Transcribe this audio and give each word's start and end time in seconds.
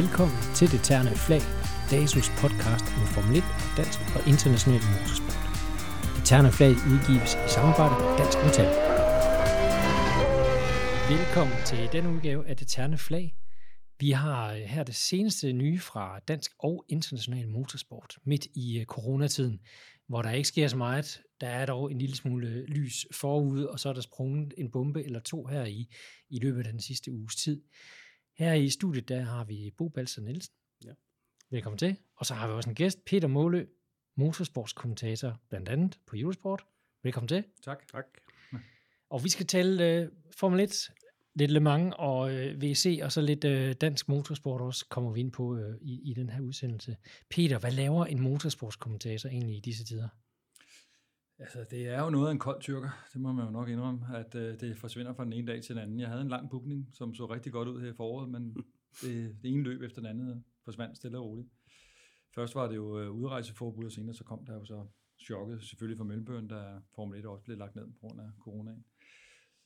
Velkommen 0.00 0.38
til 0.54 0.72
Det 0.72 0.80
Terne 0.88 1.10
Flag, 1.26 1.42
DASUS 1.90 2.28
podcast 2.42 2.86
om 3.00 3.06
Formel 3.14 3.36
1, 3.36 3.44
dansk 3.76 3.98
og 4.16 4.22
international 4.32 4.82
motorsport. 4.92 5.44
Det 6.16 6.24
Terne 6.30 6.50
Flag 6.56 6.74
udgives 6.92 7.32
i 7.46 7.48
samarbejde 7.56 7.94
med 8.02 8.10
Dansk 8.20 8.38
Metal. 8.46 8.70
Velkommen 11.14 11.58
til 11.70 11.80
denne 11.94 12.08
udgave 12.14 12.42
af 12.50 12.56
Det 12.56 12.68
Terne 12.68 12.98
Flag. 12.98 13.26
Vi 14.00 14.10
har 14.10 14.52
øh, 14.52 14.60
her 14.60 14.82
det 14.82 14.94
seneste 14.94 15.52
nye 15.52 15.78
fra 15.78 16.18
dansk 16.28 16.50
og 16.58 16.84
international 16.88 17.48
motorsport 17.48 18.16
midt 18.26 18.46
i 18.54 18.78
øh, 18.78 18.84
coronatiden, 18.84 19.60
hvor 20.08 20.22
der 20.22 20.30
ikke 20.30 20.48
sker 20.48 20.68
så 20.68 20.76
meget. 20.76 21.20
Der 21.40 21.48
er 21.48 21.66
dog 21.66 21.92
en 21.92 21.98
lille 21.98 22.16
smule 22.16 22.48
øh, 22.48 22.64
lys 22.64 23.06
forude, 23.12 23.70
og 23.70 23.80
så 23.80 23.88
er 23.88 23.92
der 23.92 24.00
sprunget 24.00 24.54
en 24.58 24.70
bombe 24.70 25.04
eller 25.04 25.20
to 25.20 25.46
her 25.46 25.64
i, 25.64 25.86
i 26.30 26.38
løbet 26.38 26.66
af 26.66 26.72
den 26.72 26.80
sidste 26.80 27.12
uges 27.12 27.36
tid. 27.36 27.62
Her 28.34 28.52
i 28.52 28.70
studiet, 28.70 29.08
der 29.08 29.20
har 29.20 29.44
vi 29.44 29.70
Bo 29.78 29.88
Balser 29.88 30.22
Nielsen. 30.22 30.54
Ja. 30.84 30.92
Velkommen 31.50 31.78
til. 31.78 31.96
Og 32.16 32.26
så 32.26 32.34
har 32.34 32.46
vi 32.46 32.52
også 32.52 32.70
en 32.70 32.74
gæst, 32.74 33.04
Peter 33.04 33.28
Målø, 33.28 33.66
motorsportskommentator, 34.16 35.40
blandt 35.48 35.68
andet 35.68 35.98
på 36.06 36.16
Eurosport. 36.16 36.64
Velkommen 37.02 37.28
til. 37.28 37.44
Tak. 37.64 37.86
Tak. 37.92 38.04
Og 39.10 39.24
vi 39.24 39.28
skal 39.28 39.46
tale 39.46 40.02
uh, 40.02 40.32
Formel 40.36 40.60
1, 40.60 40.90
lidt 41.34 41.50
Le 41.50 41.60
Mans 41.60 41.94
og 41.98 42.20
uh, 42.20 42.62
VC, 42.62 43.00
og 43.02 43.12
så 43.12 43.20
lidt 43.20 43.44
uh, 43.44 43.72
dansk 43.72 44.08
motorsport 44.08 44.60
også 44.60 44.86
kommer 44.88 45.10
vi 45.10 45.20
ind 45.20 45.32
på 45.32 45.42
uh, 45.42 45.74
i, 45.80 46.10
i 46.10 46.14
den 46.14 46.30
her 46.30 46.40
udsendelse. 46.40 46.96
Peter, 47.30 47.58
hvad 47.58 47.72
laver 47.72 48.06
en 48.06 48.20
motorsportskommentator 48.20 49.28
egentlig 49.28 49.56
i 49.56 49.60
disse 49.60 49.84
tider? 49.84 50.08
Altså, 51.38 51.64
det 51.70 51.88
er 51.88 52.04
jo 52.04 52.10
noget 52.10 52.28
af 52.28 52.32
en 52.32 52.38
kold 52.38 52.60
tyrker, 52.60 52.90
det 53.12 53.20
må 53.20 53.32
man 53.32 53.44
jo 53.44 53.50
nok 53.50 53.68
indrømme, 53.68 54.16
at 54.16 54.34
øh, 54.34 54.60
det 54.60 54.78
forsvinder 54.78 55.14
fra 55.14 55.24
den 55.24 55.32
ene 55.32 55.46
dag 55.46 55.62
til 55.62 55.74
den 55.74 55.82
anden. 55.82 56.00
Jeg 56.00 56.08
havde 56.08 56.22
en 56.22 56.28
lang 56.28 56.50
bookning, 56.50 56.88
som 56.92 57.14
så 57.14 57.26
rigtig 57.26 57.52
godt 57.52 57.68
ud 57.68 57.80
her 57.80 57.92
i 57.92 57.94
foråret, 57.94 58.28
men 58.28 58.56
det, 59.02 59.36
det 59.42 59.50
ene 59.52 59.62
løb 59.62 59.82
efter 59.82 60.00
den 60.00 60.10
anden 60.10 60.44
forsvandt 60.64 60.96
stille 60.96 61.18
og 61.18 61.24
roligt. 61.24 61.48
Først 62.34 62.54
var 62.54 62.68
det 62.68 62.76
jo 62.76 63.00
øh, 63.00 63.10
udrejseforbud, 63.10 63.84
og 63.84 63.92
senere 63.92 64.14
så 64.14 64.24
kom 64.24 64.46
der 64.46 64.54
jo 64.54 64.64
så 64.64 64.86
chokket, 65.18 65.62
selvfølgelig 65.62 65.98
fra 65.98 66.04
Melbourne, 66.04 66.48
da 66.48 66.80
Formel 66.94 67.18
1 67.18 67.26
også 67.26 67.44
blev 67.44 67.58
lagt 67.58 67.76
ned 67.76 67.86
på 67.86 67.98
grund 68.00 68.20
af 68.20 68.26
coronaen. 68.40 68.84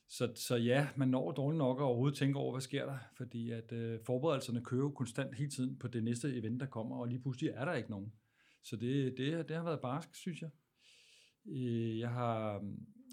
Så, 0.07 0.31
så 0.35 0.55
ja, 0.55 0.87
man 0.95 1.07
når 1.07 1.31
dårligt 1.31 1.57
nok 1.57 1.79
at 1.79 1.83
overhovedet 1.83 2.17
tænke 2.17 2.39
over, 2.39 2.51
hvad 2.51 2.61
sker 2.61 2.85
der, 2.85 2.97
fordi 3.17 3.51
at 3.51 3.71
øh, 3.71 3.99
forberedelserne 4.05 4.63
kører 4.63 4.81
jo 4.81 4.89
konstant 4.89 5.35
hele 5.35 5.49
tiden 5.49 5.77
på 5.77 5.87
det 5.87 6.03
næste 6.03 6.35
event, 6.35 6.59
der 6.59 6.65
kommer, 6.65 6.97
og 6.97 7.07
lige 7.07 7.21
pludselig 7.21 7.49
er 7.49 7.65
der 7.65 7.73
ikke 7.73 7.89
nogen. 7.89 8.13
Så 8.63 8.75
det, 8.75 9.17
det, 9.17 9.49
det 9.49 9.55
har 9.55 9.63
været 9.63 9.81
barsk, 9.81 10.15
synes 10.15 10.41
jeg. 10.41 10.49
Øh, 11.49 11.99
jeg 11.99 12.09
har, 12.09 12.61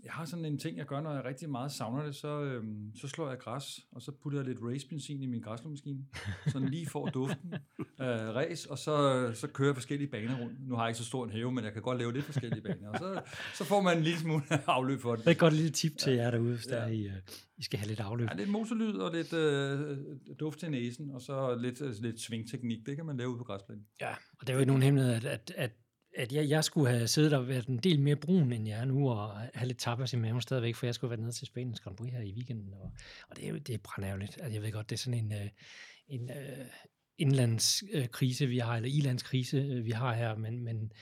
jeg 0.06 0.14
har 0.14 0.24
sådan 0.24 0.44
en 0.44 0.58
ting, 0.58 0.78
jeg 0.78 0.86
gør, 0.86 1.00
når 1.00 1.14
jeg 1.14 1.24
rigtig 1.24 1.50
meget 1.50 1.72
savner 1.72 2.04
det, 2.04 2.14
så, 2.14 2.42
øhm, 2.42 2.92
så 2.96 3.08
slår 3.08 3.28
jeg 3.28 3.38
græs, 3.38 3.80
og 3.92 4.02
så 4.02 4.12
putter 4.22 4.38
jeg 4.38 4.48
lidt 4.48 4.58
racebenzin 4.62 5.22
i 5.22 5.26
min 5.26 5.40
græslåmaskine, 5.40 6.04
sådan 6.46 6.68
lige 6.68 6.86
får 6.86 7.06
duften 7.06 7.54
af 7.98 8.32
race, 8.38 8.70
og 8.70 8.78
så, 8.78 9.30
så 9.34 9.46
kører 9.46 9.68
jeg 9.68 9.76
forskellige 9.76 10.10
baner 10.10 10.40
rundt. 10.40 10.68
Nu 10.68 10.74
har 10.74 10.82
jeg 10.82 10.90
ikke 10.90 10.98
så 10.98 11.04
stor 11.04 11.24
en 11.24 11.30
have, 11.30 11.52
men 11.52 11.64
jeg 11.64 11.72
kan 11.72 11.82
godt 11.82 11.98
lave 11.98 12.12
lidt 12.12 12.24
forskellige 12.24 12.62
baner, 12.62 12.88
og 12.88 12.98
så, 12.98 13.22
så 13.54 13.64
får 13.64 13.80
man 13.80 13.96
en 13.96 14.02
lille 14.02 14.18
smule 14.18 14.42
afløb 14.66 15.00
for 15.00 15.10
det. 15.16 15.24
Det 15.24 15.26
er 15.26 15.34
et 15.34 15.38
godt 15.38 15.54
lille 15.54 15.70
tip 15.70 15.96
til 15.98 16.12
jer 16.12 16.30
derude, 16.30 16.54
hvis 16.54 16.66
ja. 16.66 16.74
der 16.74 16.86
I, 16.86 17.06
uh, 17.06 17.12
I 17.56 17.62
skal 17.62 17.78
have 17.78 17.88
lidt 17.88 18.00
afløb. 18.00 18.28
Ja, 18.30 18.36
lidt 18.36 18.50
motorlyd 18.50 18.94
og 18.94 19.14
lidt 19.14 19.32
øh, 19.32 19.98
duft 20.40 20.58
til 20.58 20.70
næsen, 20.70 21.10
og 21.10 21.20
så 21.20 21.54
lidt, 21.60 22.02
lidt 22.02 22.20
svingteknik, 22.20 22.86
det 22.86 22.96
kan 22.96 23.06
man 23.06 23.16
lave 23.16 23.30
ude 23.30 23.38
på 23.38 23.44
græsplænen. 23.44 23.86
Ja, 24.00 24.10
og 24.10 24.40
det 24.40 24.48
er 24.48 24.52
jo 24.54 24.60
ikke 24.60 24.70
nogen 24.70 24.82
hemmelighed, 24.82 25.14
at, 25.14 25.24
at, 25.24 25.52
at 25.56 25.70
at 26.16 26.32
jeg, 26.32 26.48
jeg 26.48 26.64
skulle 26.64 26.90
have 26.90 27.08
siddet 27.08 27.32
og 27.32 27.48
været 27.48 27.66
en 27.66 27.78
del 27.78 28.00
mere 28.00 28.16
brun, 28.16 28.52
end 28.52 28.68
jeg 28.68 28.80
er 28.80 28.84
nu, 28.84 29.10
og 29.10 29.30
have 29.54 29.66
lidt 29.66 29.78
tapas 29.78 30.12
i 30.12 30.16
maven 30.16 30.40
stadigvæk, 30.40 30.74
for 30.74 30.86
jeg 30.86 30.94
skulle 30.94 31.10
være 31.10 31.20
nede 31.20 31.32
til 31.32 31.46
Spaniens 31.46 31.80
Grand 31.80 31.96
Prix 31.96 32.12
her 32.12 32.20
i 32.20 32.32
weekenden. 32.32 32.74
Og, 32.74 32.92
og 33.30 33.36
det 33.36 33.44
er 33.44 33.48
jo 33.48 33.56
det 33.56 33.74
er 33.74 33.78
brændærveligt. 33.78 34.38
Altså, 34.40 34.52
jeg 34.52 34.62
ved 34.62 34.72
godt, 34.72 34.90
det 34.90 34.96
er 34.96 35.00
sådan 35.00 35.24
en, 35.24 35.32
øh, 35.32 35.48
en 36.08 36.30
uh, 36.30 36.66
indlandskrise, 37.18 38.46
vi 38.46 38.58
har, 38.58 38.76
eller 38.76 38.88
ilandskrise, 38.88 39.56
øh, 39.56 39.84
vi 39.84 39.90
har 39.90 40.14
her, 40.14 40.36
men, 40.36 40.64
men, 40.64 40.92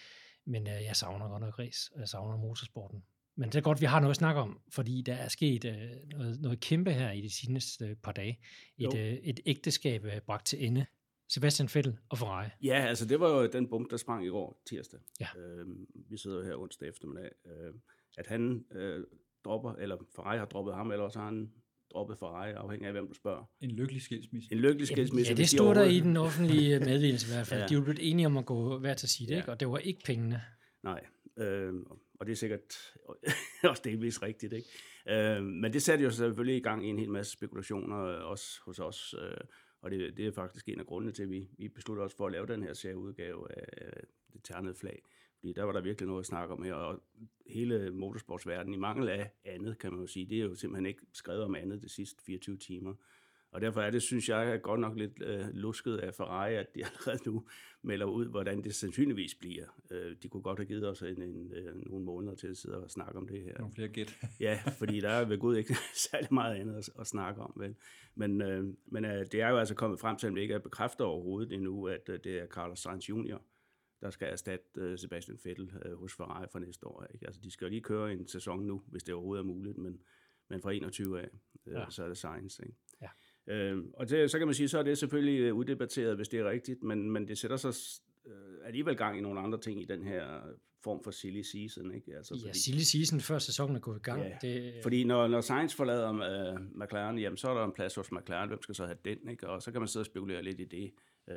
men 0.47 0.63
uh, 0.63 0.85
jeg 0.85 0.97
savner 0.97 1.29
godt 1.29 1.43
nok 1.43 1.59
og 1.59 1.65
jeg 1.99 2.09
savner 2.09 2.37
motorsporten. 2.37 3.03
Men 3.37 3.49
det 3.49 3.55
er 3.55 3.63
godt, 3.63 3.81
vi 3.81 3.87
har 3.87 4.01
noget 4.01 4.11
at 4.11 4.17
snakke 4.17 4.41
om, 4.41 4.61
fordi 4.71 5.03
der 5.03 5.15
er 5.15 5.29
sket 5.29 5.65
uh, 5.65 6.09
noget, 6.19 6.41
noget 6.41 6.61
kæmpe 6.61 6.93
her 6.93 7.11
i 7.11 7.21
de 7.21 7.31
seneste 7.31 7.97
par 8.03 8.13
dage. 8.13 8.39
Et, 8.79 8.95
uh, 8.95 9.01
et 9.01 9.41
ægteskab 9.47 10.05
uh, 10.05 10.11
bragt 10.27 10.47
til 10.47 10.67
ende 10.67 10.87
Sebastian 11.29 11.69
Vettel 11.75 11.99
og 12.09 12.19
Ferrari. 12.19 12.49
Ja, 12.63 12.87
altså 12.89 13.07
det 13.07 13.21
var 13.21 13.29
jo 13.29 13.47
den 13.47 13.69
bump, 13.69 13.91
der 13.91 13.97
sprang 13.97 14.27
i 14.27 14.29
går 14.29 14.63
tirsdag. 14.67 15.01
Ja. 15.21 15.27
Øh, 15.39 15.67
vi 16.11 16.17
sidder 16.17 16.37
jo 16.37 16.45
her 16.45 16.57
onsdag 16.57 16.89
eftermiddag. 16.89 17.31
Øh, 17.47 17.75
at 18.19 18.27
han 18.27 18.65
øh, 18.73 19.05
dropper, 19.45 19.73
eller 19.73 19.97
Ferrari 20.17 20.39
har 20.39 20.47
droppet 20.47 20.75
ham, 20.75 20.91
eller 20.91 21.05
også 21.05 21.19
har 21.19 21.27
han 21.27 21.53
droppet 21.93 22.19
Ferrari, 22.19 22.53
afhængig 22.53 22.87
af 22.87 22.93
hvem 22.93 23.09
du 23.09 23.15
spørger. 23.15 23.45
En 23.61 23.71
lykkelig 23.71 24.03
skilsmisse. 24.03 24.53
En 24.53 24.59
lykkelig 24.59 24.87
skilsmisse. 24.87 25.33
Ja, 25.33 25.37
det 25.37 25.49
stod 25.49 25.75
der 25.75 25.85
i 25.85 26.01
den 26.01 26.17
offentlige 26.17 26.81
meddelelse 26.91 27.33
i 27.33 27.35
hvert 27.35 27.47
fald. 27.47 27.61
ja. 27.61 27.67
De 27.67 27.77
var 27.77 27.83
blevet 27.83 28.11
enige 28.11 28.27
om 28.27 28.37
at 28.37 28.47
gå 28.47 28.79
hver 28.79 28.95
til 28.95 29.09
sit, 29.09 29.31
ja. 29.31 29.37
ikke? 29.37 29.51
og 29.51 29.61
det 29.61 29.69
var 29.69 29.79
ikke 29.79 30.01
pengene. 30.05 30.43
Nej, 30.83 31.07
øh, 31.37 31.75
og 32.21 32.27
det 32.27 32.33
er 32.33 32.37
sikkert 32.37 32.95
også 33.71 33.83
delvis 33.85 34.23
rigtigt. 34.23 34.53
Ikke? 34.53 34.69
Øh, 35.09 35.43
men 35.43 35.73
det 35.73 35.83
satte 35.83 36.05
jo 36.05 36.11
selvfølgelig 36.11 36.57
i 36.57 36.63
gang 36.63 36.87
i 36.87 36.89
en 36.89 36.99
hel 36.99 37.11
masse 37.11 37.33
spekulationer, 37.33 37.97
også 38.07 38.61
hos 38.65 38.79
os. 38.79 39.15
Øh, 39.23 39.37
og 39.85 39.91
det, 39.91 40.17
det 40.17 40.27
er 40.27 40.33
faktisk 40.33 40.69
en 40.69 40.81
af 40.81 40.87
grundene 40.87 41.13
til, 41.13 41.23
at 41.23 41.31
vi, 41.31 41.49
vi 41.59 41.69
besluttede 41.69 42.05
os 42.05 42.15
for 42.15 42.27
at 42.27 42.33
lave 42.33 42.47
den 42.47 42.63
her 42.63 42.75
serieudgave 42.75 43.59
af 43.59 44.05
det 44.33 44.43
ternede 44.45 44.75
flag. 44.75 45.03
Fordi 45.39 45.53
der 45.53 45.63
var 45.63 45.73
der 45.73 45.81
virkelig 45.81 46.07
noget 46.07 46.21
at 46.21 46.27
snakke 46.27 46.55
om 46.55 46.63
her, 46.63 46.75
og 46.75 47.03
hele 47.47 47.91
motorsportsverdenen, 47.91 48.75
i 48.75 48.79
mangel 48.79 49.09
af 49.09 49.31
andet, 49.45 49.79
kan 49.79 49.93
man 49.93 50.01
jo 50.01 50.07
sige, 50.07 50.27
det 50.27 50.39
er 50.39 50.43
jo 50.45 50.55
simpelthen 50.55 50.87
ikke 50.87 51.03
skrevet 51.13 51.43
om 51.43 51.55
andet 51.55 51.83
de 51.83 51.89
sidste 51.89 52.25
24 52.25 52.57
timer. 52.57 52.95
Og 53.55 53.61
derfor 53.61 53.81
er 53.81 53.91
det, 53.91 54.03
synes 54.03 54.29
jeg, 54.29 54.53
er 54.53 54.57
godt 54.57 54.81
nok 54.81 54.97
lidt 54.97 55.23
øh, 55.23 55.47
lusket 55.53 55.97
af 55.97 56.15
Ferrari, 56.15 56.55
at 56.55 56.75
de 56.75 56.85
allerede 56.87 57.31
nu 57.31 57.47
melder 57.83 58.07
ud, 58.07 58.29
hvordan 58.29 58.65
det 58.65 58.75
sandsynligvis 58.75 59.35
bliver. 59.35 59.67
Øh, 59.91 60.17
de 60.23 60.29
kunne 60.29 60.43
godt 60.43 60.59
have 60.59 60.67
givet 60.67 60.89
os 60.89 61.03
en, 61.03 61.23
en, 61.23 61.53
øh, 61.53 61.87
nogle 61.87 62.05
måneder 62.05 62.35
til 62.35 62.47
at 62.47 62.57
sidde 62.57 62.85
og 62.85 62.91
snakke 62.91 63.19
om 63.19 63.29
det 63.29 63.43
her. 63.43 63.59
Nogle 63.59 63.75
flere 63.75 63.89
gæt. 63.89 64.19
ja, 64.41 64.63
fordi 64.79 65.01
der 65.01 65.09
er 65.09 65.25
ved 65.25 65.39
Gud 65.39 65.57
ikke 65.57 65.77
særlig 66.11 66.35
meget 66.35 66.57
andet 66.57 66.75
at, 66.75 66.91
at 67.01 67.07
snakke 67.07 67.43
om. 67.43 67.53
Vel? 67.57 67.75
Men, 68.15 68.43
øh, 68.43 68.75
men 68.87 69.05
øh, 69.05 69.27
det 69.33 69.35
er 69.35 69.49
jo 69.49 69.59
altså 69.59 69.75
kommet 69.75 70.01
frem 70.01 70.17
til, 70.17 70.27
at 70.27 70.37
ikke 70.37 70.55
er 70.55 70.59
bekræftet 70.59 71.07
overhovedet 71.07 71.53
endnu, 71.53 71.89
at 71.89 72.09
øh, 72.09 72.19
det 72.25 72.39
er 72.39 72.47
Carlos 72.47 72.79
Sainz 72.79 73.09
Jr., 73.09 73.39
der 74.01 74.11
skal 74.11 74.29
erstatte 74.29 74.67
øh, 74.77 74.99
Sebastian 74.99 75.39
Vettel 75.45 75.73
øh, 75.85 75.99
hos 75.99 76.15
Ferrari 76.15 76.47
for 76.53 76.59
næste 76.59 76.87
år. 76.87 77.07
Ikke? 77.15 77.27
Altså, 77.27 77.41
de 77.41 77.51
skal 77.51 77.71
lige 77.71 77.81
køre 77.81 78.13
en 78.13 78.29
sæson 78.29 78.67
nu, 78.67 78.83
hvis 78.87 79.03
det 79.03 79.15
overhovedet 79.15 79.43
er 79.43 79.47
muligt, 79.47 79.79
men, 79.79 80.01
men 80.49 80.63
fra 80.63 80.73
21 80.73 81.21
af, 81.21 81.29
øh, 81.67 81.73
ja. 81.73 81.91
så 81.91 82.05
er 82.05 82.09
det 82.09 82.19
Sainz. 82.19 82.59
Ikke? 82.59 82.75
Ja. 83.03 83.09
Øh, 83.47 83.79
og 83.95 84.11
det, 84.11 84.31
så 84.31 84.39
kan 84.39 84.47
man 84.47 84.55
sige, 84.55 84.69
så 84.69 84.79
er 84.79 84.83
det 84.83 84.99
selvfølgelig 84.99 85.41
øh, 85.41 85.55
uddebatteret, 85.55 86.17
hvis 86.17 86.29
det 86.29 86.41
er 86.41 86.51
rigtigt, 86.51 86.83
men, 86.83 87.11
men 87.11 87.29
det 87.29 87.39
sætter 87.39 87.57
sig 87.57 87.73
øh, 88.27 88.67
alligevel 88.67 88.97
gang 88.97 89.19
i 89.19 89.21
nogle 89.21 89.41
andre 89.41 89.61
ting 89.61 89.83
i 89.83 89.85
den 89.85 90.05
her 90.05 90.41
form 90.85 91.05
for 91.05 91.11
silly 91.11 91.43
season. 91.43 91.95
Ikke? 91.95 92.17
Altså, 92.17 92.35
ja, 92.35 92.49
fordi, 92.49 92.59
silly 92.59 92.81
season 92.81 93.21
før 93.21 93.39
sæsonen 93.39 93.77
er 93.77 93.81
gået 93.81 93.97
i 93.97 94.03
gang. 94.03 94.23
Ja, 94.23 94.37
det, 94.43 94.75
fordi 94.83 95.05
når, 95.05 95.29
når 95.29 95.41
Sainz 95.41 95.75
forlader 95.75 96.11
uh, 96.11 96.81
McLaren, 96.81 97.19
jamen, 97.19 97.37
så 97.37 97.49
er 97.49 97.55
der 97.55 97.65
en 97.65 97.73
plads 97.73 97.95
hos 97.95 98.13
McLaren, 98.13 98.49
hvem 98.49 98.63
skal 98.63 98.75
så 98.75 98.85
have 98.87 98.99
den? 99.05 99.29
Ikke? 99.29 99.49
Og 99.49 99.63
så 99.63 99.73
kan 99.73 99.81
man 99.81 99.89
sidde 99.89 100.03
og 100.03 100.07
spekulere 100.07 100.43
lidt 100.43 100.61
i 100.61 100.65
det. 100.65 100.93
Uh, 101.29 101.35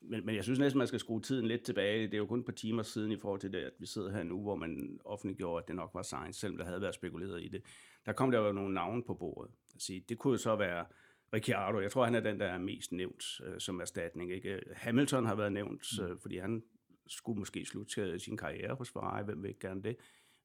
men, 0.00 0.26
men 0.26 0.36
jeg 0.36 0.44
synes 0.44 0.58
næsten, 0.58 0.78
man 0.78 0.86
skal 0.86 1.00
skrue 1.00 1.20
tiden 1.20 1.46
lidt 1.46 1.62
tilbage. 1.62 2.06
Det 2.06 2.14
er 2.14 2.18
jo 2.18 2.26
kun 2.26 2.38
et 2.40 2.44
par 2.44 2.52
timer 2.52 2.82
siden 2.82 3.12
i 3.12 3.16
forhold 3.16 3.40
til 3.40 3.52
det, 3.52 3.58
at 3.58 3.72
vi 3.78 3.86
sidder 3.86 4.10
her 4.10 4.22
nu, 4.22 4.42
hvor 4.42 4.56
man 4.56 4.98
offentliggjorde, 5.04 5.62
at 5.62 5.68
det 5.68 5.76
nok 5.76 5.90
var 5.94 6.02
Sainz, 6.02 6.36
selvom 6.36 6.58
der 6.58 6.64
havde 6.64 6.80
været 6.80 6.94
spekuleret 6.94 7.42
i 7.42 7.48
det. 7.48 7.62
Der 8.06 8.12
kom 8.12 8.30
der 8.30 8.38
jo 8.38 8.52
nogle 8.52 8.74
navne 8.74 9.02
på 9.02 9.14
bordet. 9.14 9.50
Altså, 9.74 9.92
det 10.08 10.18
kunne 10.18 10.32
jo 10.32 10.38
så 10.38 10.56
være 10.56 10.84
Ricciardo, 11.32 11.80
jeg 11.80 11.90
tror, 11.90 12.04
han 12.04 12.14
er 12.14 12.20
den, 12.20 12.40
der 12.40 12.46
er 12.46 12.58
mest 12.58 12.92
nævnt 12.92 13.24
øh, 13.44 13.60
som 13.60 13.80
erstatning. 13.80 14.32
Ikke? 14.32 14.60
Hamilton 14.74 15.26
har 15.26 15.34
været 15.34 15.52
nævnt, 15.52 15.86
mm. 15.98 16.04
øh, 16.04 16.18
fordi 16.20 16.38
han 16.38 16.62
skulle 17.06 17.38
måske 17.38 17.64
slutte 17.64 18.18
sin 18.18 18.36
karriere 18.36 18.74
hos 18.74 18.90
Ferrari, 18.90 19.24
hvem 19.24 19.42
vil 19.42 19.48
ikke 19.48 19.60
gerne 19.60 19.82
det. 19.82 19.96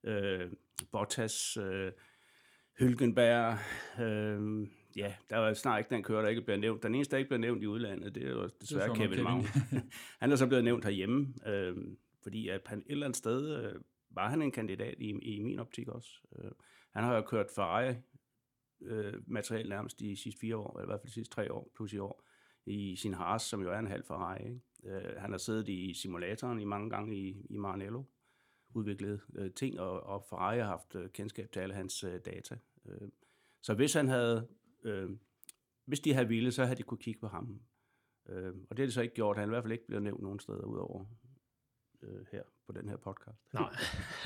Øh, 0.03 0.51
Bottas, 0.91 1.57
øh, 1.57 1.91
Hülkenberg, 2.79 3.57
øh, 4.01 4.67
ja, 4.95 5.13
der 5.29 5.37
er 5.37 5.53
snart 5.53 5.79
ikke 5.79 5.89
den 5.89 6.03
kører, 6.03 6.21
der 6.21 6.29
ikke 6.29 6.41
bliver 6.41 6.57
nævnt. 6.57 6.83
Den 6.83 6.95
eneste, 6.95 7.11
der 7.11 7.17
ikke 7.17 7.29
bliver 7.29 7.39
nævnt 7.39 7.63
i 7.63 7.67
udlandet, 7.67 8.15
det 8.15 8.23
er 8.23 8.29
jo 8.29 8.49
desværre 8.61 8.83
det 8.83 8.91
er 8.91 8.95
Kevin 8.95 9.23
Magnussen. 9.23 9.61
han 10.21 10.31
er 10.31 10.35
så 10.35 10.47
blevet 10.47 10.63
nævnt 10.63 10.83
herhjemme, 10.83 11.33
øh, 11.45 11.75
fordi 12.23 12.49
at 12.49 12.61
han 12.65 12.79
et 12.79 12.85
eller 12.87 13.05
andet 13.05 13.17
sted 13.17 13.63
øh, 13.63 13.81
var 14.09 14.29
han 14.29 14.41
en 14.41 14.51
kandidat 14.51 14.95
i, 14.99 15.09
i 15.09 15.43
min 15.43 15.59
optik 15.59 15.87
også. 15.87 16.09
Øh, 16.39 16.51
han 16.93 17.03
har 17.03 17.15
jo 17.15 17.21
kørt 17.21 17.47
Ferrari 17.55 17.95
øh, 18.81 19.13
materiale 19.27 19.69
nærmest 19.69 19.99
de 19.99 20.15
sidste 20.15 20.39
fire 20.39 20.57
år, 20.57 20.79
eller 20.79 20.83
i 20.83 20.89
hvert 20.89 20.99
fald 20.99 21.07
de 21.07 21.13
sidste 21.13 21.35
tre 21.35 21.53
år, 21.53 21.71
plus 21.75 21.93
i 21.93 21.97
år, 21.97 22.23
i 22.65 22.95
sin 22.95 23.13
Haas, 23.13 23.41
som 23.41 23.61
jo 23.61 23.71
er 23.71 23.79
en 23.79 23.87
halv 23.87 24.03
Ferrari. 24.03 24.43
Ikke? 24.43 24.61
Øh, 24.83 25.21
han 25.21 25.31
har 25.31 25.37
siddet 25.37 25.69
i 25.69 25.93
simulatoren 25.93 26.59
i 26.59 26.65
mange 26.65 26.89
gange 26.89 27.17
i, 27.17 27.45
i 27.49 27.57
Maranello, 27.57 28.03
udviklet 28.73 29.21
øh, 29.35 29.53
ting, 29.53 29.79
og, 29.79 30.03
og 30.03 30.25
Ferrari 30.29 30.57
har 30.57 30.65
haft 30.65 30.95
øh, 30.95 31.09
kendskab 31.09 31.51
til 31.51 31.59
alle 31.59 31.75
hans 31.75 32.03
øh, 32.03 32.19
data. 32.25 32.57
Øh, 32.85 33.09
så 33.61 33.73
hvis 33.73 33.93
han 33.93 34.07
havde, 34.07 34.47
øh, 34.83 35.09
hvis 35.85 35.99
de 35.99 36.13
havde 36.13 36.27
ville, 36.27 36.51
så 36.51 36.63
havde 36.63 36.77
de 36.77 36.83
kunne 36.83 36.97
kigge 36.97 37.19
på 37.19 37.27
ham. 37.27 37.61
Øh, 38.29 38.53
og 38.69 38.77
det 38.77 38.79
har 38.79 38.85
de 38.85 38.91
så 38.91 39.01
ikke 39.01 39.15
gjort. 39.15 39.37
Han 39.37 39.43
er 39.43 39.47
i 39.47 39.53
hvert 39.53 39.63
fald 39.63 39.73
ikke 39.73 39.87
blevet 39.87 40.03
nævnt 40.03 40.21
nogen 40.21 40.39
steder 40.39 40.63
udover 40.63 41.05
øh, 42.03 42.25
her 42.31 42.41
på 42.67 42.71
den 42.73 42.89
her 42.89 42.97
podcast. 42.97 43.53
Nej, 43.53 43.69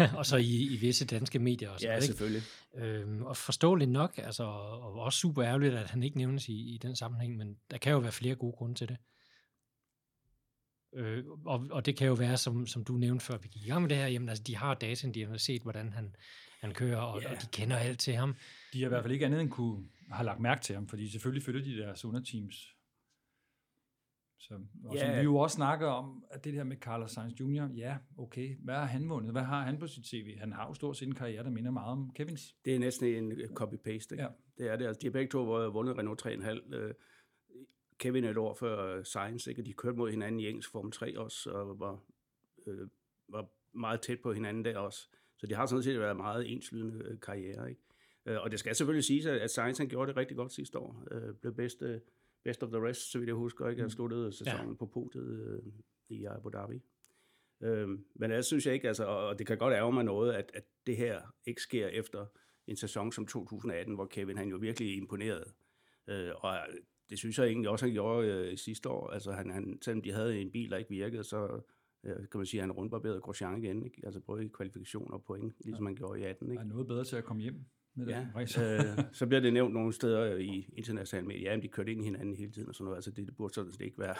og 0.19 0.25
så 0.25 0.38
i, 0.38 0.73
i 0.73 0.77
visse 0.77 1.06
danske 1.06 1.39
medier 1.39 1.69
også. 1.69 1.88
Ja, 1.88 1.94
ikke? 1.95 2.06
selvfølgelig. 2.06 2.41
Øhm, 2.75 3.21
og 3.23 3.38
forståeligt 3.38 3.89
nok, 3.91 4.13
altså, 4.18 4.44
og 4.44 4.94
også 4.94 5.19
super 5.19 5.44
ærgerligt, 5.44 5.73
at 5.73 5.89
han 5.89 6.03
ikke 6.03 6.18
nævnes 6.18 6.50
i, 6.50 6.75
i 6.75 6.77
den 6.77 6.95
sammenhæng, 6.95 7.38
men 7.38 7.57
der 7.71 7.77
kan 7.77 7.91
jo 7.91 8.00
være 8.00 8.12
flere 8.12 8.35
gode 8.35 8.53
grunde 8.57 8.75
til 8.75 8.88
det. 8.88 8.97
Øh, 10.95 11.23
og, 11.45 11.68
og 11.71 11.85
det 11.85 11.97
kan 11.97 12.07
jo 12.07 12.13
være, 12.13 12.38
som, 12.38 12.68
som 12.68 12.83
du 12.83 12.94
nævnte 12.94 13.25
før 13.25 13.38
vi 13.38 13.47
gik 13.47 13.63
i 13.65 13.68
gang 13.69 13.81
med 13.81 13.89
det 13.89 13.97
her, 13.97 14.07
jamen 14.07 14.29
altså, 14.29 14.44
de 14.44 14.56
har 14.56 14.73
dataen, 14.73 15.13
de 15.13 15.25
har 15.25 15.38
set, 15.38 15.62
hvordan 15.62 15.94
han, 15.94 16.15
han 16.62 16.73
kører, 16.73 16.97
og, 16.97 17.21
Ja. 17.21 17.31
og 17.31 17.41
de 17.41 17.47
kender 17.51 17.77
alt 17.77 18.00
til 18.00 18.13
ham. 18.13 18.35
De 18.73 18.79
har 18.79 18.85
i 18.85 18.89
hvert 18.89 19.03
fald 19.03 19.13
ikke 19.13 19.25
andet 19.25 19.41
end 19.41 19.50
kunne 19.50 19.85
have 20.12 20.25
lagt 20.25 20.39
mærke 20.39 20.62
til 20.62 20.75
ham, 20.75 20.88
fordi 20.88 21.09
selvfølgelig 21.09 21.44
følger 21.44 21.63
de 21.63 21.77
deres 21.77 22.06
underteams. 22.06 22.75
Så, 24.41 24.53
og 24.85 24.95
Ja. 24.95 24.99
som 24.99 25.15
vi 25.19 25.23
jo 25.23 25.35
også 25.35 25.55
snakker 25.55 25.88
om, 25.88 26.23
at 26.31 26.43
det 26.43 26.53
der 26.53 26.63
med 26.63 26.77
Carlos 26.77 27.11
Sainz 27.11 27.39
Jr., 27.39 27.69
ja, 27.75 27.97
okay, 28.17 28.55
hvad 28.63 28.75
har 28.75 28.85
han 28.85 29.09
vundet? 29.09 29.31
Hvad 29.31 29.41
har 29.41 29.61
han 29.61 29.77
på 29.79 29.88
sit 29.88 30.05
CV? 30.07 30.38
Han 30.38 30.51
har 30.53 30.67
jo 30.67 30.73
stort 30.73 30.97
set 30.97 31.07
en 31.07 31.15
karriere, 31.15 31.43
der 31.43 31.49
minder 31.49 31.71
meget 31.71 31.91
om 31.91 32.11
Kevins. 32.15 32.55
Det 32.65 32.75
er 32.75 32.79
næsten 32.79 33.07
en 33.23 33.31
copy-paste. 33.59 34.15
Ja. 34.15 34.27
Det 34.57 34.71
er 34.71 34.75
det. 34.75 34.85
Altså, 34.85 34.99
de 35.01 35.07
har 35.07 35.11
begge 35.11 35.29
to 35.31 35.43
vundet 35.43 35.73
vundet 35.73 35.97
Renault 35.97 36.21
3,5. 36.25 36.75
Øh, 36.75 36.93
Kevin 37.97 38.23
et 38.23 38.38
år 38.38 38.53
før 38.53 38.95
øh, 38.97 39.05
Sainz, 39.05 39.47
ikke? 39.47 39.61
De 39.61 39.73
kørte 39.73 39.97
mod 39.97 40.09
hinanden 40.11 40.39
i 40.39 40.47
engelsk 40.47 40.71
Formel 40.71 40.91
3 40.91 41.19
også, 41.19 41.49
og 41.49 41.79
var, 41.79 41.99
øh, 42.67 42.87
var 43.29 43.49
meget 43.73 44.01
tæt 44.01 44.19
på 44.19 44.33
hinanden 44.33 44.65
der 44.65 44.77
også. 44.77 45.09
Så 45.37 45.47
de 45.47 45.53
har 45.55 45.65
sådan 45.65 45.83
set 45.83 45.99
været 45.99 46.17
meget 46.17 46.51
enslydende 46.53 47.05
øh, 47.05 47.19
karriere. 47.19 47.69
Ikke? 47.69 48.41
Og 48.41 48.51
det 48.51 48.59
skal 48.59 48.75
selvfølgelig 48.75 49.03
siges, 49.03 49.25
at 49.25 49.51
Sainz 49.51 49.77
han 49.77 49.87
gjorde 49.87 50.09
det 50.09 50.17
rigtig 50.17 50.37
godt 50.37 50.51
sidste 50.51 50.79
år. 50.79 51.03
Øh, 51.11 51.33
blev 51.35 51.53
bedst, 51.55 51.81
øh, 51.81 51.99
best 52.43 52.63
of 52.63 52.69
the 52.69 52.88
rest, 52.88 53.11
så 53.11 53.17
vidt 53.17 53.27
jeg 53.27 53.35
husker. 53.35 53.69
Ikke? 53.69 53.81
Han 53.81 53.89
sluttede 53.89 54.31
sæsonen 54.33 54.69
ja. 54.69 54.75
på 54.75 54.85
podiet 54.85 55.61
øh, 55.63 55.73
i 56.09 56.25
Abu 56.25 56.49
Dhabi. 56.49 56.81
Øh, 57.61 57.89
men 58.15 58.31
jeg 58.31 58.45
synes 58.45 58.65
jeg 58.65 58.73
ikke, 58.73 58.88
altså, 58.88 59.05
og 59.05 59.39
det 59.39 59.47
kan 59.47 59.57
godt 59.57 59.73
ærge 59.73 59.93
mig 59.93 60.03
noget, 60.03 60.33
at, 60.33 60.51
at 60.53 60.63
det 60.88 60.97
her 60.97 61.21
ikke 61.45 61.61
sker 61.61 61.88
efter 61.88 62.25
en 62.67 62.75
sæson 62.75 63.11
som 63.11 63.27
2018, 63.27 63.95
hvor 63.95 64.05
Kevin 64.05 64.38
han 64.38 64.49
jo 64.49 64.57
virkelig 64.57 64.97
imponerede. 64.97 65.53
Øh, 66.07 66.31
og 66.38 66.57
det 67.09 67.19
synes 67.19 67.39
jeg 67.39 67.47
egentlig 67.47 67.69
også, 67.69 67.85
han 67.85 67.93
gjorde 67.93 68.27
øh, 68.27 68.57
sidste 68.57 68.89
år. 68.89 69.09
Altså, 69.09 69.31
han, 69.31 69.51
han, 69.51 69.79
selvom 69.81 70.01
de 70.01 70.11
havde 70.11 70.41
en 70.41 70.51
bil, 70.51 70.71
der 70.71 70.77
ikke 70.77 70.89
virkede, 70.89 71.23
så 71.23 71.61
øh, 72.03 72.15
kan 72.15 72.37
man 72.37 72.45
sige, 72.45 72.61
at 72.61 72.63
han 72.63 72.71
rundbarberede 72.71 73.21
Grosjean 73.21 73.63
igen. 73.63 73.83
Ikke? 73.83 74.01
Altså 74.03 74.19
både 74.19 74.45
i 74.45 74.47
kvalifikationer 74.47 75.13
og 75.13 75.23
point, 75.23 75.53
ligesom 75.59 75.85
han 75.85 75.95
gjorde 75.95 76.19
i 76.19 76.23
18. 76.23 76.47
Er 76.47 76.51
Ikke? 76.51 76.59
han 76.59 76.67
noget 76.67 76.87
bedre 76.87 77.03
til 77.03 77.15
at 77.15 77.23
komme 77.23 77.41
hjem 77.41 77.65
med 77.95 78.07
Ja, 78.07 78.27
den 78.35 78.97
øh, 78.97 79.05
så 79.19 79.27
bliver 79.27 79.41
det 79.41 79.53
nævnt 79.53 79.73
nogle 79.73 79.93
steder 79.93 80.35
i 80.35 80.69
internationale 80.77 81.27
medier, 81.27 81.51
men 81.51 81.61
de 81.61 81.67
kørte 81.67 81.91
ind 81.91 82.01
i 82.01 82.03
hinanden 82.03 82.35
hele 82.35 82.51
tiden 82.51 82.69
og 82.69 82.75
sådan 82.75 82.85
noget. 82.85 82.97
Altså 82.97 83.11
det, 83.11 83.27
det 83.27 83.35
burde 83.35 83.53
sådan 83.53 83.71
set 83.71 83.81
ikke 83.81 83.99
være 83.99 84.15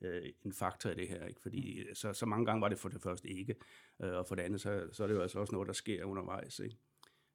øh, 0.00 0.22
en 0.44 0.52
faktor 0.52 0.90
i 0.90 0.94
det 0.94 1.08
her, 1.08 1.26
ikke? 1.26 1.40
fordi 1.40 1.86
så, 1.94 2.12
så 2.12 2.26
mange 2.26 2.46
gange 2.46 2.60
var 2.60 2.68
det 2.68 2.78
for 2.78 2.88
det 2.88 3.02
første 3.02 3.28
ikke, 3.28 3.54
øh, 4.02 4.12
og 4.12 4.26
for 4.28 4.34
det 4.34 4.42
andet, 4.42 4.60
så, 4.60 4.88
så 4.92 5.02
er 5.02 5.06
det 5.06 5.14
jo 5.14 5.22
altså 5.22 5.38
også 5.38 5.52
noget, 5.52 5.66
der 5.66 5.72
sker 5.72 6.04
undervejs. 6.04 6.58
Ikke? 6.58 6.76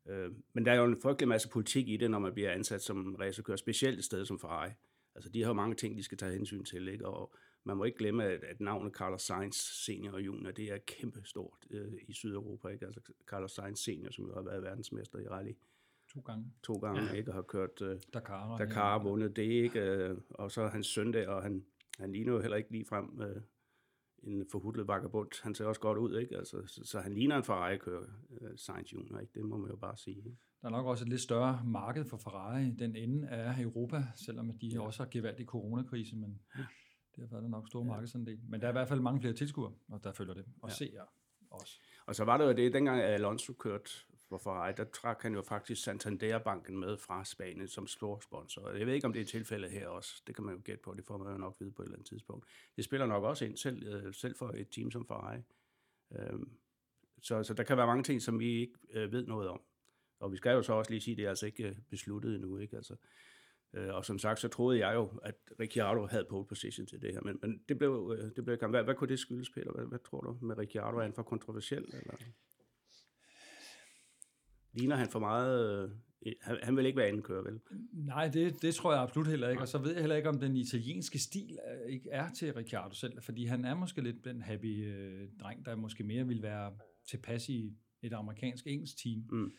Øh, 0.09 0.31
men 0.53 0.65
der 0.65 0.71
er 0.71 0.75
jo 0.75 0.85
en 0.85 1.01
frygtelig 1.01 1.27
masse 1.27 1.49
politik 1.49 1.89
i 1.89 1.97
det, 1.97 2.11
når 2.11 2.19
man 2.19 2.33
bliver 2.33 2.51
ansat 2.51 2.81
som 2.81 3.15
racerkører, 3.15 3.57
specielt 3.57 3.97
et 3.97 4.05
sted 4.05 4.25
som 4.25 4.39
Ferrari. 4.39 4.71
Altså 5.15 5.29
de 5.29 5.41
har 5.41 5.49
jo 5.49 5.53
mange 5.53 5.75
ting, 5.75 5.97
de 5.97 6.03
skal 6.03 6.17
tage 6.17 6.33
hensyn 6.33 6.63
til, 6.63 6.87
ikke? 6.87 7.07
og 7.07 7.33
man 7.63 7.77
må 7.77 7.83
ikke 7.83 7.97
glemme, 7.97 8.23
at, 8.23 8.43
at 8.43 8.59
navnet 8.59 8.93
Carlos 8.93 9.21
Sainz 9.21 9.55
senior 9.85 10.13
og 10.13 10.25
junior, 10.25 10.51
det 10.51 10.71
er 10.71 10.77
kæmpe 10.77 11.21
stort 11.23 11.57
øh, 11.69 11.93
i 12.07 12.13
Sydeuropa. 12.13 12.67
Ikke? 12.67 12.85
Altså 12.85 13.01
Carlos 13.25 13.51
Sainz 13.51 13.79
senior, 13.79 14.11
som 14.11 14.25
jo 14.25 14.33
har 14.33 14.41
været 14.41 14.63
verdensmester 14.63 15.19
i 15.19 15.27
rally 15.27 15.51
to 16.13 16.21
gange. 16.21 16.45
to 16.63 16.73
gange, 16.73 17.03
ja. 17.03 17.11
ikke? 17.11 17.31
Og 17.31 17.35
har 17.35 17.41
kørt 17.41 17.81
øh, 17.81 17.99
Dakar. 18.13 18.57
Dakar 18.57 18.97
og 18.97 19.03
vundet 19.03 19.35
det, 19.35 19.43
ikke? 19.43 19.79
Øh, 19.79 20.17
og 20.29 20.51
så 20.51 20.67
hans 20.67 20.87
søn 20.87 21.13
der, 21.13 21.27
og 21.27 21.43
han, 21.43 21.65
han 21.99 22.11
ligner 22.11 22.33
jo 22.33 22.39
heller 22.41 22.57
ikke 22.57 22.71
lige 22.71 22.85
frem 22.85 23.21
øh, 23.21 23.41
en 24.23 24.45
forhudlet 24.51 24.87
vagabund. 24.87 25.43
Han 25.43 25.55
ser 25.55 25.65
også 25.65 25.81
godt 25.81 25.97
ud, 25.97 26.17
ikke? 26.17 26.37
Altså, 26.37 26.67
så, 26.67 26.81
så 26.83 26.99
han 26.99 27.13
ligner 27.13 27.37
en 27.37 27.43
Ferrari-kører, 27.43 28.05
øh, 28.41 28.57
Sainz 28.57 28.93
Junior, 28.93 29.19
ikke? 29.19 29.33
Det 29.35 29.45
må 29.45 29.57
man 29.57 29.69
jo 29.69 29.75
bare 29.75 29.97
sige. 29.97 30.17
Ikke? 30.17 30.37
Der 30.61 30.67
er 30.67 30.71
nok 30.71 30.85
også 30.85 31.03
et 31.03 31.09
lidt 31.09 31.21
større 31.21 31.61
marked 31.65 32.05
for 32.05 32.17
Ferrari 32.17 32.67
i 32.67 32.71
den 32.71 32.95
ende 32.95 33.27
af 33.29 33.61
Europa, 33.61 34.03
selvom 34.15 34.49
at 34.49 34.55
de 34.61 34.67
ja. 34.67 34.81
også 34.81 35.03
har 35.03 35.09
gevalgt 35.09 35.39
i 35.39 35.45
coronakrise, 35.45 36.15
men 36.15 36.41
derfor 37.15 37.37
er 37.37 37.41
der 37.41 37.47
nok 37.47 37.67
store 37.67 37.85
ja. 37.85 37.91
markedsandel. 37.91 38.39
Men 38.49 38.61
der 38.61 38.67
er 38.67 38.71
i 38.71 38.73
hvert 38.73 38.87
fald 38.87 38.99
mange 38.99 39.21
flere 39.21 39.33
tilskuere, 39.33 39.73
og 39.89 40.03
der 40.03 40.11
følger 40.11 40.33
det, 40.33 40.45
og 40.61 40.69
ja. 40.69 40.75
seere 40.75 41.05
også. 41.49 41.79
Og 42.05 42.15
så 42.15 42.23
var 42.23 42.37
det 42.37 42.45
jo 42.45 42.51
det, 42.51 42.73
dengang 42.73 43.01
Alonso 43.01 43.53
kørte 43.53 43.91
hvorfor 44.27 44.51
ej, 44.51 44.71
der 44.71 44.83
trak 44.83 45.21
han 45.21 45.33
jo 45.33 45.41
faktisk 45.41 45.83
Santander-banken 45.83 46.79
med 46.79 46.97
fra 46.97 47.25
Spanien 47.25 47.67
som 47.67 47.87
stor 47.87 48.19
sponsor. 48.19 48.69
Jeg 48.69 48.87
ved 48.87 48.93
ikke, 48.93 49.07
om 49.07 49.13
det 49.13 49.21
er 49.21 49.25
tilfældet 49.25 49.71
her 49.71 49.87
også. 49.87 50.21
Det 50.27 50.35
kan 50.35 50.43
man 50.43 50.55
jo 50.55 50.61
gætte 50.63 50.81
på. 50.83 50.93
Det 50.93 51.05
får 51.05 51.17
man 51.17 51.31
jo 51.31 51.37
nok 51.37 51.55
vide 51.59 51.71
på 51.71 51.81
et 51.81 51.85
eller 51.85 51.95
andet 51.95 52.07
tidspunkt. 52.07 52.45
Det 52.75 52.83
spiller 52.83 53.05
nok 53.05 53.23
også 53.23 53.45
ind, 53.45 53.57
selv, 53.57 53.87
øh, 53.87 54.13
selv 54.13 54.35
for 54.35 54.49
et 54.55 54.69
team 54.69 54.91
som 54.91 55.07
Ferrari. 55.07 55.39
Øhm, 56.11 56.51
så, 57.21 57.43
så 57.43 57.53
der 57.53 57.63
kan 57.63 57.77
være 57.77 57.87
mange 57.87 58.03
ting, 58.03 58.21
som 58.21 58.39
vi 58.39 58.61
ikke 58.61 58.73
øh, 58.93 59.11
ved 59.11 59.25
noget 59.27 59.49
om. 59.49 59.61
Og 60.19 60.31
vi 60.31 60.37
skal 60.37 60.51
jo 60.51 60.61
så 60.61 60.73
også 60.73 60.91
lige 60.91 61.01
sige, 61.01 61.13
at 61.13 61.17
det 61.17 61.25
er 61.25 61.29
altså 61.29 61.45
ikke 61.45 61.63
øh, 61.63 61.75
besluttet 61.89 62.35
endnu. 62.35 62.57
Ikke? 62.57 62.77
Altså, 62.77 62.95
og 63.73 64.05
som 64.05 64.19
sagt, 64.19 64.39
så 64.39 64.47
troede 64.47 64.87
jeg 64.87 64.95
jo, 64.95 65.19
at 65.23 65.35
Ricciardo 65.59 66.05
havde 66.05 66.25
pole 66.29 66.45
position 66.45 66.87
til 66.87 67.01
det 67.01 67.13
her. 67.13 67.21
Men, 67.21 67.39
men 67.41 67.63
det 67.69 67.77
blev, 67.77 68.17
det 68.35 68.45
blev 68.45 68.57
hvad, 68.69 68.83
hvad 68.83 68.95
kunne 68.95 69.07
det 69.07 69.19
skyldes, 69.19 69.49
Peter? 69.49 69.71
Hvad, 69.71 69.85
hvad 69.85 69.99
tror 69.99 70.21
du 70.21 70.37
med 70.41 70.57
Ricciardo? 70.57 70.97
Er 70.97 71.01
han 71.01 71.13
for 71.13 71.23
kontroversiel? 71.23 71.83
Eller? 71.83 72.13
Ligner 74.73 74.95
han 74.95 75.09
for 75.09 75.19
meget... 75.19 75.83
Øh, 75.83 75.89
han, 76.41 76.57
han 76.63 76.77
vil 76.77 76.85
ikke 76.85 76.97
være 76.97 77.07
anden 77.07 77.21
kører, 77.21 77.43
vel? 77.43 77.59
Nej, 77.93 78.27
det, 78.27 78.61
det 78.61 78.75
tror 78.75 78.93
jeg 78.93 79.01
absolut 79.01 79.27
heller 79.27 79.49
ikke. 79.49 79.61
Og 79.61 79.67
så 79.67 79.77
ved 79.77 79.91
jeg 79.91 79.99
heller 79.99 80.15
ikke, 80.15 80.29
om 80.29 80.39
den 80.39 80.55
italienske 80.55 81.19
stil 81.19 81.57
er, 81.63 81.87
ikke 81.87 82.09
er 82.09 82.29
til 82.29 82.53
Ricciardo 82.53 82.93
selv. 82.93 83.21
Fordi 83.21 83.45
han 83.45 83.65
er 83.65 83.75
måske 83.75 84.01
lidt 84.01 84.25
den 84.25 84.41
happy 84.41 84.85
øh, 84.85 85.27
dreng, 85.41 85.65
der 85.65 85.75
måske 85.75 86.03
mere 86.03 86.27
vil 86.27 86.41
være 86.41 86.73
tilpas 87.09 87.49
i 87.49 87.73
et 88.01 88.13
amerikansk-engelsk 88.13 88.97
team. 89.03 89.23
Mm. 89.31 89.51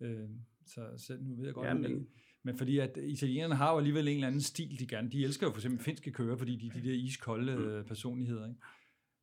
Øh, 0.00 0.28
så, 0.66 0.80
så 0.96 1.16
nu 1.20 1.34
ved 1.36 1.44
jeg 1.44 1.54
godt, 1.54 1.66
Ja, 1.66 1.74
men, 1.74 2.08
men- 2.42 2.58
fordi 2.58 2.78
at 2.78 2.98
italienerne 3.02 3.54
har 3.54 3.72
jo 3.72 3.78
alligevel 3.78 4.08
en 4.08 4.14
eller 4.14 4.26
anden 4.26 4.40
stil, 4.40 4.78
de 4.78 4.86
gerne... 4.86 5.10
De 5.10 5.24
elsker 5.24 5.46
jo 5.46 5.50
for 5.50 5.58
eksempel 5.58 5.84
finske 5.84 6.12
kører, 6.12 6.36
fordi 6.36 6.56
de 6.56 6.80
de 6.80 6.88
der 6.88 6.94
iskolde 6.94 7.56
mm. 7.56 7.88
personligheder. 7.88 8.48
Ikke? 8.48 8.60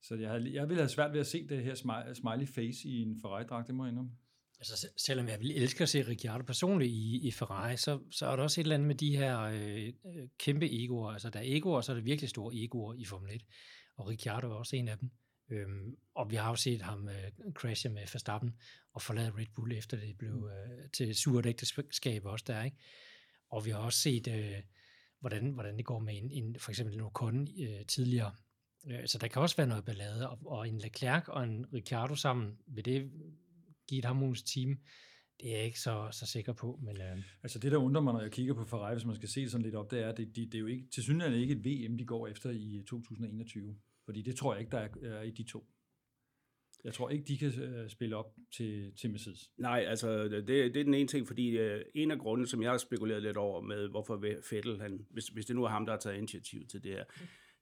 Så 0.01 0.15
jeg, 0.15 0.29
havde, 0.29 0.53
jeg 0.53 0.69
ville 0.69 0.81
have 0.81 0.89
svært 0.89 1.13
ved 1.13 1.19
at 1.19 1.27
se 1.27 1.47
det 1.47 1.63
her 1.63 1.75
smiley, 1.75 2.13
smiley 2.13 2.47
face 2.47 2.87
i 2.87 3.01
en 3.01 3.19
Ferrari-dragt, 3.21 3.67
det 3.67 3.75
må 3.75 3.85
jeg 3.85 3.91
indrømme. 3.91 4.11
Altså, 4.59 4.87
selvom 4.97 5.27
jeg 5.27 5.39
vil 5.39 5.51
elske 5.51 5.83
at 5.83 5.89
se 5.89 6.07
Ricciardo 6.07 6.43
personligt 6.43 6.91
i, 6.91 7.27
i 7.27 7.31
Ferrari, 7.31 7.77
så, 7.77 7.99
så 8.11 8.25
er 8.25 8.35
der 8.35 8.43
også 8.43 8.61
et 8.61 8.65
eller 8.65 8.75
andet 8.75 8.87
med 8.87 8.95
de 8.95 9.17
her 9.17 9.39
øh, 9.39 9.87
øh 9.87 10.27
kæmpe 10.39 10.83
egoer. 10.83 11.11
Altså, 11.11 11.29
der 11.29 11.39
er 11.39 11.43
egoer, 11.45 11.81
så 11.81 11.91
er 11.91 11.95
der 11.95 12.03
virkelig 12.03 12.29
store 12.29 12.55
egoer 12.55 12.93
i 12.93 13.05
Formel 13.05 13.35
1. 13.35 13.41
Og 13.97 14.07
Ricciardo 14.07 14.51
er 14.51 14.55
også 14.55 14.75
en 14.75 14.87
af 14.87 14.97
dem. 14.97 15.09
Øhm, 15.49 15.95
og 16.15 16.31
vi 16.31 16.35
har 16.35 16.49
jo 16.49 16.55
set 16.55 16.81
ham 16.81 17.09
øh, 17.09 17.51
crashe 17.53 17.89
med 17.89 18.01
Verstappen 18.13 18.55
og 18.93 19.01
forlade 19.01 19.33
Red 19.37 19.45
Bull, 19.55 19.71
efter 19.71 19.97
det 19.97 20.17
blev 20.17 20.49
øh, 20.53 20.89
til 20.97 21.15
surt 21.15 21.45
ægteskab 21.45 22.25
også 22.25 22.45
der, 22.47 22.63
ikke? 22.63 22.77
Og 23.49 23.65
vi 23.65 23.69
har 23.69 23.77
også 23.77 23.99
set, 23.99 24.27
øh, 24.27 24.63
hvordan, 25.19 25.51
hvordan 25.51 25.77
det 25.77 25.85
går 25.85 25.99
med 25.99 26.17
en, 26.17 26.31
en 26.31 26.59
for 26.59 26.71
eksempel 26.71 26.95
en 26.95 27.01
Ocon 27.01 27.47
øh, 27.59 27.85
tidligere. 27.85 28.35
Øh, 28.87 29.07
så 29.07 29.17
der 29.17 29.27
kan 29.27 29.41
også 29.41 29.55
være 29.57 29.67
noget 29.67 29.85
ballade, 29.85 30.29
og, 30.29 30.39
og 30.45 30.67
en 30.67 30.79
Leclerc 30.79 31.27
og 31.27 31.43
en 31.43 31.65
Ricciardo 31.73 32.15
sammen, 32.15 32.57
ved 32.67 32.83
det 32.83 33.11
give 33.87 33.99
et 33.99 34.05
harmonisk 34.05 34.45
team? 34.45 34.77
Det 35.41 35.51
er 35.51 35.57
jeg 35.57 35.65
ikke 35.65 35.79
så, 35.79 36.07
så 36.11 36.25
sikker 36.25 36.53
på, 36.53 36.79
men 36.83 37.01
øh, 37.01 37.17
Altså 37.43 37.59
det, 37.59 37.71
der 37.71 37.77
undrer 37.77 38.01
mig, 38.01 38.13
når 38.13 38.21
jeg 38.21 38.31
kigger 38.31 38.53
på 38.53 38.65
Ferrari, 38.65 38.93
hvis 38.93 39.05
man 39.05 39.15
skal 39.15 39.29
se 39.29 39.41
det 39.41 39.51
sådan 39.51 39.63
lidt 39.63 39.75
op, 39.75 39.91
det 39.91 39.99
er, 39.99 40.09
at 40.09 40.17
det, 40.17 40.27
det, 40.35 40.51
det 40.51 40.55
er 40.55 40.59
jo 40.59 40.65
ikke, 40.65 40.87
til 40.93 41.03
synligheden 41.03 41.41
ikke 41.41 41.53
et 41.53 41.65
VM, 41.65 41.97
de 41.97 42.05
går 42.05 42.27
efter 42.27 42.49
i 42.49 42.83
2021. 42.87 43.75
Fordi 44.05 44.21
det 44.21 44.35
tror 44.35 44.53
jeg 44.53 44.59
ikke, 44.59 44.71
der 44.71 44.77
er, 44.77 44.89
er 45.01 45.21
i 45.21 45.31
de 45.31 45.43
to. 45.43 45.67
Jeg 46.83 46.93
tror 46.93 47.09
ikke, 47.09 47.25
de 47.25 47.37
kan 47.37 47.61
øh, 47.61 47.89
spille 47.89 48.15
op 48.15 48.35
til, 48.55 48.93
til 48.95 49.11
Mercedes. 49.11 49.51
Nej, 49.57 49.85
altså 49.87 50.23
det, 50.23 50.47
det 50.47 50.77
er 50.77 50.83
den 50.83 50.93
ene 50.93 51.07
ting, 51.07 51.27
fordi 51.27 51.57
øh, 51.57 51.85
en 51.95 52.11
af 52.11 52.19
grundene, 52.19 52.47
som 52.47 52.61
jeg 52.61 52.71
har 52.71 52.77
spekuleret 52.77 53.23
lidt 53.23 53.37
over 53.37 53.61
med, 53.61 53.89
hvorfor 53.89 54.25
Fettel, 54.49 54.81
han, 54.81 55.05
hvis, 55.09 55.27
hvis 55.27 55.45
det 55.45 55.55
nu 55.55 55.63
er 55.63 55.69
ham, 55.69 55.85
der 55.85 55.93
har 55.93 55.99
taget 55.99 56.17
initiativ 56.17 56.67
til 56.67 56.83
det 56.83 56.91
her, 56.91 57.03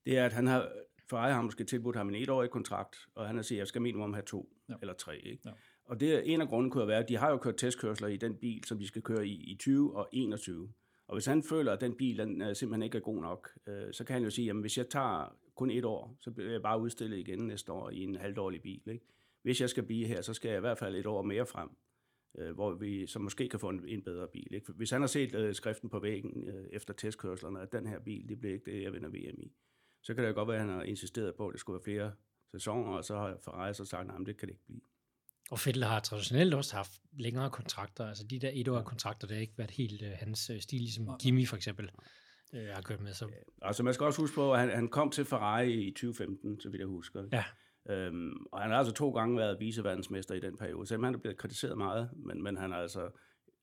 det 0.05 0.17
er, 0.17 0.25
at 0.25 0.33
han 0.33 0.47
har, 0.47 0.71
Ferrari 1.09 1.31
har 1.31 1.41
måske 1.41 1.63
tilbudt 1.63 1.95
ham 1.95 2.09
en 2.09 2.15
etårig 2.15 2.49
kontrakt, 2.49 2.95
og 3.15 3.27
han 3.27 3.35
har 3.35 3.43
sagt, 3.43 3.51
at 3.51 3.59
jeg 3.59 3.67
skal 3.67 3.81
minimum 3.81 4.13
have 4.13 4.25
to 4.25 4.49
ja. 4.69 4.73
eller 4.81 4.93
tre. 4.93 5.17
Ikke? 5.17 5.41
Ja. 5.45 5.51
Og 5.85 5.99
det 5.99 6.15
er 6.15 6.19
en 6.19 6.41
af 6.41 6.47
grunden 6.47 6.71
kunne 6.71 6.87
være, 6.87 6.99
at 6.99 7.09
de 7.09 7.17
har 7.17 7.31
jo 7.31 7.37
kørt 7.37 7.57
testkørsler 7.57 8.07
i 8.07 8.17
den 8.17 8.35
bil, 8.35 8.63
som 8.63 8.79
de 8.79 8.87
skal 8.87 9.01
køre 9.01 9.27
i 9.27 9.33
i 9.33 9.55
20 9.55 9.97
og 9.97 10.09
21. 10.11 10.69
Og 11.07 11.15
hvis 11.15 11.25
han 11.25 11.43
føler, 11.43 11.73
at 11.73 11.81
den 11.81 11.95
bil 11.95 12.17
den, 12.17 12.41
øh, 12.41 12.55
simpelthen 12.55 12.83
ikke 12.83 12.97
er 12.97 13.01
god 13.01 13.21
nok, 13.21 13.49
øh, 13.67 13.93
så 13.93 14.03
kan 14.03 14.13
han 14.13 14.23
jo 14.23 14.29
sige, 14.29 14.49
at 14.49 14.55
hvis 14.55 14.77
jeg 14.77 14.89
tager 14.89 15.37
kun 15.55 15.71
et 15.71 15.85
år, 15.85 16.17
så 16.21 16.31
bliver 16.31 16.51
jeg 16.51 16.61
bare 16.61 16.79
udstillet 16.79 17.17
igen 17.17 17.39
næste 17.39 17.71
år 17.71 17.89
i 17.89 18.03
en 18.03 18.15
halvdårlig 18.15 18.61
bil. 18.61 18.81
Ikke? 18.87 19.05
Hvis 19.41 19.61
jeg 19.61 19.69
skal 19.69 19.83
blive 19.83 20.07
her, 20.07 20.21
så 20.21 20.33
skal 20.33 20.49
jeg 20.49 20.57
i 20.57 20.59
hvert 20.59 20.77
fald 20.77 20.95
et 20.95 21.05
år 21.05 21.21
mere 21.21 21.45
frem, 21.45 21.69
øh, 22.37 22.51
hvor 22.51 22.73
vi 22.73 23.07
så 23.07 23.19
måske 23.19 23.49
kan 23.49 23.59
få 23.59 23.69
en, 23.69 23.87
en 23.87 24.01
bedre 24.01 24.27
bil. 24.27 24.53
Ikke? 24.53 24.71
Hvis 24.71 24.91
han 24.91 25.01
har 25.01 25.07
set 25.07 25.35
øh, 25.35 25.55
skriften 25.55 25.89
på 25.89 25.99
væggen 25.99 26.47
øh, 26.47 26.67
efter 26.71 26.93
testkørslerne, 26.93 27.61
at 27.61 27.71
den 27.71 27.87
her 27.87 27.99
bil, 27.99 28.29
det 28.29 28.39
bliver 28.39 28.53
ikke 28.53 28.71
det, 28.71 28.83
jeg 28.83 28.93
vinder 28.93 29.09
VM 29.09 29.41
i, 29.41 29.51
så 30.03 30.13
kan 30.13 30.23
det 30.23 30.29
jo 30.29 30.33
godt 30.33 30.47
være, 30.47 30.57
at 30.57 30.65
han 30.65 30.73
har 30.73 30.83
insisteret 30.83 31.35
på, 31.35 31.47
at 31.47 31.51
det 31.51 31.59
skulle 31.59 31.75
være 31.75 31.83
flere 31.83 32.11
sæsoner, 32.51 32.91
og 32.91 33.03
så 33.03 33.15
har 33.17 33.37
Ferrari 33.41 33.73
så 33.73 33.85
sagt, 33.85 34.11
at 34.11 34.25
det 34.25 34.37
kan 34.37 34.47
det 34.47 34.53
ikke 34.53 34.65
blive. 34.65 34.81
Og 35.51 35.59
Vettel 35.65 35.83
har 35.83 35.99
traditionelt 35.99 36.53
også 36.53 36.75
haft 36.75 36.91
længere 37.19 37.49
kontrakter. 37.49 38.07
Altså 38.07 38.23
de 38.23 38.39
der 38.39 38.51
etårige 38.53 38.85
kontrakter, 38.85 39.27
det 39.27 39.35
har 39.35 39.41
ikke 39.41 39.57
været 39.57 39.71
helt 39.71 40.01
øh, 40.01 40.11
hans 40.11 40.49
øh, 40.49 40.61
stil, 40.61 40.79
ligesom 40.79 41.09
Kimi 41.19 41.45
for 41.45 41.55
eksempel 41.55 41.91
øh, 42.53 42.67
har 42.67 42.81
kørt 42.81 43.01
med. 43.01 43.13
Så, 43.13 43.29
Altså 43.61 43.83
man 43.83 43.93
skal 43.93 44.05
også 44.05 44.21
huske 44.21 44.35
på, 44.35 44.53
at 44.53 44.59
han, 44.59 44.69
han 44.69 44.87
kom 44.87 45.11
til 45.11 45.25
Ferrari 45.25 45.73
i 45.73 45.91
2015, 45.91 46.59
så 46.59 46.69
vidt 46.69 46.79
jeg 46.79 46.87
husker. 46.87 47.23
ja, 47.31 47.43
Øhm, 47.89 48.45
og 48.51 48.61
han 48.61 48.71
har 48.71 48.77
altså 48.77 48.93
to 48.93 49.11
gange 49.11 49.37
været 49.37 49.59
viceverdensmester 49.59 50.35
i 50.35 50.39
den 50.39 50.57
periode, 50.57 50.87
selvom 50.87 51.03
han 51.03 51.13
er 51.13 51.19
blevet 51.19 51.37
kritiseret 51.37 51.77
meget, 51.77 52.09
men, 52.15 52.43
men 52.43 52.57
han 52.57 52.71
har 52.71 52.77
altså, 52.77 53.09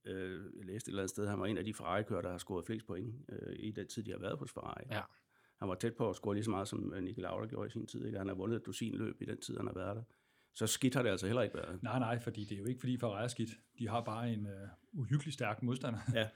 øh, 0.05 0.41
jeg 0.59 0.67
læste 0.67 0.89
et 0.89 0.93
eller 0.93 1.03
andet 1.03 1.11
sted, 1.11 1.27
han 1.27 1.41
var 1.41 1.47
en 1.47 1.59
af 1.59 1.65
de 1.65 1.75
Ferrari-kører, 1.75 2.23
der 2.23 2.31
har 2.31 2.39
scoret 2.39 2.67
flest 2.67 2.87
point 2.87 3.15
øh, 3.29 3.57
i 3.59 3.71
den 3.71 3.89
tid, 3.89 4.03
de 4.03 4.11
har 4.11 4.19
været 4.19 4.39
hos 4.39 4.53
Ferrari. 4.53 4.85
ja. 4.91 5.01
Han 5.59 5.69
var 5.69 5.75
tæt 5.75 5.95
på 5.95 6.09
at 6.11 6.17
score 6.17 6.35
lige 6.35 6.45
så 6.45 6.51
meget, 6.51 6.69
som 6.69 6.93
øh, 6.95 7.03
Nicky 7.03 7.19
Lauda 7.19 7.47
gjorde 7.47 7.67
i 7.67 7.71
sin 7.71 7.87
tid. 7.87 8.07
Ikke? 8.07 8.19
Han 8.19 8.29
har 8.29 8.35
vundet 8.35 8.57
et 8.57 8.67
dusin 8.67 8.95
løb 8.95 9.23
i 9.23 9.25
den 9.25 9.41
tid, 9.41 9.57
han 9.57 9.67
har 9.67 9.75
været 9.75 9.97
der. 9.97 10.03
Så 10.55 10.67
skidt 10.67 10.95
har 10.95 11.03
det 11.03 11.11
altså 11.11 11.27
heller 11.27 11.43
ikke 11.43 11.55
været. 11.57 11.83
Nej, 11.83 11.99
nej, 11.99 12.19
fordi 12.21 12.45
det 12.45 12.53
er 12.53 12.59
jo 12.59 12.67
ikke 12.67 12.81
fordi 12.81 12.99
Ferrari 12.99 13.25
er 13.25 13.29
skidt. 13.29 13.51
De 13.79 13.89
har 13.89 14.01
bare 14.05 14.33
en 14.33 14.47
uh, 14.47 15.01
uhyggelig 15.01 15.33
stærk 15.35 15.63
modstander. 15.63 15.99
Ja. 16.15 16.29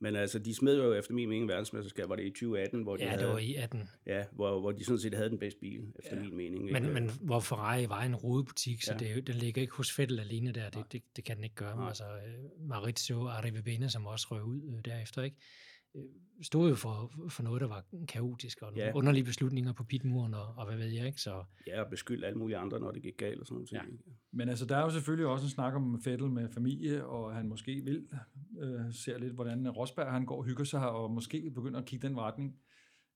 Men 0.00 0.16
altså, 0.16 0.38
de 0.38 0.54
smed 0.54 0.76
jo 0.76 0.92
efter 0.94 1.14
min 1.14 1.28
mening 1.28 1.48
verdensmesterskab, 1.48 2.08
var 2.08 2.16
det 2.16 2.24
i 2.24 2.30
2018, 2.30 2.82
hvor 2.82 2.96
de 2.96 3.02
Ja, 3.04 3.08
havde, 3.10 3.22
det 3.22 3.32
var 3.32 3.38
i 3.38 3.54
18. 3.54 3.88
ja, 4.06 4.24
hvor, 4.32 4.60
hvor 4.60 4.72
de 4.72 4.84
sådan 4.84 4.98
set 4.98 5.14
havde 5.14 5.30
den 5.30 5.38
bedste 5.38 5.60
bil, 5.60 5.80
efter 5.98 6.16
ja. 6.16 6.22
min 6.22 6.36
mening. 6.36 6.64
Men, 6.64 6.82
ikke? 6.82 6.94
men 6.94 7.10
hvor 7.20 7.40
Ferrari 7.40 7.88
var 7.88 8.02
en 8.02 8.16
rodebutik, 8.16 8.82
så 8.82 8.92
Ja. 8.92 8.98
det, 8.98 9.10
er 9.10 9.20
den 9.20 9.34
ligger 9.34 9.62
ikke 9.62 9.74
hos 9.74 9.98
Vettel 9.98 10.20
alene 10.20 10.52
der. 10.52 10.70
Det, 10.70 10.92
det, 10.92 11.02
det 11.16 11.24
kan 11.24 11.36
den 11.36 11.44
ikke 11.44 11.56
gøre. 11.56 11.76
Men 11.76 11.80
Nej. 11.80 11.88
altså, 11.88 12.04
øh, 12.04 12.68
Maurizio 12.68 13.26
Arrivabene, 13.28 13.90
som 13.90 14.06
også 14.06 14.26
røg 14.30 14.42
ud 14.42 14.62
øh, 14.76 14.84
derefter, 14.84 15.22
ikke? 15.22 15.36
Øh, 15.94 16.02
stod 16.42 16.68
jo 16.68 16.74
for, 16.74 17.12
for 17.28 17.42
noget, 17.42 17.60
der 17.60 17.66
var 17.68 17.84
kaotisk, 18.08 18.62
og 18.62 18.72
nogle 18.72 18.84
Ja. 18.84 18.92
underlige 18.94 19.24
beslutninger 19.24 19.72
på 19.72 19.84
pitmuren, 19.84 20.34
og, 20.34 20.54
og 20.56 20.66
hvad 20.66 20.76
ved 20.76 20.86
jeg, 20.86 21.06
ikke? 21.06 21.20
Så 21.20 21.44
Ja, 21.66 21.82
og 21.84 21.90
beskyld 21.90 22.24
alle 22.24 22.38
mulige 22.38 22.56
andre, 22.56 22.80
når 22.80 22.90
det 22.90 23.02
gik 23.02 23.16
galt 23.16 23.40
og 23.40 23.46
sådan 23.46 23.54
noget. 23.54 23.72
Ja. 23.72 23.80
Men 24.32 24.48
altså, 24.48 24.66
der 24.66 24.76
er 24.76 24.82
jo 24.82 24.90
selvfølgelig 24.90 25.26
også 25.26 25.44
en 25.46 25.50
snak 25.50 25.74
om 25.74 26.00
Fettel 26.04 26.30
med 26.30 26.48
familie, 26.48 27.06
og 27.06 27.34
han 27.34 27.48
måske 27.48 27.80
vil 27.84 28.08
øh, 28.60 28.92
ser 28.92 29.18
lidt, 29.18 29.32
hvordan 29.34 29.70
Rosberg 29.70 30.12
han 30.12 30.26
går 30.26 30.36
og 30.38 30.44
hygger 30.44 30.64
sig, 30.64 30.90
og 30.90 31.10
måske 31.10 31.50
begynder 31.50 31.80
at 31.80 31.86
kigge 31.86 32.08
den 32.08 32.18
retning. 32.18 32.56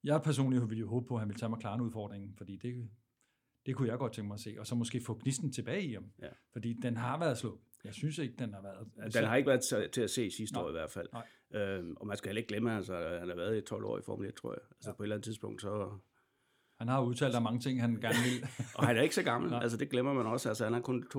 Jeg 0.04 0.23
personligt 0.23 0.68
ville 0.71 0.80
jo 0.80 0.88
håbe 0.88 1.06
på, 1.06 1.14
at 1.14 1.21
han 1.21 1.28
ville 1.28 1.38
tage 1.38 1.52
McLaren-udfordringen, 1.52 2.35
fordi 2.37 2.56
det, 2.56 2.88
det 3.66 3.76
kunne 3.76 3.88
jeg 3.88 3.99
godt 3.99 4.12
tænke 4.12 4.26
mig 4.26 4.35
at 4.35 4.40
se, 4.40 4.56
og 4.59 4.66
så 4.66 4.75
måske 4.75 5.00
få 5.06 5.18
gnisten 5.23 5.52
tilbage 5.52 5.85
i 5.87 5.92
ham. 5.95 6.04
Ja. 6.23 6.28
Fordi 6.52 6.73
den 6.83 6.97
har 6.97 7.18
været 7.18 7.38
slået. 7.38 7.59
Jeg 7.87 7.95
synes 7.95 8.19
ikke, 8.19 8.35
den 8.38 8.55
har 8.55 8.62
været... 8.62 9.12
Den 9.14 9.25
har 9.25 9.37
ikke 9.37 9.49
været 9.49 9.90
til- 9.93 10.00
at 10.00 10.11
se 10.11 10.31
sidste 10.31 10.55
Nej. 10.55 10.62
år 10.64 10.69
i 10.69 10.73
hvert 10.73 10.90
fald. 10.90 11.09
Nej. 11.12 11.62
Øhm, 11.62 11.97
og 12.00 12.07
man 12.07 12.16
skal 12.16 12.28
heller 12.28 12.40
ikke 12.40 12.49
glemme, 12.49 12.71
at 12.71 12.76
altså, 12.76 13.16
han 13.21 13.28
har 13.28 13.37
været 13.37 13.57
i 13.59 13.61
12 13.61 13.85
år 13.85 13.99
i 13.99 14.02
Formel 14.07 14.28
1, 14.28 14.35
tror 14.35 14.52
jeg. 14.52 14.61
Altså 14.71 14.90
Ja. 14.90 14.95
på 14.95 15.02
et 15.02 15.05
eller 15.07 15.16
andet 15.16 15.25
tidspunkt, 15.25 15.62
så... 15.62 15.99
Han 16.78 16.88
har 16.88 17.00
udtalt 17.02 17.33
der 17.33 17.38
er 17.38 17.43
mange 17.43 17.61
ting, 17.61 17.81
han 17.81 17.97
gerne 18.07 18.14
vil. 18.25 18.49
Og 18.75 18.87
han 18.87 18.97
er 18.97 19.02
ikke 19.02 19.14
så 19.14 19.23
gammel, 19.23 19.50
Nej. 19.50 19.61
altså 19.62 19.76
det 19.78 19.90
glemmer 19.90 20.12
man 20.12 20.26
også. 20.26 20.49
Altså 20.49 20.64
han 20.64 20.75
er 20.75 20.81
kun 20.81 21.05
32-33 21.14 21.19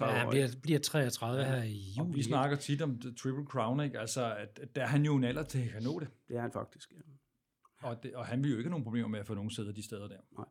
ja, 0.00 0.06
han 0.06 0.26
år. 0.26 0.30
bliver, 0.30 0.48
bliver 0.62 0.78
33 0.78 1.44
her 1.44 1.62
i 1.62 1.94
og 1.98 2.04
juli. 2.06 2.16
vi 2.16 2.22
snakker 2.22 2.56
tit 2.56 2.82
om 2.82 3.00
the 3.00 3.14
Triple 3.14 3.44
Crown, 3.44 3.80
ikke? 3.80 3.98
Altså, 4.00 4.34
at, 4.34 4.58
at 4.62 4.76
der 4.76 4.82
er 4.82 4.86
han 4.86 5.04
jo 5.04 5.16
en 5.16 5.24
alder 5.24 5.42
til 5.42 5.58
at 5.58 5.70
kan 5.70 5.82
nå 5.82 6.00
det. 6.00 6.08
Det 6.28 6.36
er 6.36 6.40
han 6.40 6.52
faktisk, 6.52 6.92
ja. 6.92 7.88
Og, 7.88 8.02
det, 8.02 8.14
og 8.14 8.26
han 8.26 8.42
vil 8.42 8.50
jo 8.50 8.56
ikke 8.56 8.66
have 8.68 8.70
nogen 8.70 8.84
problemer 8.84 9.08
med 9.08 9.20
at 9.20 9.26
få 9.26 9.34
nogen 9.34 9.50
sæder 9.50 9.72
de 9.72 9.84
steder 9.84 10.08
der. 10.08 10.46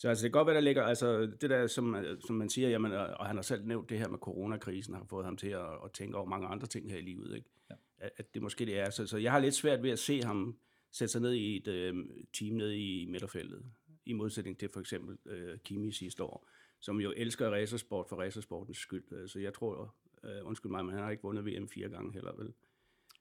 Så 0.00 0.08
altså, 0.08 0.22
det 0.22 0.32
kan 0.32 0.38
godt 0.38 0.46
være, 0.46 0.54
der 0.54 0.60
ligger, 0.60 0.82
altså 0.82 1.20
det 1.20 1.50
der, 1.50 1.66
som, 1.66 1.96
som 2.26 2.36
man 2.36 2.48
siger, 2.48 2.68
jamen, 2.68 2.92
og 2.92 3.06
og 3.06 3.26
han 3.26 3.36
har 3.36 3.42
selv 3.42 3.66
nævnt 3.66 3.90
det 3.90 3.98
her 3.98 4.08
med 4.08 4.18
coronakrisen, 4.18 4.94
har 4.94 5.04
fået 5.04 5.24
ham 5.24 5.36
til 5.36 5.48
at, 5.48 5.72
at 5.84 5.92
tænke 5.92 6.16
over 6.16 6.26
mange 6.26 6.46
andre 6.46 6.66
ting 6.66 6.90
her 6.90 6.98
i 6.98 7.02
livet, 7.02 7.36
ikke? 7.36 7.48
Ja. 7.70 7.74
At, 7.98 8.10
at 8.16 8.34
det 8.34 8.42
måske 8.42 8.66
det 8.66 8.78
er. 8.78 8.90
Så, 8.90 9.06
så 9.06 9.18
jeg 9.18 9.32
har 9.32 9.38
lidt 9.38 9.54
svært 9.54 9.82
ved 9.82 9.90
at 9.90 9.98
se 9.98 10.22
ham 10.22 10.58
sætte 10.92 11.12
sig 11.12 11.20
ned 11.20 11.32
i 11.32 11.56
et 11.56 11.68
øh, 11.68 11.94
team 12.32 12.56
nede 12.56 12.78
i 12.78 13.06
midterfeltet, 13.06 13.64
i 14.06 14.12
modsætning 14.12 14.58
til 14.58 14.68
for 14.68 14.80
eksempel 14.80 15.18
øh, 15.26 15.58
Kimi 15.58 15.92
sidste 15.92 16.22
år, 16.22 16.48
som 16.80 17.00
jo 17.00 17.12
elsker 17.16 17.50
racersport 17.50 18.06
for 18.08 18.16
racersportens 18.16 18.78
skyld. 18.78 19.12
Øh, 19.12 19.28
Så 19.28 19.38
jeg 19.38 19.54
tror, 19.54 19.94
øh, 20.24 20.46
undskyld 20.46 20.72
mig, 20.72 20.84
men 20.84 20.94
han 20.94 21.02
har 21.02 21.10
ikke 21.10 21.22
vundet 21.22 21.46
VM 21.46 21.68
fire 21.68 21.88
gange 21.88 22.12
heller, 22.12 22.32
vel? 22.36 22.52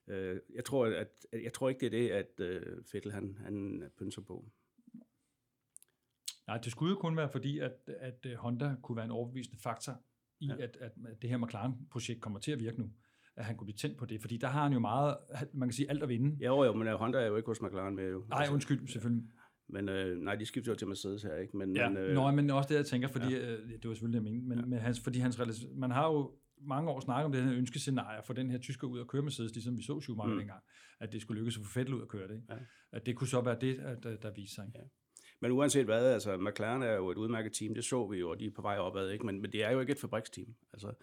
Øh, 0.07 0.39
jeg, 0.55 0.65
tror, 0.65 0.85
at, 0.85 1.07
at, 1.31 1.43
jeg 1.43 1.53
tror 1.53 1.69
ikke, 1.69 1.79
det 1.79 1.87
er 1.87 1.99
det, 1.99 2.09
at 2.09 2.39
øh, 2.39 2.83
Fettel 2.91 3.11
han, 3.11 3.37
han 3.39 3.83
pynser 3.97 4.21
på. 4.21 4.45
Nej, 6.49 6.57
det 6.57 6.71
skulle 6.71 6.89
jo 6.89 6.99
kun 6.99 7.17
være 7.17 7.29
fordi, 7.29 7.59
at, 7.59 7.89
at 7.99 8.25
øh, 8.25 8.33
Honda 8.33 8.75
kunne 8.81 8.95
være 8.95 9.05
en 9.05 9.11
overbevisende 9.11 9.57
faktor 9.63 10.01
i, 10.39 10.47
ja. 10.47 10.63
At, 10.63 10.77
at 10.81 10.91
det 11.21 11.29
her 11.29 11.37
McLaren-projekt 11.37 12.21
kommer 12.21 12.39
til 12.39 12.51
at 12.51 12.59
virke 12.59 12.79
nu. 12.81 12.89
At 13.35 13.45
han 13.45 13.57
kunne 13.57 13.65
blive 13.65 13.77
tændt 13.77 13.97
på 13.97 14.05
det, 14.05 14.21
fordi 14.21 14.37
der 14.37 14.47
har 14.47 14.63
han 14.63 14.73
jo 14.73 14.79
meget, 14.79 15.17
man 15.53 15.69
kan 15.69 15.73
sige, 15.73 15.89
alt 15.89 16.03
at 16.03 16.09
vinde. 16.09 16.37
Ja, 16.39 16.45
jo, 16.45 16.63
jo, 16.63 16.73
men 16.73 16.87
øh, 16.87 16.93
Honda 16.93 17.17
er 17.19 17.27
jo 17.27 17.35
ikke 17.35 17.47
hos 17.47 17.61
McLaren 17.61 17.95
med. 17.95 18.09
Jo. 18.09 18.25
Nej, 18.29 18.47
undskyld, 18.51 18.87
selvfølgelig. 18.87 19.29
Men 19.69 19.89
øh, 19.89 20.17
nej, 20.17 20.35
de 20.35 20.45
skifter 20.45 20.71
jo 20.71 20.75
til 20.75 20.87
Mercedes 20.87 21.23
her, 21.23 21.35
ikke? 21.35 21.57
Men, 21.57 21.75
Ja, 21.75 21.89
men, 21.89 21.97
øh, 21.97 22.13
Nå, 22.13 22.31
men 22.31 22.49
også 22.49 22.69
det, 22.69 22.75
jeg 22.75 22.85
tænker, 22.85 23.07
fordi 23.07 23.33
ja. 23.33 23.51
øh, 23.51 23.69
det 23.69 23.87
var 23.87 23.93
selvfølgelig 23.93 24.21
det, 24.21 24.25
jeg 24.25 24.33
mente, 24.33 24.47
men, 24.47 24.59
ja. 24.59 24.65
Men 24.65 24.79
hans, 24.79 24.99
fordi 24.99 25.19
hans, 25.19 25.39
man 25.75 25.91
har 25.91 26.07
jo 26.07 26.31
mange 26.61 26.89
år 26.89 26.99
snakket 26.99 27.25
om 27.25 27.31
det 27.31 27.43
her 27.43 27.53
ønskescenarie 27.53 28.21
for 28.23 28.33
den 28.33 28.51
her 28.51 28.57
tysker 28.57 28.87
ud 28.87 28.99
at 28.99 29.07
køre 29.07 29.21
Mercedes, 29.21 29.53
ligesom 29.53 29.77
vi 29.77 29.83
så 29.83 29.99
Schumacher 29.99 30.33
mm. 30.33 30.39
Dengang, 30.39 30.63
at 30.99 31.13
det 31.13 31.21
skulle 31.21 31.39
lykkes 31.39 31.57
at 31.57 31.65
få 31.65 31.79
Vettel 31.79 31.93
ud 31.93 32.01
at 32.01 32.07
køre 32.07 32.27
det. 32.27 32.35
Ikke? 32.35 32.45
Ja. 32.49 32.57
At 32.91 33.05
det 33.05 33.15
kunne 33.15 33.27
så 33.27 33.41
være 33.41 33.57
det, 33.61 33.79
at, 33.79 34.03
der, 34.03 34.15
der 34.15 34.31
viser 34.31 34.55
sig. 34.55 34.65
ikke? 34.67 34.79
Ja. 34.79 34.85
Men 35.39 35.51
uanset 35.51 35.85
hvad, 35.85 36.13
altså 36.13 36.37
McLaren 36.37 36.83
er 36.83 36.93
jo 36.93 37.09
et 37.09 37.17
udmærket 37.17 37.53
team, 37.53 37.73
det 37.73 37.85
så 37.85 38.07
vi 38.07 38.17
jo, 38.17 38.29
og 38.29 38.39
de 38.39 38.45
er 38.45 38.51
på 38.51 38.61
vej 38.61 38.77
opad, 38.77 39.09
ikke? 39.09 39.25
Men, 39.25 39.41
men 39.41 39.51
det 39.51 39.63
er 39.63 39.71
jo 39.71 39.79
ikke 39.79 39.91
et 39.91 39.99
fabriksteam. 39.99 40.55
Altså, 40.73 40.93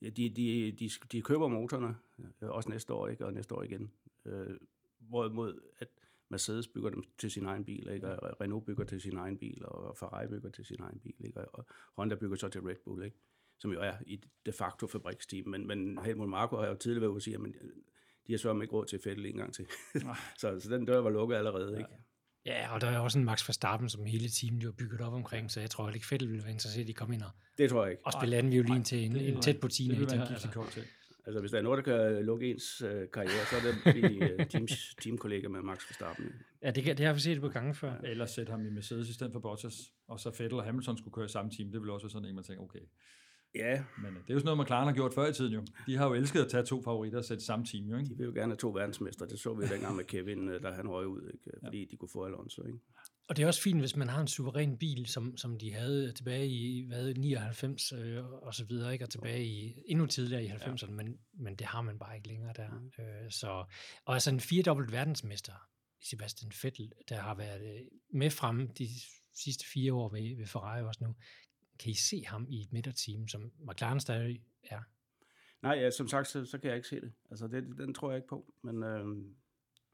de, 0.00 0.10
de, 0.10 0.72
de, 0.78 0.90
de 1.12 1.22
køber 1.22 1.48
motorerne, 1.48 1.96
også 2.40 2.68
næste 2.68 2.92
år, 2.92 3.08
ikke? 3.08 3.26
Og 3.26 3.32
næste 3.32 3.54
år 3.54 3.62
igen. 3.62 3.92
Øh, 4.24 4.56
hvorimod 4.98 5.60
at 5.78 5.88
Mercedes 6.28 6.68
bygger 6.68 6.90
dem 6.90 7.04
til 7.18 7.30
sin 7.30 7.46
egen 7.46 7.64
bil, 7.64 7.88
ikke? 7.88 8.20
Og 8.20 8.40
Renault 8.40 8.66
bygger 8.66 8.84
til 8.84 9.00
sin 9.00 9.16
egen 9.16 9.38
bil, 9.38 9.62
og 9.64 9.96
Ferrari 9.96 10.28
bygger 10.28 10.50
til 10.50 10.64
sin 10.64 10.80
egen 10.80 10.98
bil, 10.98 11.14
ikke? 11.24 11.48
Og 11.48 11.66
Honda 11.96 12.14
bygger 12.14 12.36
så 12.36 12.48
til 12.48 12.60
Red 12.60 12.76
Bull, 12.84 13.04
ikke? 13.04 13.16
Som 13.58 13.72
jo 13.72 13.80
er 13.80 13.94
i 14.06 14.20
de 14.46 14.52
facto 14.52 14.86
fabriksteam. 14.86 15.48
Men, 15.48 15.66
men 15.66 15.98
Helmut 15.98 16.28
Marko 16.28 16.56
har 16.56 16.66
jo 16.66 16.74
tidligere 16.74 17.00
været 17.00 17.10
ude 17.10 17.16
at 17.16 17.22
sige, 17.22 17.34
at 17.34 17.42
de 18.26 18.32
har 18.32 18.38
så 18.38 18.60
ikke 18.60 18.74
råd 18.74 18.86
til 18.86 18.98
Fettel 18.98 19.26
en 19.26 19.36
gang 19.36 19.54
til. 19.54 19.66
så, 20.40 20.60
så 20.60 20.70
den 20.70 20.84
dør 20.84 20.98
var 20.98 21.10
lukket 21.10 21.36
allerede, 21.36 21.78
ikke? 21.78 21.90
Ja, 21.90 21.96
og 22.70 22.80
der 22.80 22.86
er 22.86 22.98
også 22.98 23.18
en 23.18 23.24
Max 23.24 23.48
Verstappen, 23.48 23.88
som 23.88 24.04
hele 24.06 24.28
teamet 24.28 24.64
jo 24.64 24.68
er 24.68 24.72
bygget 24.72 25.00
op 25.00 25.12
omkring, 25.12 25.50
så 25.50 25.60
jeg 25.60 25.70
tror 25.70 25.90
ikke, 25.90 26.06
Vettel 26.10 26.28
ville 26.28 26.42
være 26.44 26.52
interesseret 26.52 26.86
i 26.88 26.90
at 26.90 26.96
komme 26.96 27.14
ind 27.14 27.22
og, 27.22 27.30
Det 27.58 27.70
tror 27.70 27.84
jeg 27.84 27.90
ikke. 27.90 28.06
og 28.06 28.12
spille 28.12 28.36
anden 28.36 28.52
violin 28.52 28.84
til 28.84 29.04
en, 29.04 29.14
det- 29.14 29.28
en 29.28 29.40
tæt 29.42 29.60
på 29.60 29.68
Det 29.68 29.78
vil 29.78 29.88
være 29.98 30.06
teenager. 30.08 30.12
en 30.22 30.28
giftig 30.28 30.34
Altså. 30.34 30.48
cocktail. 30.52 30.86
Altså, 31.26 31.40
hvis 31.40 31.50
der 31.50 31.58
er 31.58 31.62
noget, 31.62 31.84
der 31.86 32.14
kan 32.14 32.24
lukke 32.24 32.50
ens 32.50 32.80
øh, 32.82 33.06
karriere, 33.12 33.44
så 33.50 33.56
er 33.56 33.60
det 33.60 33.74
blive 33.94 34.30
øh, 34.40 34.46
teams, 34.52 34.94
teamkollega 35.02 35.48
med 35.48 35.60
Max 35.62 35.78
Verstappen. 35.90 36.26
Ja, 36.62 36.70
det, 36.70 36.84
kan, 36.84 36.96
det 36.98 37.06
har 37.06 37.12
vi 37.12 37.20
set 37.20 37.40
på 37.40 37.48
gange 37.48 37.74
før. 37.74 37.94
Eller 38.04 38.26
sætte 38.26 38.50
ham 38.50 38.66
i 38.66 38.70
Mercedes 38.70 39.08
i 39.08 39.12
stedet 39.14 39.32
for 39.32 39.40
Bottas, 39.40 39.74
og 40.08 40.20
så 40.20 40.28
Vettel 40.38 40.54
og 40.58 40.64
Hamilton 40.64 40.98
skulle 40.98 41.12
køre 41.12 41.24
i 41.24 41.28
samme 41.28 41.50
team. 41.50 41.70
Det 41.72 41.80
ville 41.80 41.92
også 41.92 42.06
være 42.06 42.10
sådan 42.10 42.28
en, 42.28 42.34
man 42.34 42.44
tænker, 42.44 42.62
okay. 42.62 42.78
Ja, 43.54 43.84
Men 44.02 44.06
øh, 44.16 44.22
det 44.22 44.30
er 44.30 44.34
jo 44.34 44.40
sådan 44.40 44.44
noget, 44.44 44.60
McLaren 44.60 44.86
har 44.86 44.94
gjort 44.94 45.14
før 45.14 45.26
i 45.26 45.32
tiden 45.32 45.52
jo. 45.52 45.62
De 45.86 45.96
har 45.96 46.06
jo 46.06 46.14
elsket 46.14 46.40
at 46.40 46.50
tage 46.50 46.62
to 46.62 46.82
favoritter 46.82 47.18
og 47.18 47.24
sætte 47.24 47.44
samme 47.44 47.64
team 47.66 47.84
jo, 47.84 47.96
ikke? 47.96 48.10
de 48.10 48.16
vil 48.16 48.24
jo 48.24 48.32
gerne 48.32 48.52
have 48.52 48.56
to 48.56 48.68
verdensmestre. 48.68 49.26
Det 49.26 49.40
så 49.40 49.54
vi 49.54 49.66
dengang 49.66 49.96
med 49.96 50.04
Kevin, 50.04 50.48
øh, 50.48 50.62
da 50.62 50.70
han 50.70 50.88
røg 50.88 51.06
ud, 51.06 51.30
ikke? 51.32 51.58
fordi 51.64 51.84
de 51.84 51.96
kunne 51.96 52.08
få 52.12 52.24
Alonso. 52.24 52.66
Ikke? 52.66 52.78
Og 53.28 53.36
det 53.36 53.42
er 53.42 53.46
også 53.46 53.62
fint, 53.62 53.80
hvis 53.80 53.96
man 53.96 54.08
har 54.08 54.20
en 54.20 54.28
suveræn 54.28 54.78
bil, 54.78 55.06
som, 55.06 55.36
som 55.36 55.58
de 55.58 55.72
havde 55.72 56.12
tilbage 56.12 56.48
i 56.48 56.86
hvad, 56.86 57.14
99 57.14 57.92
øh, 57.92 58.24
og 58.24 58.54
så 58.54 58.64
videre, 58.64 58.92
ikke? 58.92 59.04
og 59.04 59.10
tilbage 59.10 59.44
i 59.44 59.74
endnu 59.86 60.06
tidligere 60.06 60.44
i 60.44 60.48
90'erne, 60.48 60.86
ja. 60.88 60.94
men, 60.94 61.18
men 61.32 61.54
det 61.56 61.66
har 61.66 61.82
man 61.82 61.98
bare 61.98 62.16
ikke 62.16 62.28
længere 62.28 62.52
der. 62.56 62.70
Mm. 62.70 63.04
Øh, 63.04 63.30
så, 63.30 63.64
og 64.04 64.14
altså 64.14 64.30
en 64.30 64.40
firedobbelt 64.40 64.92
verdensmester, 64.92 65.52
Sebastian 66.10 66.52
Vettel, 66.62 66.92
der 67.08 67.20
har 67.20 67.34
været 67.34 67.60
øh, 67.60 67.80
med 68.14 68.30
fremme 68.30 68.68
de 68.78 68.88
sidste 69.44 69.64
fire 69.72 69.94
år 69.94 70.08
ved, 70.08 70.36
ved 70.36 70.46
Ferrari 70.46 70.82
også 70.82 71.04
nu. 71.04 71.14
Kan 71.78 71.90
I 71.90 71.94
se 71.94 72.24
ham 72.26 72.46
i 72.48 72.60
et 72.60 72.72
midterteam, 72.72 73.28
som 73.28 73.52
McLaren 73.58 74.00
stadig 74.00 74.42
er? 74.62 74.80
Nej, 75.62 75.72
ja, 75.72 75.90
som 75.90 76.08
sagt, 76.08 76.28
så, 76.28 76.44
så 76.44 76.58
kan 76.58 76.68
jeg 76.68 76.76
ikke 76.76 76.88
se 76.88 77.00
det. 77.00 77.12
Altså, 77.30 77.46
det, 77.46 77.64
den 77.78 77.94
tror 77.94 78.10
jeg 78.10 78.16
ikke 78.16 78.28
på, 78.28 78.52
men 78.62 78.82
øh, 78.82 79.06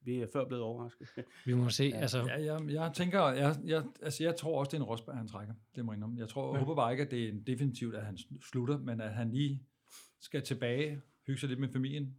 vi 0.00 0.20
er 0.20 0.26
før 0.32 0.44
blevet 0.44 0.62
overrasket. 0.64 1.08
Vi 1.44 1.54
må 1.54 1.70
se. 1.70 1.84
Ja. 1.84 1.96
Altså, 2.00 2.18
Ja, 2.18 2.54
jeg, 2.54 2.60
jeg 2.70 2.92
tænker, 2.94 3.28
jeg, 3.28 3.56
jeg, 3.64 3.84
altså 4.02 4.24
jeg 4.24 4.36
tror 4.36 4.58
også, 4.60 4.70
det 4.70 4.76
er 4.76 4.80
en 4.80 4.86
Rosberg, 4.88 5.16
han 5.16 5.28
trækker. 5.28 5.54
Det 5.74 5.84
må 5.84 5.92
jeg 5.92 5.96
indrømme. 5.96 6.18
Jeg 6.18 6.28
tror, 6.28 6.52
jeg 6.54 6.60
Ja. 6.60 6.64
håber 6.64 6.82
bare 6.82 6.92
ikke, 6.92 7.04
at 7.04 7.10
det 7.10 7.28
er 7.28 7.32
definitivt, 7.46 7.94
at 7.94 8.04
han 8.06 8.18
slutter, 8.42 8.78
men 8.78 9.00
at 9.00 9.14
han 9.14 9.30
lige 9.30 9.62
skal 10.20 10.42
tilbage, 10.42 11.02
hygge 11.26 11.40
sig 11.40 11.48
lidt 11.48 11.60
med 11.60 11.68
familien, 11.68 12.16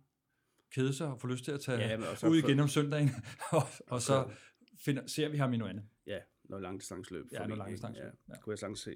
kede 0.71 0.93
sig 0.93 1.07
og 1.07 1.21
få 1.21 1.27
lyst 1.27 1.43
til 1.45 1.51
at 1.51 1.61
tage 1.61 1.79
Ja, 1.79 1.97
ud 2.29 2.37
igen 2.37 2.59
om 2.59 2.67
søndagen, 2.67 3.09
og, 3.51 3.63
og 3.87 4.01
så 4.01 4.29
finder, 4.85 5.07
ser 5.07 5.29
vi 5.29 5.37
ham 5.37 5.53
i 5.53 5.57
noget 5.57 5.69
andet. 5.69 5.85
Ja, 6.07 6.19
noget 6.43 6.61
langdistanceløb. 6.63 7.25
Ja, 7.31 7.39
noget 7.39 7.57
langdistanceløb, 7.57 8.11
Ja, 8.27 8.33
ja. 8.33 8.39
kunne 8.39 8.51
jeg 8.51 8.59
sagtens 8.59 8.79
se. 8.79 8.95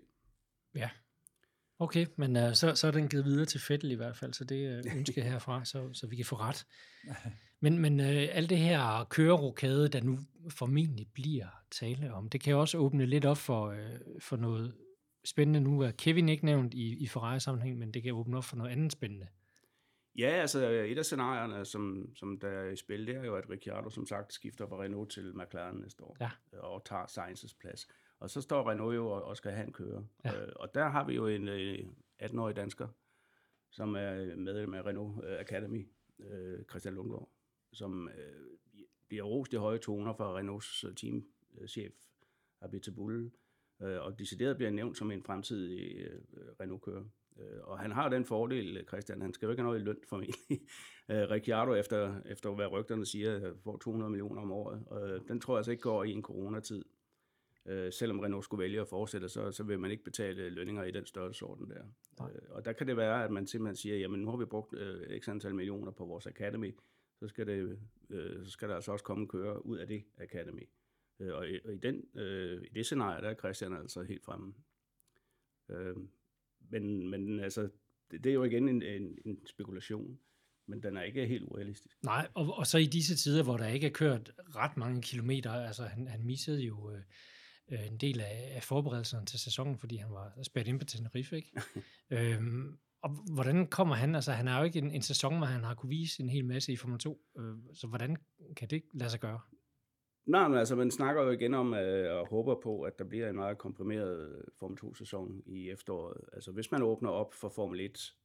Okay, 1.80 2.06
men 2.16 2.36
uh, 2.36 2.54
så, 2.54 2.76
så 2.76 2.88
er 2.88 2.92
den 2.92 3.10
givet 3.10 3.26
videre 3.26 3.46
til 3.46 3.62
Fettel 3.62 3.92
i 3.92 3.96
hvert 3.96 4.16
fald, 4.16 4.34
så 4.34 4.44
det 4.44 4.66
er 4.66 4.82
ønske 4.98 5.22
herfra, 5.22 5.66
så, 5.66 5.94
så 5.94 6.08
vi 6.08 6.16
kan 6.16 6.26
få 6.26 6.36
ret. 6.36 6.66
Men, 7.62 7.78
men 7.78 8.00
uh, 8.00 8.06
alt 8.08 8.50
det 8.50 8.58
her 8.58 9.04
kørerokade, 9.10 9.88
der 9.88 10.02
nu 10.02 10.20
formentlig 10.50 11.08
bliver 11.14 11.48
tale 11.72 12.14
om, 12.14 12.30
det 12.30 12.42
kan 12.42 12.52
jo 12.52 12.60
også 12.60 12.78
åbne 12.78 13.06
lidt 13.06 13.26
op 13.26 13.38
for, 13.38 13.68
uh, 13.68 14.22
for 14.22 14.38
noget 14.38 14.76
spændende. 15.26 15.60
Nu 15.60 15.82
er 15.82 15.92
Kevin 15.92 16.30
ikke 16.30 16.46
nævnt 16.46 16.74
i, 16.74 17.04
i 17.04 17.08
Ferrari-sammenhæng, 17.08 17.78
men 17.78 17.94
det 17.94 18.04
kan 18.04 18.14
åbne 18.14 18.38
op 18.38 18.44
for 18.44 18.56
noget 18.56 18.72
andet 18.72 18.92
spændende. 18.92 19.28
Ja, 20.18 20.30
altså 20.30 20.68
et 20.70 20.98
af 20.98 21.06
scenarierne, 21.06 21.66
som, 21.66 22.16
som 22.16 22.40
der 22.40 22.50
er 22.50 22.70
i 22.70 22.76
spil, 22.76 23.08
det 23.08 23.16
er 23.16 23.24
jo, 23.24 23.36
at 23.36 23.50
Ricciardo 23.50 23.90
som 23.90 24.06
sagt 24.06 24.34
skifter 24.34 24.68
fra 24.68 24.82
Renault 24.82 25.12
til 25.12 25.36
McLaren 25.36 25.78
næste 25.78 26.04
år. 26.04 26.18
Ja. 26.20 26.30
Og 26.60 26.86
tager 26.86 27.06
Sainz's 27.06 27.58
plads. 27.60 27.88
Og 28.20 28.30
så 28.30 28.42
står 28.42 28.70
Renault 28.70 28.96
jo 28.96 29.10
og, 29.10 29.24
og 29.24 29.38
skal 29.38 29.52
have 29.52 29.68
en 29.68 29.74
kører. 29.74 30.04
Ja. 30.26 30.42
Øh, 30.42 30.54
og 30.56 30.74
der 30.74 30.88
har 30.90 31.06
vi 31.06 31.16
jo 31.16 31.28
en 31.28 31.48
øh, 31.48 31.80
18-årig 32.24 32.56
dansker, 32.56 32.88
som 33.70 33.96
er 33.96 34.36
medlem 34.36 34.74
af 34.74 34.86
Renault 34.86 35.26
øh, 35.26 35.40
Academy, 35.40 35.88
øh, 36.20 36.64
Christian 36.70 36.94
Lundgaard, 36.94 37.30
som 37.74 38.08
øh, 38.08 38.50
bliver 39.08 39.24
rost 39.24 39.54
i 39.54 39.56
høje 39.56 39.78
toner 39.78 40.14
fra 40.14 40.38
Renaults 40.38 40.84
øh, 40.84 40.96
teamchef, 40.96 41.94
Abit 42.62 42.90
Bull, 42.96 43.32
øh, 43.82 44.02
og 44.02 44.20
decideret 44.20 44.58
bliver 44.58 44.72
nævnt 44.72 44.98
som 44.98 45.12
en 45.12 45.24
fremtidig 45.24 45.98
øh, 45.98 46.22
Renault-kører. 46.60 47.04
Øh, 47.40 47.60
og 47.64 47.80
han 47.80 47.92
har 47.92 48.10
den 48.10 48.26
fordel, 48.26 48.86
Christian, 48.88 49.22
han 49.22 49.34
skal 49.34 49.46
jo 49.46 49.52
ikke 49.52 49.62
have 49.62 49.68
noget 49.68 49.82
i 49.82 49.84
løn 49.84 49.98
formentlig. 50.10 50.62
Øh, 51.12 51.30
Ricciardo, 51.30 51.74
efter, 51.74 52.22
efter 52.26 52.56
hvad 52.56 52.72
rygterne 52.72 53.06
siger, 53.06 53.54
får 53.64 53.78
200 53.78 54.10
millioner 54.12 54.42
om 54.42 54.52
året. 54.52 54.84
Og 54.88 55.28
den 55.28 55.42
tror 55.42 55.54
jeg 55.54 55.58
altså 55.58 55.72
ikke 55.72 55.82
går 55.82 56.04
i 56.04 56.12
en 56.12 56.22
coronatid. 56.22 56.86
Øh, 57.66 57.94
selvom 57.94 58.20
Renault 58.20 58.44
skulle 58.44 58.62
vælge 58.63 58.82
at 58.82 58.88
fortsætte, 58.88 59.30
så, 59.30 59.51
så 59.51 59.63
vil 59.63 59.80
man 59.80 59.92
ikke 59.92 60.04
betale 60.04 60.50
lønninger 60.50 60.84
i 60.84 60.92
den 60.92 61.06
størrelsesorden 61.06 61.70
der. 61.70 61.84
Øh, 62.22 62.42
og 62.50 62.66
der 62.66 62.74
kan 62.74 62.88
det 62.88 62.98
være, 62.98 63.24
at 63.24 63.32
man 63.32 63.48
simpelthen 63.48 63.75
siger, 63.75 63.98
jamen 63.98 64.20
nu 64.20 64.30
har 64.30 64.38
vi 64.38 64.46
brugt 64.46 64.74
øh, 64.74 65.20
x 65.22 65.30
antal 65.30 65.56
millioner 65.56 65.92
på 65.92 66.06
vores 66.06 66.28
academy, 66.28 66.75
så 67.20 67.28
skal, 67.28 67.48
det, 67.48 67.80
øh, 68.10 68.46
så 68.46 68.51
skal 68.51 68.70
der 68.70 68.75
altså 68.75 68.92
også 68.92 69.06
komme 69.06 69.28
køre 69.28 69.66
ud 69.66 69.78
af 69.78 69.88
det 69.88 70.04
academy. 70.18 70.70
Øh, 71.20 71.36
og, 71.36 71.50
i, 71.50 71.60
og 71.66 71.74
i, 71.74 71.78
den, 71.78 72.04
øh, 72.16 72.63
i 72.63 72.70
det 72.74 72.86
scenarie, 72.86 73.22
der 73.22 73.30
er 73.30 73.36
Christian 73.36 73.74
altså 73.74 74.04
helt 74.04 74.24
fremme. 74.24 74.54
Øh, 75.70 75.96
men, 76.60 77.10
men 77.10 77.39
altså, 77.39 77.70
det, 78.12 78.24
det 78.24 78.30
er 78.30 78.34
jo 78.34 78.44
igen 78.44 78.70
en, 78.70 78.82
en, 78.82 79.18
en 79.25 79.46
spekulation, 79.46 80.20
men 80.66 80.84
den 80.84 80.98
er 80.98 81.04
ikke 81.04 81.25
helt 81.25 81.44
urealistisk. 81.44 82.04
Nej, 82.04 82.28
og, 82.34 82.54
og 82.54 82.68
så 82.68 82.78
i 82.78 82.86
disse 82.86 83.16
tider, 83.16 83.44
hvor 83.44 83.58
der 83.58 83.68
ikke 83.68 83.88
er 83.88 83.92
kørt 83.92 84.32
ret 84.38 84.78
mange 84.78 85.01
kilometer, 85.01 85.51
altså 85.51 85.84
han, 85.84 86.08
han 86.08 86.25
missede 86.25 86.62
jo 86.62 86.92
øh, 86.92 87.01
øh 87.72 87.88
en 87.88 87.98
del 87.98 88.22
af, 88.22 88.52
af 88.56 88.64
forberedelserne 88.64 89.26
til 89.26 89.40
sæsonen, 89.40 89.78
fordi 89.78 89.96
han 89.96 90.12
var 90.12 90.34
spærret 90.44 90.68
ind 90.68 90.80
på 90.80 90.86
Tenerife, 90.86 91.36
ikke? 91.36 91.52
øhm, 92.10 92.78
og 93.02 93.10
hvordan 93.10 93.68
kommer 93.68 93.96
han? 93.96 94.16
Altså, 94.16 94.32
han 94.32 94.48
er 94.48 94.58
jo 94.58 94.64
ikke 94.64 94.80
en, 94.80 94.92
en 94.92 95.02
sæson, 95.02 95.38
hvor 95.38 95.46
han 95.46 95.64
har 95.64 95.76
kunne 95.76 95.90
vise 95.90 96.24
en 96.24 96.30
hel 96.30 96.46
masse 96.46 96.72
i 96.72 96.76
Formel 96.76 97.00
2. 97.00 97.22
Øh, 97.40 97.56
så 97.74 97.88
hvordan 97.88 98.18
kan 98.56 98.70
det 98.70 98.84
lade 98.94 99.10
sig 99.10 99.20
gøre? 99.20 99.40
Nej, 100.26 100.48
men 100.48 100.58
altså, 100.58 100.76
man 100.76 100.92
snakker 100.92 101.24
jo 101.24 101.30
igen 101.30 101.54
om 101.54 101.74
øh, 101.74 102.20
og 102.20 102.28
håber 102.28 102.56
på, 102.64 102.82
at 102.82 103.00
der 103.00 103.06
bliver 103.06 103.30
en 103.30 103.36
meget 103.36 103.58
komprimeret 103.58 104.30
øh, 104.30 104.44
Formel 104.60 104.78
2-sæson 104.84 105.44
i 105.46 105.70
efteråret. 105.70 106.22
Altså, 106.34 106.52
hvis 106.52 106.72
man 106.72 106.84
åbner 106.84 107.10
op 107.10 107.34
for 107.34 107.50
Formel 107.50 107.80
1 107.80 108.16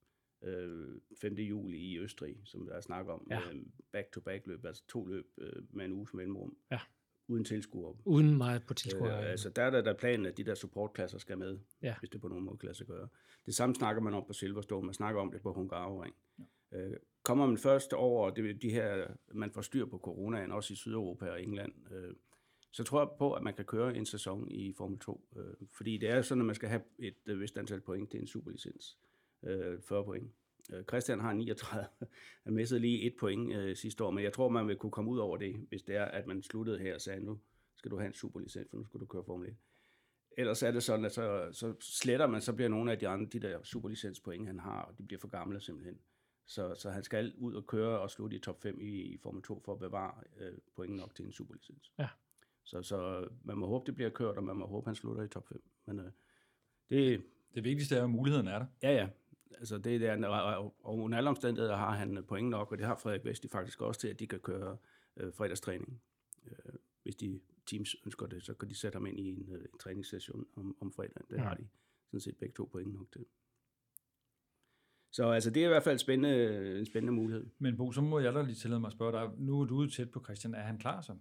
øh, 0.42 1.00
5. 1.20 1.34
juli 1.34 1.78
i 1.78 1.98
Østrig, 1.98 2.36
som 2.44 2.66
der 2.66 2.74
er 2.74 2.80
snak 2.80 3.08
om, 3.08 3.26
ja. 3.30 3.40
øh, 3.40 3.62
back-to-back 3.92 4.46
løb, 4.46 4.64
altså 4.64 4.82
to 4.88 5.06
løb 5.06 5.26
øh, 5.38 5.62
med 5.70 5.84
en 5.84 5.92
uges 5.92 6.14
mellemrum, 6.14 6.56
ja. 6.70 6.78
Uden 7.28 7.44
tilskuere. 7.44 7.94
Uden 8.04 8.36
meget 8.36 8.62
på 8.66 8.74
tilskuere. 8.74 9.24
Øh, 9.24 9.30
altså, 9.30 9.48
der 9.48 9.62
er 9.62 9.70
der, 9.70 9.82
der 9.82 9.94
planen, 9.94 10.26
at 10.26 10.36
de 10.36 10.44
der 10.44 10.54
supportklasser 10.54 11.18
skal 11.18 11.38
med, 11.38 11.58
ja. 11.82 11.94
hvis 11.98 12.10
det 12.10 12.20
på 12.20 12.28
nogen 12.28 12.44
måde 12.44 12.56
kan 12.56 12.66
lade 12.66 12.78
sig 12.78 12.86
gøre. 12.86 13.08
Det 13.46 13.54
samme 13.54 13.74
snakker 13.74 14.02
man 14.02 14.14
om 14.14 14.24
på 14.26 14.32
Silverstone, 14.32 14.86
man 14.86 14.94
snakker 14.94 15.20
om 15.20 15.30
det 15.30 15.42
på 15.42 15.52
Hungaroring. 15.52 16.14
Ja. 16.38 16.78
Øh, 16.78 16.96
kommer 17.22 17.46
man 17.46 17.58
først 17.58 17.92
over 17.92 18.30
det, 18.30 18.62
de 18.62 18.70
her, 18.70 19.06
man 19.32 19.50
får 19.50 19.62
styr 19.62 19.86
på 19.86 19.98
coronaen, 19.98 20.52
også 20.52 20.72
i 20.72 20.76
Sydeuropa 20.76 21.30
og 21.30 21.42
England, 21.42 21.72
øh, 21.92 22.14
så 22.74 22.84
tror 22.84 23.00
jeg 23.00 23.08
på, 23.18 23.32
at 23.32 23.42
man 23.42 23.54
kan 23.54 23.64
køre 23.64 23.96
en 23.96 24.06
sæson 24.06 24.50
i 24.50 24.72
Formel 24.72 24.98
2. 24.98 25.28
Øh, 25.36 25.66
fordi 25.72 25.98
det 25.98 26.08
er 26.08 26.22
sådan, 26.22 26.42
at 26.42 26.46
man 26.46 26.54
skal 26.54 26.68
have 26.68 26.82
et 26.98 27.16
øh, 27.26 27.40
vist 27.40 27.58
antal 27.58 27.80
point 27.80 28.10
til 28.10 28.20
en 28.20 28.26
superlicens. 28.26 28.98
Øh, 29.42 29.80
40 29.82 30.04
point. 30.04 30.32
Øh, 30.72 30.84
Christian 30.84 31.20
har 31.20 31.32
39. 31.32 31.86
Han 32.44 32.54
mistede 32.54 32.80
lige 32.80 33.02
et 33.02 33.14
point 33.20 33.54
øh, 33.54 33.76
sidste 33.76 34.04
år, 34.04 34.10
men 34.10 34.24
jeg 34.24 34.32
tror, 34.32 34.48
man 34.48 34.68
vil 34.68 34.76
kunne 34.76 34.92
komme 34.92 35.10
ud 35.10 35.18
over 35.18 35.36
det, 35.36 35.66
hvis 35.68 35.82
det 35.82 35.96
er, 35.96 36.04
at 36.04 36.26
man 36.26 36.42
sluttede 36.42 36.78
her 36.78 36.94
og 36.94 37.00
sagde, 37.00 37.20
nu 37.20 37.40
skal 37.76 37.90
du 37.90 37.98
have 37.98 38.06
en 38.06 38.14
superlicens, 38.14 38.70
for 38.70 38.76
nu 38.76 38.84
skal 38.84 39.00
du 39.00 39.06
køre 39.06 39.24
Formel 39.24 39.48
1. 39.48 39.56
Ellers 40.36 40.62
er 40.62 40.70
det 40.70 40.82
sådan, 40.82 41.04
at 41.04 41.12
så, 41.12 41.48
så 41.52 41.74
sletter 41.80 42.26
man, 42.26 42.40
så 42.40 42.52
bliver 42.52 42.68
nogle 42.68 42.92
af 42.92 42.98
de 42.98 43.08
andre, 43.08 43.26
de 43.32 43.40
der 43.40 43.62
superlicenspoint, 43.62 44.46
han 44.46 44.58
har, 44.58 44.82
og 44.82 44.98
de 44.98 45.02
bliver 45.02 45.20
for 45.20 45.28
gamle 45.28 45.60
simpelthen. 45.60 45.98
Så, 46.46 46.74
så 46.74 46.90
han 46.90 47.02
skal 47.02 47.34
ud 47.36 47.54
og 47.54 47.66
køre 47.66 48.00
og 48.00 48.10
slutte 48.10 48.36
i 48.36 48.40
top 48.40 48.62
5 48.62 48.80
i, 48.80 49.02
i 49.02 49.18
Formel 49.18 49.42
2 49.42 49.62
for 49.64 49.72
at 49.72 49.78
bevare 49.78 50.14
øh, 50.40 50.58
pointen 50.76 50.96
nok 50.96 51.14
til 51.14 51.24
en 51.24 51.32
superlicens. 51.32 51.92
Ja. 51.98 52.08
Så, 52.64 52.82
så 52.82 53.28
man 53.44 53.58
må 53.58 53.66
håbe, 53.66 53.86
det 53.86 53.94
bliver 53.94 54.10
kørt, 54.10 54.36
og 54.36 54.44
man 54.44 54.56
må 54.56 54.66
håbe, 54.66 54.88
han 54.88 54.94
slutter 54.94 55.22
i 55.22 55.28
top 55.28 55.48
5. 55.48 55.62
Men 55.86 55.98
øh, 55.98 56.12
det, 56.90 57.22
det 57.54 57.64
vigtigste 57.64 57.96
er, 57.96 58.04
at 58.04 58.10
muligheden 58.10 58.48
er 58.48 58.58
der. 58.58 58.66
Ja, 58.82 58.92
ja. 58.92 59.08
Altså 59.50 59.78
det 59.78 60.00
der, 60.00 60.28
og, 60.28 60.74
og 60.82 60.98
under 60.98 61.18
alle 61.18 61.30
omstændigheder 61.30 61.76
har 61.76 61.90
han 61.90 62.24
point 62.28 62.48
nok, 62.48 62.72
og 62.72 62.78
det 62.78 62.86
har 62.86 62.96
Frederik 62.96 63.24
Vesti 63.24 63.48
faktisk 63.48 63.80
også 63.80 64.00
til, 64.00 64.08
at 64.08 64.20
de 64.20 64.26
kan 64.26 64.38
køre 64.38 64.76
øh, 65.16 65.32
fredagstræning. 65.32 66.02
Øh, 66.46 66.74
hvis 67.02 67.16
de 67.16 67.40
teams 67.66 67.96
ønsker 68.04 68.26
det, 68.26 68.44
så 68.44 68.54
kan 68.54 68.68
de 68.68 68.74
sætte 68.74 68.96
ham 68.96 69.06
ind 69.06 69.18
i 69.20 69.28
en, 69.28 69.48
øh, 69.52 69.60
en 69.60 69.78
træningssession 69.80 70.46
om, 70.56 70.76
om 70.80 70.92
fredagen. 70.92 71.26
Det 71.30 71.36
ja. 71.36 71.42
har 71.42 71.54
de 71.54 71.68
sådan 72.06 72.20
set 72.20 72.36
begge 72.36 72.54
to 72.54 72.64
point 72.72 72.94
nok 72.94 73.12
til. 73.12 73.24
Så 75.10 75.30
altså, 75.30 75.50
det 75.50 75.62
er 75.62 75.66
i 75.66 75.68
hvert 75.68 75.82
fald 75.82 75.92
en 75.92 75.98
spændende, 75.98 76.78
en 76.78 76.86
spændende 76.86 77.12
mulighed. 77.12 77.46
Men 77.58 77.76
Bo, 77.76 77.92
så 77.92 78.00
må 78.00 78.18
jeg 78.18 78.34
da 78.34 78.42
lige 78.42 78.54
tillade 78.54 78.80
mig 78.80 78.88
at 78.88 78.92
spørge 78.92 79.12
dig. 79.12 79.30
Nu 79.38 79.60
er 79.60 79.64
du 79.64 79.74
ude 79.74 79.90
tæt 79.90 80.10
på 80.10 80.24
Christian. 80.24 80.54
Er 80.54 80.62
han 80.62 80.78
klar 80.78 81.00
så? 81.00 81.16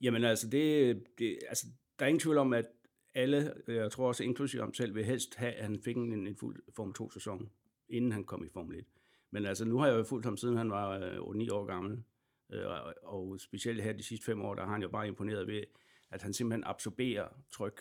Jamen 0.00 0.24
altså, 0.24 0.48
det, 0.50 1.02
det, 1.18 1.38
altså, 1.48 1.66
der 1.98 2.04
er 2.04 2.08
ingen 2.08 2.20
tvivl 2.20 2.38
om, 2.38 2.52
at 2.52 2.66
alle, 3.16 3.54
jeg 3.66 3.90
tror 3.92 4.08
også 4.08 4.24
inklusive 4.24 4.62
ham 4.62 4.74
selv, 4.74 4.94
vil 4.94 5.04
helst 5.04 5.34
have, 5.34 5.52
at 5.52 5.64
han 5.64 5.80
fik 5.80 5.96
en, 5.96 6.26
en 6.26 6.36
fuld 6.36 6.62
Formel 6.76 6.94
2-sæson, 7.00 7.50
inden 7.88 8.12
han 8.12 8.24
kom 8.24 8.44
i 8.44 8.48
Formel 8.48 8.78
1. 8.78 8.84
Men 9.30 9.46
altså, 9.46 9.64
nu 9.64 9.78
har 9.78 9.86
jeg 9.86 9.98
jo 9.98 10.04
fulgt 10.04 10.26
ham, 10.26 10.36
siden 10.36 10.56
han 10.56 10.70
var 10.70 10.98
8-9 10.98 11.02
øh, 11.04 11.48
år 11.52 11.64
gammel. 11.64 12.02
Øh, 12.52 12.64
og 13.02 13.40
specielt 13.40 13.82
her 13.82 13.92
de 13.92 14.02
sidste 14.02 14.26
fem 14.26 14.42
år, 14.42 14.54
der 14.54 14.64
har 14.64 14.72
han 14.72 14.82
jo 14.82 14.88
bare 14.88 15.08
imponeret 15.08 15.46
ved, 15.46 15.62
at 16.10 16.22
han 16.22 16.32
simpelthen 16.32 16.64
absorberer 16.66 17.28
tryk 17.50 17.80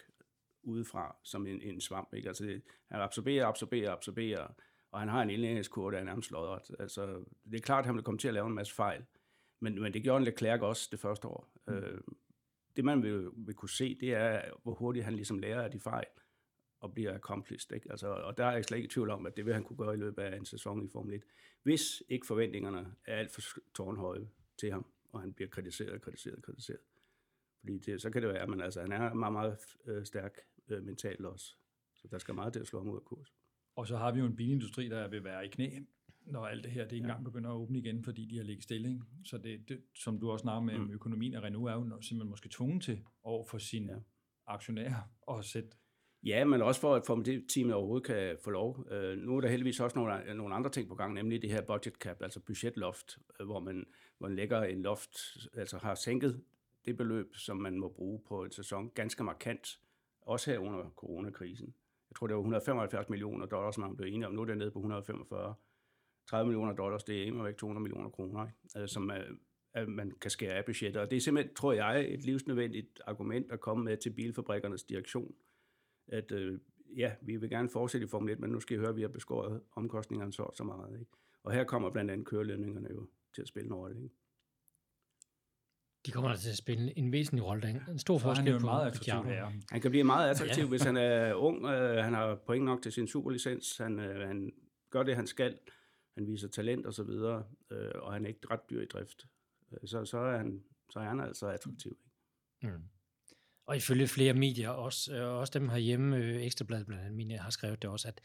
udefra 0.64 1.16
som 1.24 1.48
en, 1.48 1.62
en 1.62 1.82
svamp. 1.82 2.14
Ikke? 2.14 2.28
Altså, 2.28 2.60
han 2.92 3.02
absorberer, 3.02 3.46
absorberer, 3.46 3.92
absorberer, 3.92 4.48
og 4.92 5.00
han 5.00 5.10
har 5.10 5.22
en 5.22 5.30
indlæringskurve, 5.30 5.92
der 5.92 5.98
er 5.98 6.04
nærmest 6.04 6.32
lodret. 6.32 6.72
Altså, 6.80 7.24
det 7.52 7.56
er 7.56 7.62
klart, 7.62 7.80
at 7.80 7.86
han 7.86 7.96
vil 7.96 8.04
komme 8.04 8.18
til 8.18 8.28
at 8.28 8.34
lave 8.34 8.48
en 8.48 8.54
masse 8.54 8.74
fejl, 8.74 9.06
men, 9.60 9.82
men 9.82 9.94
det 9.94 10.04
gjorde 10.04 10.18
en 10.18 10.24
Leclerc 10.24 10.62
også 10.62 10.88
det 10.92 11.00
første 11.00 11.28
år. 11.28 11.48
Mm. 11.68 11.74
Øh, 11.74 12.02
det 12.76 12.86
man 12.86 13.04
vil, 13.04 13.30
vil 13.36 13.56
kunne 13.56 13.70
se, 13.70 13.96
det 14.00 14.14
er, 14.14 14.42
hvor 14.64 14.74
hurtigt 14.74 15.06
han 15.06 15.16
ligesom 15.16 15.40
lærer 15.40 15.62
af 15.62 15.72
de 15.72 15.80
fejl, 15.80 16.08
og 16.80 16.94
bliver 16.94 17.16
accomplished. 17.16 17.76
Ikke? 17.76 17.92
Altså, 17.92 18.08
og 18.08 18.38
der 18.38 18.46
er 18.46 18.52
jeg 18.52 18.66
slet 18.66 18.78
ikke 18.78 18.88
i 18.88 18.90
tvivl 18.90 19.10
om, 19.10 19.26
at 19.26 19.38
det 19.38 19.46
vil 19.46 19.54
han 19.54 19.64
kunne 19.64 19.78
gøre 19.78 19.94
i 19.94 19.98
løbet 19.98 20.22
af 20.22 20.38
en 20.38 20.46
sæson 20.46 20.86
i 20.86 20.88
Formel 20.88 21.14
1, 21.14 21.24
hvis 21.64 22.04
ikke 22.10 22.28
forventningerne 22.28 22.96
er 23.06 23.16
alt 23.16 23.32
for 23.32 23.42
tårnhøje 23.76 24.30
til 24.58 24.72
ham, 24.72 24.86
og 25.12 25.22
han 25.22 25.34
bliver 25.34 25.50
kritiseret, 25.50 26.02
kritiseret, 26.02 26.44
kritiseret. 26.44 26.80
Fordi 27.60 27.78
det, 27.78 28.02
så 28.02 28.10
kan 28.10 28.22
det 28.22 28.30
være, 28.30 28.42
at 28.42 28.50
man, 28.50 28.62
altså, 28.62 28.82
han 28.82 28.92
er 28.92 29.14
meget, 29.14 29.34
meget 29.34 29.58
øh, 29.86 30.06
stærk 30.06 30.40
øh, 30.70 30.84
mentalt 30.84 31.26
også. 31.26 31.56
Så 31.94 32.08
der 32.08 32.18
skal 32.18 32.36
meget 32.36 32.54
til 32.54 32.60
at 32.60 32.68
slå 32.68 32.80
ham 32.80 32.90
ud 32.90 32.96
af 32.96 33.06
kurs. 33.06 33.34
Og 33.76 33.88
så 33.88 33.98
har 33.98 34.12
vi 34.12 34.20
jo 34.20 34.26
en 34.26 34.36
bilindustri, 34.36 34.90
der 34.90 35.08
vil 35.08 35.24
være 35.24 35.46
i 35.46 35.50
knæ, 35.50 35.80
når 36.26 36.46
alt 36.46 36.64
det 36.64 36.72
her 36.72 36.84
det 36.84 36.92
ikke 36.92 37.08
ja. 37.08 37.12
engang 37.12 37.26
begynder 37.26 37.50
at 37.50 37.56
åbne 37.56 37.80
igen, 37.80 38.04
fordi 38.04 38.26
de 38.26 38.38
har 38.38 38.44
ligget 38.44 38.64
stille. 38.64 38.90
Ikke? 38.90 39.02
Så 39.24 39.38
det, 39.38 39.70
det, 39.70 39.82
som 39.96 40.20
du 40.20 40.32
også 40.32 40.42
snakker 40.42 40.62
med 40.62 40.78
mm. 40.78 40.92
økonomien 40.92 41.34
af 41.34 41.42
Renault, 41.42 41.70
er 41.70 41.76
jo 41.76 42.02
simpelthen 42.02 42.30
måske 42.30 42.50
tvunget 42.50 42.84
til 42.84 43.00
over 43.24 43.46
for 43.46 43.58
sine 43.58 43.94
ja. 43.94 44.00
aktionærer 44.48 45.10
at 45.38 45.46
sætte 45.46 45.70
Ja, 46.26 46.46
men 46.46 46.62
også 46.62 46.82
for, 46.82 46.96
at 46.96 47.06
Formel 47.06 47.74
overhovedet 47.74 48.08
kan 48.08 48.38
få 48.44 48.50
lov. 48.50 48.88
Øh, 48.92 49.18
nu 49.18 49.38
er 49.38 49.42
der 49.42 49.48
heldigvis 49.48 49.80
også 49.80 50.00
nogle, 50.00 50.36
nogle 50.36 50.56
andre 50.56 50.70
ting 50.70 50.90
på 50.90 50.96
gang, 50.96 51.14
nemlig 51.14 51.42
det 51.42 51.52
her 51.52 51.62
budget 51.62 51.94
cap, 51.94 52.22
altså 52.22 52.40
budgetloft, 52.40 53.18
øh, 53.40 53.46
hvor 53.46 53.60
man, 53.60 53.86
hvor 54.18 54.28
man 54.28 54.36
lægger 54.36 54.64
en 54.64 54.82
loft, 54.82 55.18
altså 55.54 55.78
har 55.78 55.96
sænket 55.96 56.44
det 56.86 56.98
beløb, 56.98 57.36
som 57.36 57.58
man 57.58 57.80
må 57.80 57.90
bruge 57.90 58.22
på 58.28 58.44
en 58.44 58.52
sæson, 58.52 58.90
ganske 58.96 59.24
markant, 59.24 59.80
også 60.22 60.52
her 60.52 60.60
under 60.60 60.90
coronakrisen. 60.96 61.74
Jeg 62.10 62.16
tror, 62.16 62.28
det 62.28 62.36
var 62.36 62.42
175 62.42 63.10
millioner 63.10 63.46
dollars, 63.46 63.78
man 63.78 63.96
blev 63.96 64.08
enige 64.08 64.28
om. 64.28 64.34
Nu 64.34 64.42
er 64.42 64.46
det 64.46 64.58
nede 64.58 64.72
på 64.72 64.80
145. 64.80 65.56
30 66.30 66.48
millioner 66.48 66.74
dollars, 66.74 67.04
det 67.04 67.22
er 67.22 67.26
imod 67.26 67.54
200 67.54 67.84
millioner 67.84 68.10
kroner, 68.10 68.46
ikke? 68.46 68.82
Øh, 68.82 68.88
som 68.88 69.10
er, 69.10 69.22
at 69.74 69.88
man 69.88 70.12
kan 70.22 70.32
skære 70.32 70.54
af 70.54 70.66
budgettet. 70.66 71.02
Og 71.02 71.12
det 71.12 71.18
er 71.18 71.22
simpelthen, 71.22 71.56
tror 71.56 71.74
jeg, 71.74 72.14
et 72.14 72.26
livsnødvendigt 72.26 73.02
argument 73.08 73.52
at 73.52 73.60
komme 73.60 73.84
med 73.84 73.98
til 73.98 74.10
bilfabrikkernes 74.10 74.84
direktion, 74.84 75.36
at 76.08 76.32
øh, 76.32 76.60
ja, 76.98 77.12
vi 77.22 77.36
vil 77.36 77.50
gerne 77.50 77.70
fortsætte 77.70 78.06
i 78.06 78.10
Formel 78.10 78.34
1, 78.34 78.40
men 78.40 78.50
nu 78.50 78.60
skal 78.60 78.78
I 78.78 78.80
høre, 78.80 78.90
at 78.90 78.96
vi 78.96 79.02
har 79.02 79.10
beskåret 79.10 79.62
omkostningerne 79.76 80.34
så, 80.34 80.50
så 80.54 80.64
meget. 80.64 81.00
Ikke? 81.00 81.12
Og 81.44 81.54
her 81.54 81.64
kommer 81.64 81.90
blandt 81.90 82.12
andet 82.12 82.28
kørelønningerne 82.28 82.90
jo 82.92 83.08
til 83.36 83.42
at 83.42 83.48
spille 83.48 83.68
en 83.68 83.74
rolle. 83.74 84.04
Ikke? 84.04 84.16
De 86.06 86.12
kommer 86.12 86.30
altså 86.30 86.44
til 86.44 86.52
at 86.52 86.58
spille 86.58 86.98
en 86.98 87.12
væsentlig 87.12 87.46
rolle. 87.46 87.62
Der 87.62 87.92
en 87.92 88.00
stor 88.00 88.18
forskel 88.18 88.46
han 88.46 88.56
er 88.56 88.66
meget 88.66 88.88
attraktiv 88.88 89.24
her. 89.24 89.52
Han 89.72 89.82
kan 89.82 89.92
blive 89.92 90.04
meget 90.04 90.30
attraktiv, 90.30 90.64
ja. 90.64 90.70
hvis 90.70 90.82
han 90.82 90.98
er 90.98 91.34
ung. 91.34 91.66
Øh, 91.66 92.04
han 92.04 92.14
har 92.14 92.36
point 92.36 92.66
nok 92.66 92.82
til 92.82 92.92
sin 92.92 93.08
superlicens. 93.08 93.78
Han, 93.78 94.00
øh, 94.00 94.28
han 94.28 94.54
gør 94.90 95.04
det, 95.04 95.16
han 95.16 95.28
skal. 95.28 95.58
Han 96.16 96.28
viser 96.28 96.48
talent 96.48 96.86
og 96.86 96.94
så 96.94 97.04
videre, 97.04 97.46
øh, 97.72 97.92
og 97.96 98.14
han 98.14 98.26
er 98.26 98.30
ikke 98.30 98.48
ret 98.52 98.70
dyr 98.70 98.82
i 98.82 98.86
drift. 98.86 99.28
Øh, 99.72 99.88
så, 99.88 100.06
så, 100.06 100.18
er 100.18 100.38
han, 100.38 100.64
så 100.90 101.00
er 101.00 101.04
han 101.04 101.20
altså 101.20 101.48
attraktiv. 101.48 101.98
Ikke? 102.64 102.74
Mm. 102.74 102.80
mm. 102.80 102.90
Og 103.68 103.78
ifølge 103.78 104.08
flere 104.08 104.34
medier, 104.34 104.70
også, 104.70 105.16
øh, 105.16 105.40
også 105.40 105.60
dem 105.60 105.70
herhjemme, 105.70 106.18
øh, 106.18 106.42
Ekstrabladet 106.42 106.86
blandt 106.86 107.04
andet, 107.04 107.16
mine, 107.16 107.38
har 107.38 107.50
skrevet 107.50 107.82
det 107.82 107.90
også, 107.90 108.08
at 108.08 108.22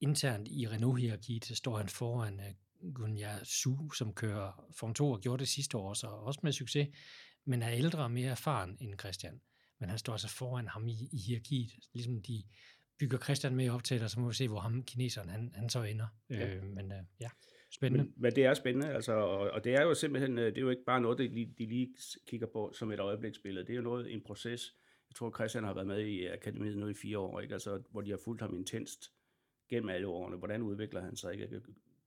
internt 0.00 0.48
i 0.48 0.68
Renault-hierarkiet 0.68 1.56
står 1.56 1.76
han 1.76 1.88
foran 1.88 2.40
øh, 2.40 2.92
Gunja 2.94 3.44
Su, 3.44 3.90
som 3.90 4.14
kører 4.14 4.66
Form 4.76 4.94
2 4.94 5.10
og 5.10 5.20
gjorde 5.20 5.40
det 5.40 5.48
sidste 5.48 5.76
år 5.76 5.88
også, 5.88 6.06
også 6.06 6.40
med 6.42 6.52
succes, 6.52 6.88
men 7.44 7.62
er 7.62 7.70
ældre 7.70 8.02
og 8.02 8.10
mere 8.10 8.30
erfaren 8.30 8.76
end 8.80 8.98
Christian. 8.98 9.40
Men 9.78 9.88
han 9.88 9.98
står 9.98 10.12
altså 10.12 10.28
foran 10.28 10.68
ham 10.68 10.88
i, 10.88 11.08
i 11.12 11.18
hierarkiet, 11.18 11.70
ligesom 11.92 12.22
de 12.22 12.42
bygger 12.98 13.18
Christian 13.18 13.56
med 13.56 13.70
op 13.70 13.84
til, 13.84 14.02
og 14.02 14.10
så 14.10 14.20
må 14.20 14.28
vi 14.28 14.34
se, 14.34 14.48
hvor 14.48 14.58
ham 14.58 14.82
kineseren 14.82 15.28
han, 15.28 15.52
han 15.54 15.68
så 15.68 15.82
ender. 15.82 16.06
Ja. 16.30 16.54
Øh, 16.54 16.64
men 16.64 16.92
uh, 16.92 16.98
ja. 17.20 17.28
Spændende. 17.70 18.04
Men, 18.04 18.14
men 18.16 18.34
det 18.34 18.44
er 18.44 18.54
spændende, 18.54 18.88
altså, 18.88 19.12
og, 19.12 19.50
og 19.50 19.64
det 19.64 19.74
er 19.74 19.82
jo 19.82 19.94
simpelthen, 19.94 20.38
øh, 20.38 20.46
det 20.46 20.58
er 20.58 20.62
jo 20.62 20.70
ikke 20.70 20.84
bare 20.84 21.00
noget, 21.00 21.18
de, 21.18 21.54
de 21.58 21.66
lige 21.66 21.94
kigger 22.26 22.46
på 22.46 22.72
som 22.74 22.92
et 22.92 23.00
øjebliksbillede. 23.00 23.66
Det 23.66 23.72
er 23.72 23.76
jo 23.76 23.82
noget, 23.82 24.12
en 24.12 24.20
proces. 24.20 24.74
Jeg 25.08 25.14
tror, 25.16 25.34
Christian 25.34 25.64
har 25.64 25.74
været 25.74 25.86
med 25.86 26.00
i 26.06 26.26
akademiet 26.26 26.78
nu 26.78 26.88
i 26.88 26.94
fire 26.94 27.18
år, 27.18 27.40
ikke? 27.40 27.54
Altså, 27.54 27.82
hvor 27.90 28.00
de 28.00 28.10
har 28.10 28.18
fulgt 28.24 28.42
ham 28.42 28.54
intenst 28.54 29.12
gennem 29.68 29.88
alle 29.88 30.06
årene. 30.06 30.36
Hvordan 30.36 30.62
udvikler 30.62 31.00
han 31.00 31.16
sig? 31.16 31.32
Ikke? 31.32 31.60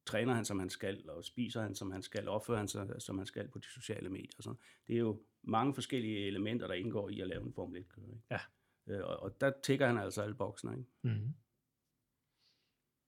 Træner 0.06 0.34
han, 0.34 0.46
som 0.46 0.60
han 0.60 0.70
skal, 0.70 1.10
og 1.10 1.26
spiser 1.26 1.62
han, 1.62 1.76
som 1.76 1.92
han 1.92 2.02
skal, 2.02 2.28
opfører 2.28 2.58
han 2.58 2.68
sig, 2.68 2.96
som 3.00 3.18
han 3.18 3.28
skal 3.28 3.48
på 3.48 3.60
de 3.60 3.68
sociale 3.68 4.10
medier. 4.10 4.42
Så 4.42 4.56
det 4.88 4.96
er 4.96 5.00
jo 5.00 5.22
mange 5.44 5.74
forskellige 5.74 6.28
elementer, 6.28 6.68
der 6.68 6.74
indgår 6.74 7.10
i 7.10 7.22
at 7.22 7.28
lave 7.28 7.44
en 7.44 7.54
Formel 7.54 7.82
1-kører. 7.82 8.08
Ikke? 8.08 8.24
Ja. 8.32 8.40
Øh, 8.88 9.04
og, 9.04 9.20
og 9.20 9.42
der 9.42 9.52
tækker 9.64 9.88
han 9.88 9.98
altså 9.98 10.22
alle 10.22 10.36
boksene. 10.36 10.78
Ikke? 10.78 10.90
Mm. 11.04 11.34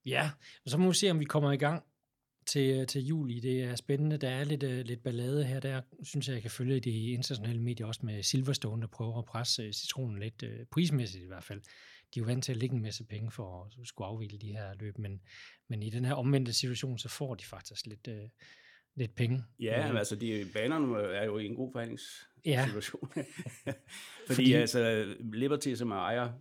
Ja, 0.05 0.31
og 0.65 0.71
så 0.71 0.77
må 0.77 0.87
vi 0.87 0.95
se, 0.95 1.11
om 1.11 1.19
vi 1.19 1.25
kommer 1.25 1.51
i 1.51 1.57
gang 1.57 1.83
til, 2.45 2.87
til 2.87 3.05
juli. 3.05 3.39
Det 3.39 3.63
er 3.63 3.75
spændende. 3.75 4.17
Der 4.17 4.29
er 4.29 4.43
lidt, 4.43 4.63
uh, 4.63 4.69
lidt 4.69 5.03
ballade 5.03 5.45
her. 5.45 5.59
Der 5.59 5.81
synes 6.03 6.27
jeg, 6.27 6.33
jeg 6.33 6.41
kan 6.41 6.51
følge 6.51 6.79
de 6.79 7.11
internationale 7.11 7.61
medier 7.61 7.87
også 7.87 8.05
med 8.05 8.23
Silverstone, 8.23 8.81
der 8.81 8.87
prøver 8.87 9.19
at 9.19 9.25
presse 9.25 9.63
øh, 9.63 9.73
citronen 9.73 10.19
lidt, 10.19 10.43
uh, 10.43 10.65
prismæssigt 10.71 11.23
i 11.23 11.27
hvert 11.27 11.43
fald. 11.43 11.61
De 12.13 12.19
er 12.19 12.21
jo 12.21 12.25
vant 12.25 12.43
til 12.43 12.51
at 12.51 12.57
lægge 12.57 12.75
en 12.75 12.81
masse 12.81 13.03
penge 13.03 13.31
for 13.31 13.63
at 13.63 13.87
skulle 13.87 14.07
afvikle 14.07 14.37
de 14.37 14.51
her 14.51 14.73
løb, 14.73 14.97
men, 14.97 15.21
men 15.67 15.83
i 15.83 15.89
den 15.89 16.05
her 16.05 16.13
omvendte 16.13 16.53
situation, 16.53 16.97
så 16.97 17.09
får 17.09 17.35
de 17.35 17.45
faktisk 17.45 17.85
lidt, 17.85 18.07
uh, 18.07 18.29
lidt 18.97 19.15
penge. 19.15 19.43
Ja, 19.59 19.87
men 19.87 19.97
altså 19.97 20.15
de, 20.15 20.45
banerne 20.53 21.01
er 21.01 21.25
jo 21.25 21.37
i 21.37 21.45
en 21.45 21.55
god 21.55 21.71
forhandlingssituation. 21.71 23.11
Ja. 23.15 23.21
Fordi, 24.27 24.35
Fordi 24.35 24.53
altså 24.53 25.05
Liberty, 25.19 25.73
som 25.73 25.91
ejer 25.91 26.31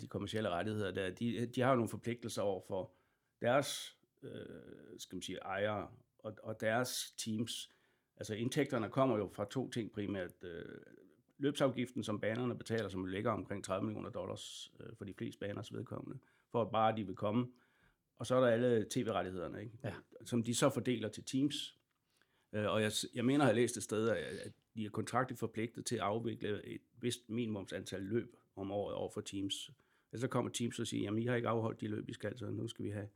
de 0.00 0.06
kommercielle 0.06 0.48
rettigheder 0.48 0.90
der, 0.90 1.10
de, 1.10 1.46
de 1.46 1.60
har 1.60 1.70
jo 1.70 1.76
nogle 1.76 1.88
forpligtelser 1.88 2.42
over 2.42 2.60
for 2.68 2.92
deres 3.42 3.96
øh, 4.22 4.98
skal 4.98 5.16
man 5.16 5.22
sige, 5.22 5.38
ejere 5.38 5.88
og, 6.18 6.34
og 6.42 6.60
deres 6.60 7.14
teams. 7.18 7.70
Altså 8.16 8.34
indtægterne 8.34 8.88
kommer 8.88 9.16
jo 9.16 9.30
fra 9.34 9.46
to 9.50 9.70
ting 9.70 9.92
primært. 9.92 10.44
Øh, 10.44 10.64
løbsafgiften, 11.38 12.04
som 12.04 12.20
banerne 12.20 12.58
betaler, 12.58 12.88
som 12.88 13.04
ligger 13.04 13.30
omkring 13.30 13.64
30 13.64 13.86
millioner 13.86 14.10
dollars 14.10 14.72
øh, 14.80 14.96
for 14.96 15.04
de 15.04 15.14
fleste 15.14 15.38
baners 15.38 15.72
vedkommende, 15.72 16.18
for 16.50 16.62
at 16.62 16.70
bare 16.70 16.96
de 16.96 17.06
vil 17.06 17.14
komme. 17.14 17.48
Og 18.18 18.26
så 18.26 18.34
er 18.34 18.40
der 18.40 18.48
alle 18.48 18.86
tv-rettighederne, 18.90 19.60
ikke? 19.62 19.78
Ja. 19.84 19.92
som 20.24 20.42
de 20.42 20.54
så 20.54 20.70
fordeler 20.70 21.08
til 21.08 21.24
teams. 21.24 21.78
Øh, 22.52 22.72
og 22.72 22.82
jeg, 22.82 22.92
jeg 23.14 23.24
mener, 23.24 23.44
at 23.44 23.48
jeg 23.48 23.54
har 23.54 23.60
læst 23.60 23.76
et 23.76 23.82
sted, 23.82 24.08
at 24.08 24.52
de 24.74 24.84
er 24.84 24.90
kontraktligt 24.90 25.40
forpligtet 25.40 25.86
til 25.86 25.96
at 25.96 26.00
afvikle 26.00 26.66
et 26.66 26.80
vist 27.00 27.28
minimumsantal 27.28 28.02
løb 28.02 28.36
om 28.56 28.70
året 28.70 28.94
over 28.94 29.10
for 29.10 29.20
teams. 29.20 29.70
Og 30.12 30.18
så 30.18 30.28
kommer 30.28 30.50
teams 30.50 30.78
og 30.78 30.86
siger, 30.86 31.02
jamen 31.02 31.22
I 31.22 31.26
har 31.26 31.36
ikke 31.36 31.48
afholdt 31.48 31.80
de 31.80 31.88
løb, 31.88 32.08
I 32.08 32.12
skal, 32.12 32.38
så 32.38 32.50
nu 32.50 32.68
skal 32.68 32.84
vi 32.84 32.90
have, 32.90 33.08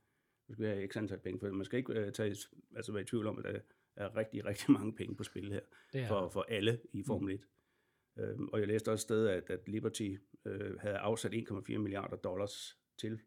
nu 0.49 0.55
skal 0.55 0.65
vi 0.65 0.69
have 0.69 0.89
x 0.89 0.97
antal 0.97 1.19
penge 1.19 1.41
for 1.41 1.47
det. 1.47 1.57
Man 1.57 1.65
skal 1.65 1.79
ikke 1.79 2.07
uh, 2.07 2.13
tage, 2.13 2.37
altså 2.77 2.93
være 2.93 3.03
i 3.03 3.07
tvivl 3.07 3.27
om, 3.27 3.39
at 3.39 3.45
der 3.45 3.61
er 3.97 4.17
rigtig, 4.17 4.45
rigtig 4.45 4.71
mange 4.79 4.95
penge 4.95 5.17
på 5.17 5.25
spil 5.25 5.53
her 5.53 5.61
Det 5.93 6.01
er 6.01 6.09
for, 6.09 6.29
for 6.29 6.43
alle 6.49 6.81
i 6.93 7.03
Formel 7.07 7.35
1. 7.35 7.41
Mm. 7.41 8.23
Øhm, 8.23 8.49
og 8.49 8.61
jeg 8.61 8.69
læste 8.69 8.89
også 8.89 9.03
et 9.03 9.09
sted, 9.09 9.27
at, 9.29 9.51
at 9.51 9.69
Liberty 9.69 10.17
øh, 10.45 10.79
havde 10.79 10.97
afsat 10.97 11.35
1,4 11.35 11.79
milliarder 11.79 12.17
dollars 12.17 12.79
til 12.99 13.21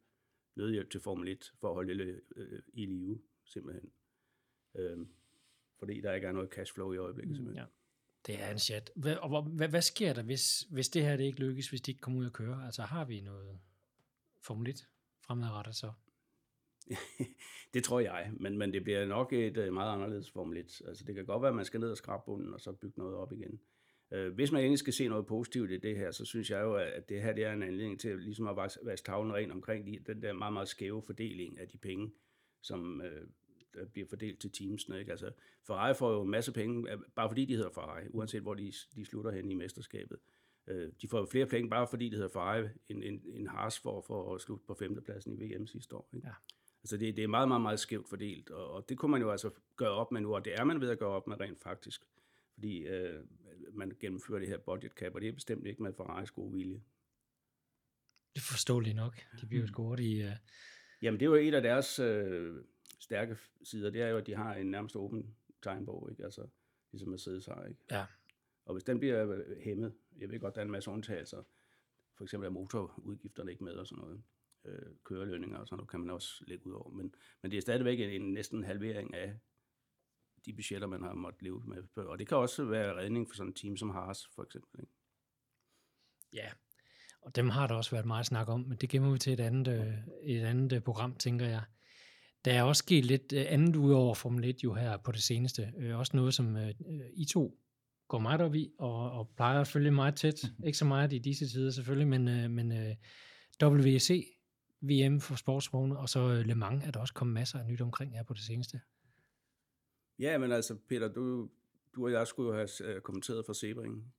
nødhjælp 0.56 0.90
til 0.90 1.00
Formel 1.00 1.28
1 1.28 1.54
for 1.60 1.68
at 1.68 1.74
holde 1.74 2.06
det 2.06 2.22
øh, 2.36 2.60
i 2.74 2.86
live, 2.86 3.22
simpelthen. 3.46 3.92
Øhm, 4.76 5.08
fordi 5.84 6.02
der 6.02 6.14
ikke 6.14 6.28
er 6.28 6.32
noget 6.32 6.50
cashflow 6.50 6.94
i 6.94 6.98
øjeblikket, 6.98 7.36
simpelthen. 7.36 7.64
Ja. 7.64 7.70
Det 8.28 8.44
er 8.44 8.52
en 8.52 8.60
chat. 8.60 8.92
Hvad, 8.96 9.16
og 9.16 9.42
hvad, 9.42 9.68
hvad 9.68 9.82
sker 9.82 10.14
der, 10.14 10.24
hvis, 10.24 10.60
hvis 10.60 10.90
det 10.90 11.02
her 11.02 11.18
det 11.18 11.24
ikke 11.24 11.40
lykkes, 11.40 11.70
hvis 11.70 11.82
de 11.82 11.92
ikke 11.92 12.02
kommer 12.02 12.20
ud 12.20 12.26
at 12.26 12.34
køre? 12.34 12.66
Altså 12.66 12.82
har 12.82 13.06
vi 13.06 13.22
noget 13.22 13.60
Formel 14.42 14.70
1 14.70 14.88
fremadrettet 15.26 15.76
så? 15.76 15.92
det 17.74 17.84
tror 17.84 18.00
jeg, 18.00 18.32
men, 18.40 18.58
men 18.58 18.74
det 18.74 18.84
bliver 18.84 19.06
nok 19.06 19.34
et 19.34 19.58
øh, 19.58 19.74
meget 19.74 19.94
anderledes 19.94 20.32
Formel 20.32 20.58
1. 20.58 20.82
Altså, 20.88 21.04
det 21.08 21.16
kan 21.16 21.26
godt 21.26 21.42
være, 21.42 21.50
at 21.50 21.56
man 21.56 21.66
skal 21.66 21.80
ned 21.80 21.92
og 21.92 21.98
skrabe 21.98 22.24
bunden, 22.26 22.54
og 22.54 22.62
så 22.62 22.72
bygge 22.72 23.00
noget 23.00 23.16
op 23.16 23.32
igen. 23.34 23.60
Øh, 24.12 24.34
Hvis 24.34 24.52
man 24.52 24.62
egentlig 24.62 24.80
skal 24.80 24.94
se 24.94 25.08
noget 25.08 25.26
positivt 25.26 25.72
i 25.72 25.78
det 25.78 25.98
her, 25.98 26.12
så 26.12 26.26
synes 26.26 26.50
jeg 26.52 26.62
jo, 26.62 26.76
at 26.76 27.10
det 27.10 27.22
her 27.22 27.34
det 27.34 27.44
er 27.44 27.54
en 27.54 27.64
anledning 27.64 28.00
til 28.00 28.20
ligesom 28.20 28.48
at 28.48 28.56
vaske- 28.56 28.96
tavlen 29.06 29.34
ren 29.34 29.52
omkring 29.52 29.88
de, 29.88 30.00
den 30.14 30.22
der 30.22 30.34
meget, 30.34 30.54
meget 30.54 30.68
skæve 30.68 31.02
fordeling 31.02 31.60
af 31.60 31.68
de 31.68 31.78
penge, 31.78 32.12
som 32.62 33.02
øh, 33.02 33.28
der 33.74 33.86
bliver 33.86 34.08
fordelt 34.08 34.40
til 34.42 34.52
teamsene. 34.52 35.00
Ikke? 35.00 35.12
Altså, 35.12 35.32
Ferrari 35.68 35.94
får 35.94 36.12
jo 36.14 36.22
en 36.22 36.30
masse 36.30 36.52
penge, 36.54 36.92
øh, 36.92 37.00
bare 37.16 37.30
fordi 37.30 37.46
de 37.46 37.56
hedder 37.56 37.70
Ferrari, 37.70 38.04
uanset 38.10 38.42
hvor 38.42 38.54
de, 38.54 38.74
de 38.96 39.06
slutter 39.06 39.32
hen 39.32 39.52
i 39.52 39.54
mesterskabet. 39.54 40.18
Øh, 40.68 40.92
De 41.02 41.08
får 41.08 41.20
jo 41.20 41.26
flere 41.26 41.46
penge, 41.46 41.70
bare 41.70 41.88
fordi 41.88 42.06
det 42.06 42.14
hedder 42.14 42.30
Ferrari, 42.34 42.68
end, 42.90 43.04
end, 43.04 43.22
end 43.26 43.48
Haas 43.48 43.80
får 43.80 44.02
for 44.02 44.36
at 44.36 44.42
slutte 44.42 44.66
på 44.68 44.74
femtepladsen 44.74 45.42
i 45.42 45.54
VM 45.56 45.68
sidste 45.68 45.96
år. 45.96 46.10
Ikke? 46.16 46.28
Ja. 46.28 46.34
Altså 46.84 46.98
det, 46.98 47.16
det 47.16 47.24
er 47.24 47.28
meget, 47.28 47.48
meget, 47.48 47.62
meget 47.62 47.80
skævt 47.80 48.10
fordelt, 48.10 48.50
og, 48.50 48.72
og 48.72 48.90
det 48.90 48.98
kunne 48.98 49.12
man 49.12 49.22
jo 49.22 49.32
altså 49.32 49.52
gøre 49.76 49.92
op 49.92 50.12
med 50.12 50.22
nu, 50.22 50.36
og 50.36 50.46
det 50.46 50.54
er 50.60 50.64
man 50.64 50.82
ved 50.82 50.90
at 50.90 51.00
gøre 51.00 51.10
op 51.10 51.28
med 51.28 51.40
rent 51.40 51.64
faktisk, 51.64 52.02
fordi 52.54 52.78
øh, 52.88 53.24
man 53.74 53.92
gennemfører 54.00 54.40
det 54.40 54.48
her 54.48 54.58
budget 54.58 54.92
cap, 54.92 55.16
og 55.16 55.22
det 55.22 55.30
er 55.30 55.34
bestemt 55.34 55.68
ikke 55.68 55.84
med 55.84 55.94
Ferraris 55.98 56.32
gode 56.32 56.54
vilje. 56.54 56.82
Det 58.36 58.42
er 58.42 58.46
forståeligt 58.52 58.96
nok. 58.96 59.16
De 59.42 59.46
bliver 59.48 59.62
jo 59.62 59.66
Mm. 59.66 59.74
scoret 59.74 60.00
i... 60.00 60.24
Uh, 60.24 60.30
Jamen 61.02 61.20
det 61.20 61.26
er 61.26 61.30
jo 61.30 61.36
et 61.36 61.54
af 61.54 61.62
deres 61.62 62.00
øh, 62.00 62.56
stærke 63.04 63.38
sider, 63.64 63.90
det 63.90 64.02
er 64.02 64.08
jo, 64.08 64.18
at 64.18 64.28
de 64.28 64.36
har 64.36 64.56
en 64.56 64.72
nærmest 64.72 64.96
åben 64.96 65.36
tegnbog, 65.64 66.08
ikke? 66.12 66.24
Altså, 66.24 66.48
ligesom 66.92 67.10
Mercedes 67.10 67.46
har, 67.46 67.66
ikke? 67.66 67.80
Ja. 67.92 68.06
Og 68.66 68.74
hvis 68.74 68.84
den 68.84 69.00
bliver 69.00 69.32
øh, 69.32 69.58
hæmmet, 69.64 69.94
jeg 70.18 70.30
ved 70.30 70.40
godt, 70.40 70.56
der 70.56 70.62
er 70.62 70.66
en 70.66 70.72
masse 70.72 70.92
undtagelser, 70.92 71.44
for 72.18 72.24
eksempel 72.24 72.48
er 72.48 72.52
motorudgifterne 72.52 73.52
ikke 73.52 73.64
med 73.64 73.74
og 73.74 73.88
sådan 73.88 74.04
noget, 74.04 74.24
øh, 74.66 74.96
kørelønninger 75.04 75.58
og 75.58 75.68
sådan 75.68 75.78
noget, 75.78 75.90
kan 75.90 76.00
man 76.00 76.10
også 76.10 76.44
lægge 76.48 76.68
ud 76.68 76.74
over, 76.74 76.90
men, 76.90 77.16
men 77.42 77.52
det 77.52 77.58
er 77.58 77.62
stadigvæk 77.62 78.00
en, 78.00 78.10
en 78.10 78.34
næsten 78.34 78.58
en 78.58 78.64
halvering 78.64 79.14
af 79.14 79.40
de 80.46 80.54
budgetter, 80.54 80.88
man 80.88 81.02
har 81.02 81.14
måttet 81.14 81.42
leve 81.42 81.64
med 81.66 81.84
før. 81.96 82.06
Og 82.06 82.20
det 82.20 82.28
kan 82.28 82.38
også 82.38 82.66
være 82.66 82.98
redning 82.98 83.30
for 83.30 83.36
sådan 83.36 83.50
et 83.50 83.56
team 83.56 83.78
som 83.78 83.90
Haas, 83.90 84.28
for 84.28 84.44
eksempel. 84.44 84.80
Ikke? 84.80 84.94
ja, 86.34 86.52
og 87.22 87.36
dem 87.36 87.50
har 87.50 87.68
der 87.68 87.76
også 87.76 87.92
været 87.92 88.06
meget 88.06 88.26
snak 88.26 88.50
om, 88.50 88.60
men 88.60 88.78
det 88.78 88.90
gemmer 88.90 89.12
vi 89.12 89.20
til 89.20 89.34
et 89.34 89.40
andet, 89.40 89.68
øh, 89.68 89.94
et 90.24 90.44
andet 90.44 90.74
øh, 90.74 90.82
program, 90.82 91.16
tænker 91.16 91.46
jeg. 91.46 91.64
Der 92.46 92.54
er 92.54 92.64
også 92.64 92.80
sket 92.80 93.06
lidt 93.06 93.34
øh, 93.34 93.46
andet 93.48 93.76
ud 93.76 93.92
over 93.92 94.14
Formel 94.14 94.46
1 94.46 94.64
jo 94.64 94.74
her 94.74 94.98
på 94.98 95.12
det 95.12 95.24
seneste. 95.24 95.74
Øh, 95.78 96.00
også 96.00 96.12
noget, 96.16 96.34
som 96.34 96.58
øh, 96.58 96.74
I 97.14 97.26
to 97.26 97.60
går 98.08 98.20
meget 98.20 98.42
op 98.42 98.56
i, 98.56 98.72
og, 98.80 99.12
og 99.12 99.30
plejer 99.36 99.62
at 99.62 99.68
følge 99.68 99.92
meget 99.92 100.16
tæt. 100.16 100.44
Ikke 100.66 100.78
så 100.78 100.86
meget 100.86 101.14
i 101.14 101.20
disse 101.20 101.48
tider 101.48 101.72
selvfølgelig, 101.72 102.08
men, 102.08 102.28
øh, 102.28 102.52
men 102.52 102.72
øh, 102.72 102.96
WEC, 103.64 104.38
VM 104.82 105.20
for 105.20 105.36
sportsvogne, 105.36 105.98
og 105.98 106.10
så 106.10 106.20
øh, 106.20 106.46
Le 106.46 106.56
Mans 106.56 106.86
er 106.86 106.92
der 106.92 107.00
også 107.00 107.14
kommet 107.14 107.34
masser 107.34 107.60
af 107.60 107.66
nyt 107.66 107.82
omkring 107.82 108.14
her 108.14 108.24
på 108.24 108.34
det 108.34 108.42
seneste. 108.42 108.82
Ja, 110.20 110.38
men 110.38 110.52
altså, 110.52 110.76
Peter, 110.90 111.08
du, 111.08 111.50
du 111.96 112.06
og 112.06 112.12
jeg 112.12 112.28
skulle 112.28 112.50
jo 112.50 112.56
have 112.56 112.96
øh, 112.96 113.02
kommenteret 113.02 113.46
for 113.46 113.54
Sebring. 113.54 114.14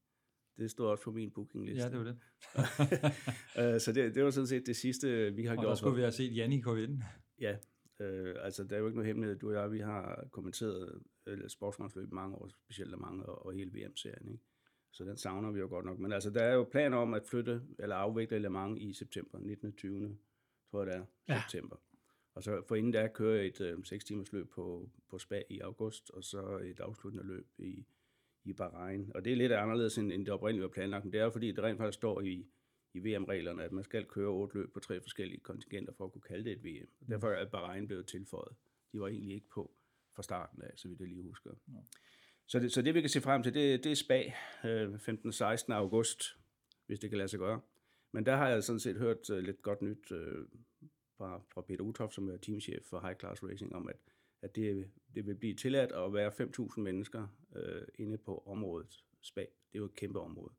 Det 0.58 0.70
stod 0.70 0.86
også 0.86 1.04
på 1.04 1.10
min 1.12 1.30
bookingliste. 1.30 1.82
Ja, 1.82 1.90
det 1.90 1.98
var 1.98 2.04
det. 2.04 2.16
Øh, 3.74 3.80
så 3.80 3.92
det, 3.92 4.14
det 4.14 4.24
var 4.24 4.30
sådan 4.30 4.46
set 4.46 4.62
det 4.66 4.76
sidste, 4.76 5.32
vi 5.34 5.44
har 5.44 5.50
Og 5.56 5.62
gjort. 5.62 5.68
der 5.68 5.74
skulle 5.74 5.96
vi 5.96 6.00
have 6.02 6.12
set 6.12 6.36
Janni 6.36 6.60
gå 6.60 6.76
ind. 6.76 7.02
Ja, 7.40 7.56
øh, 8.04 8.36
altså 8.40 8.64
der 8.64 8.76
er 8.76 8.80
jo 8.80 8.86
ikke 8.86 8.96
noget 8.96 9.06
hemmelighed. 9.06 9.38
Du 9.38 9.48
og 9.48 9.54
jeg, 9.54 9.72
vi 9.72 9.78
har 9.78 10.28
kommenteret 10.30 11.02
øh, 11.26 11.48
sportsgangsløb 11.48 12.08
i 12.12 12.14
mange 12.14 12.36
år, 12.36 12.48
specielt 12.48 12.92
af 12.92 12.98
mange, 12.98 13.26
og, 13.26 13.46
og 13.46 13.52
hele 13.52 13.70
VM-serien. 13.74 14.28
Ikke? 14.28 14.42
Så 14.92 15.04
den 15.04 15.16
savner 15.16 15.50
vi 15.50 15.60
jo 15.60 15.68
godt 15.68 15.84
nok. 15.84 15.98
Men 15.98 16.12
altså, 16.12 16.30
der 16.30 16.42
er 16.42 16.54
jo 16.54 16.64
planer 16.64 16.96
om 16.96 17.14
at 17.14 17.26
flytte 17.26 17.62
eller 17.78 17.96
afvikle 17.96 18.38
Le 18.38 18.50
Mans 18.50 18.80
i 18.80 18.92
september, 18.92 19.38
19. 19.38 19.72
20. 19.72 20.16
tror 20.70 20.84
jeg 20.84 20.92
det 20.92 21.00
er, 21.00 21.04
Ja. 21.34 21.42
september. 21.50 21.76
Og 22.34 22.42
så 22.42 22.62
for 22.68 22.74
inden 22.74 22.92
der 22.92 23.08
kører 23.08 23.42
et 23.42 23.60
øh, 23.60 23.84
6 23.84 24.04
timers 24.04 24.32
løb 24.32 24.50
på, 24.50 24.90
på 25.10 25.18
Spa 25.18 25.42
i 25.50 25.60
august, 25.60 26.10
og 26.10 26.24
så 26.24 26.58
et 26.64 26.80
afsluttende 26.80 27.26
løb 27.26 27.46
i, 27.58 27.86
i 28.44 28.52
Bahrain. 28.52 29.12
Og 29.14 29.24
det 29.24 29.32
er 29.32 29.36
lidt 29.36 29.52
anderledes, 29.52 29.98
end, 29.98 30.12
end 30.12 30.26
det 30.26 30.34
oprindeligt 30.34 30.62
var 30.62 30.68
planlagt, 30.68 31.04
men 31.04 31.12
det 31.12 31.20
er 31.20 31.24
jo 31.24 31.30
fordi, 31.30 31.52
det 31.52 31.64
rent 31.64 31.78
faktisk 31.78 31.96
står 31.96 32.20
i, 32.20 32.46
i 32.94 32.98
VM-reglerne, 32.98 33.64
at 33.64 33.72
man 33.72 33.84
skal 33.84 34.04
køre 34.04 34.28
otte 34.28 34.58
løb 34.58 34.72
på 34.72 34.80
tre 34.80 35.00
forskellige 35.00 35.40
kontingenter 35.40 35.92
for 35.92 36.04
at 36.04 36.12
kunne 36.12 36.22
kalde 36.22 36.44
det 36.44 36.52
et 36.52 36.64
VM. 36.64 36.88
Og 37.00 37.08
derfor 37.08 37.28
er 37.28 37.50
Bahrain 37.50 37.86
blevet 37.86 38.06
tilføjet. 38.06 38.56
De 38.92 39.00
var 39.00 39.08
egentlig 39.08 39.34
ikke 39.34 39.48
på 39.48 39.74
fra 40.16 40.22
starten 40.22 40.62
af, 40.62 40.70
så 40.76 40.88
vidt 40.88 41.00
jeg 41.00 41.08
lige 41.08 41.22
husker. 41.22 41.50
Så, 42.46 42.58
det, 42.58 42.72
så 42.72 42.82
det 42.82 42.94
vi 42.94 43.00
kan 43.00 43.10
se 43.10 43.20
frem 43.20 43.42
til, 43.42 43.54
det, 43.54 43.84
det 43.84 43.92
er 43.92 43.96
Spa 43.96 44.32
øh, 44.64 44.98
15. 44.98 45.32
16. 45.32 45.72
august, 45.72 46.22
hvis 46.86 46.98
det 46.98 47.10
kan 47.10 47.16
lade 47.16 47.28
sig 47.28 47.38
gøre. 47.38 47.60
Men 48.12 48.26
der 48.26 48.36
har 48.36 48.48
jeg 48.48 48.64
sådan 48.64 48.80
set 48.80 48.96
hørt 48.96 49.30
øh, 49.30 49.38
lidt 49.38 49.62
godt 49.62 49.82
nyt 49.82 50.12
øh, 50.12 50.46
fra, 51.16 51.42
fra 51.54 51.60
Peter 51.60 51.84
Utoft, 51.84 52.14
som 52.14 52.28
er 52.28 52.36
teamchef 52.36 52.84
for 52.90 53.00
High 53.00 53.16
Class 53.16 53.42
Racing, 53.42 53.74
om 53.74 53.88
at, 53.88 53.96
at 54.42 54.56
det, 54.56 54.90
det 55.14 55.26
vil 55.26 55.34
blive 55.34 55.54
tilladt 55.54 55.92
at 55.92 56.12
være 56.12 56.30
5.000 56.30 56.80
mennesker 56.80 57.26
øh, 57.56 57.82
inde 57.98 58.18
på 58.18 58.42
området 58.46 59.04
Spa. 59.20 59.40
Det 59.40 59.74
er 59.74 59.78
jo 59.78 59.84
et 59.84 59.94
kæmpe 59.94 60.20
område. 60.20 60.52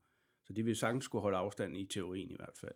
Så 0.45 0.53
de 0.53 0.63
vil 0.63 0.75
sagtens 0.75 1.05
skulle 1.05 1.21
holde 1.21 1.37
afstand 1.37 1.77
i 1.77 1.85
teorien 1.85 2.31
i 2.31 2.35
hvert 2.35 2.57
fald. 2.57 2.75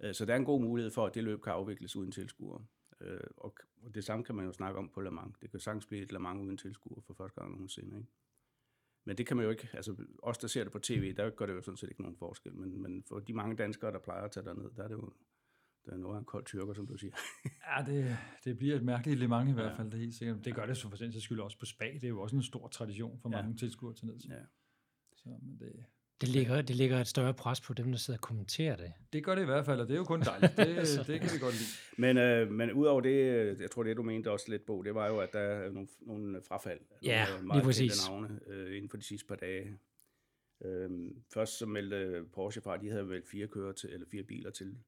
Øh, 0.00 0.14
Så 0.14 0.24
der 0.24 0.32
er 0.32 0.36
en 0.36 0.44
god 0.44 0.60
mulighed 0.60 0.90
for, 0.90 1.06
at 1.06 1.14
det 1.14 1.24
løb 1.24 1.42
kan 1.42 1.52
afvikles 1.52 1.96
uden 1.96 2.12
tilskuere. 2.12 2.64
Øh, 3.00 3.20
Og 3.36 3.54
det 3.94 4.04
samme 4.04 4.24
kan 4.24 4.34
man 4.34 4.44
jo 4.46 4.52
snakke 4.52 4.78
om 4.78 4.88
på 4.88 5.00
Le 5.00 5.10
Mans. 5.10 5.38
Det 5.38 5.50
kan 5.50 5.60
sagtens 5.60 5.86
blive 5.86 6.02
et 6.02 6.12
Le 6.12 6.18
Mans 6.18 6.40
uden 6.42 6.56
tilskuere 6.56 7.02
for 7.02 7.14
første 7.14 7.40
gang 7.40 7.52
nogensinde. 7.52 7.96
Ikke? 7.98 8.08
Men 9.04 9.18
det 9.18 9.26
kan 9.26 9.36
man 9.36 9.44
jo 9.44 9.50
ikke, 9.50 9.68
altså 9.72 9.96
os, 10.22 10.38
der 10.38 10.48
ser 10.48 10.62
det 10.62 10.72
på 10.72 10.78
tv, 10.78 11.14
der 11.16 11.30
gør 11.30 11.46
det 11.46 11.52
jo 11.54 11.62
sådan 11.62 11.76
set 11.76 11.88
ikke 11.88 12.02
nogen 12.02 12.16
forskel. 12.16 12.54
Men, 12.54 12.82
men 12.82 13.04
for 13.08 13.18
de 13.18 13.32
mange 13.32 13.56
danskere, 13.56 13.92
der 13.92 13.98
plejer 13.98 14.22
at 14.22 14.30
tage 14.30 14.46
derned, 14.46 14.70
der 14.76 14.82
er 14.84 14.88
det 14.88 14.94
jo 14.94 15.12
der 15.86 15.92
er 15.92 15.96
noget 15.96 16.14
af 16.16 16.18
en 16.18 16.24
kold 16.24 16.44
tyrker, 16.44 16.72
som 16.74 16.86
du 16.86 16.96
siger. 16.96 17.12
Ja, 17.78 17.84
det, 17.86 18.16
det 18.44 18.58
bliver 18.58 18.76
et 18.76 18.82
mærkeligt 18.84 19.18
Le 19.20 19.28
Mans 19.28 19.50
i 19.50 19.52
hvert 19.52 19.70
Ja. 19.72 19.78
fald, 19.78 19.86
det 19.86 19.94
er 19.94 19.98
helt 19.98 20.14
sikkert. 20.14 20.44
Det 20.44 20.54
gør 20.54 20.66
det 20.66 20.76
så 20.76 20.88
for 20.88 20.96
sags 20.96 21.22
skyld 21.22 21.40
også 21.40 21.58
på 21.58 21.64
Spa. 21.66 21.84
Det 21.84 22.04
er 22.04 22.08
jo 22.08 22.20
også 22.20 22.36
en 22.36 22.42
stor 22.42 22.68
tradition 22.68 23.18
for 23.20 23.30
Ja. 23.30 23.42
mange 23.42 23.56
tilskuere 23.56 23.94
til 23.94 24.06
ned. 24.06 24.18
Ja. 24.28 24.42
Så, 25.16 25.28
men 25.42 25.58
det, 25.60 25.84
Det 26.20 26.28
ligger, 26.28 26.62
det 26.62 26.76
ligger 26.76 27.00
et 27.00 27.06
større 27.06 27.34
pres 27.34 27.60
på 27.60 27.74
dem, 27.74 27.90
der 27.90 27.98
sidder 27.98 28.18
og 28.18 28.22
kommenterer 28.22 28.76
det. 28.76 28.92
Det 29.12 29.24
gør 29.24 29.34
det 29.34 29.42
i 29.42 29.44
hvert 29.44 29.64
fald, 29.66 29.80
og 29.80 29.88
det 29.88 29.94
er 29.94 29.98
jo 29.98 30.04
kun 30.04 30.20
dejligt. 30.20 30.56
Det, 30.56 30.66
det 31.06 31.20
kan 31.20 31.30
vi 31.34 31.38
godt 31.40 31.54
lide. 31.54 31.68
Men, 31.98 32.18
øh, 32.18 32.50
men 32.52 32.72
udover 32.72 33.00
det, 33.00 33.10
øh, 33.34 33.60
jeg 33.60 33.70
tror 33.70 33.82
det, 33.82 33.96
du 33.96 34.02
mente 34.02 34.30
også 34.30 34.46
lidt 34.50 34.66
på, 34.66 34.82
det 34.84 34.94
var 34.94 35.06
jo, 35.08 35.18
at 35.18 35.32
der 35.32 35.38
er 35.40 35.70
nogle, 35.70 35.88
nogle 36.00 36.42
frafald. 36.48 36.80
Ja, 37.02 37.26
nogle, 37.40 37.54
lige 37.54 37.64
præcis. 37.64 38.08
navne 38.08 38.40
øh, 38.46 38.76
inden 38.76 38.90
for 38.90 38.96
de 38.96 39.02
sidste 39.04 39.26
par 39.26 39.36
dage. 39.36 39.78
Øhm, 40.64 41.22
først 41.34 41.58
så 41.58 41.66
meldte 41.66 42.24
Porsche 42.34 42.60
fra, 42.62 42.74
at 42.74 42.80
de 42.80 42.90
havde 42.90 43.08
vel 43.08 43.22
fire, 43.30 43.46
kører 43.46 43.72
til, 43.72 43.90
eller 43.92 44.06
fire 44.10 44.22
biler 44.22 44.50
til 44.50 44.78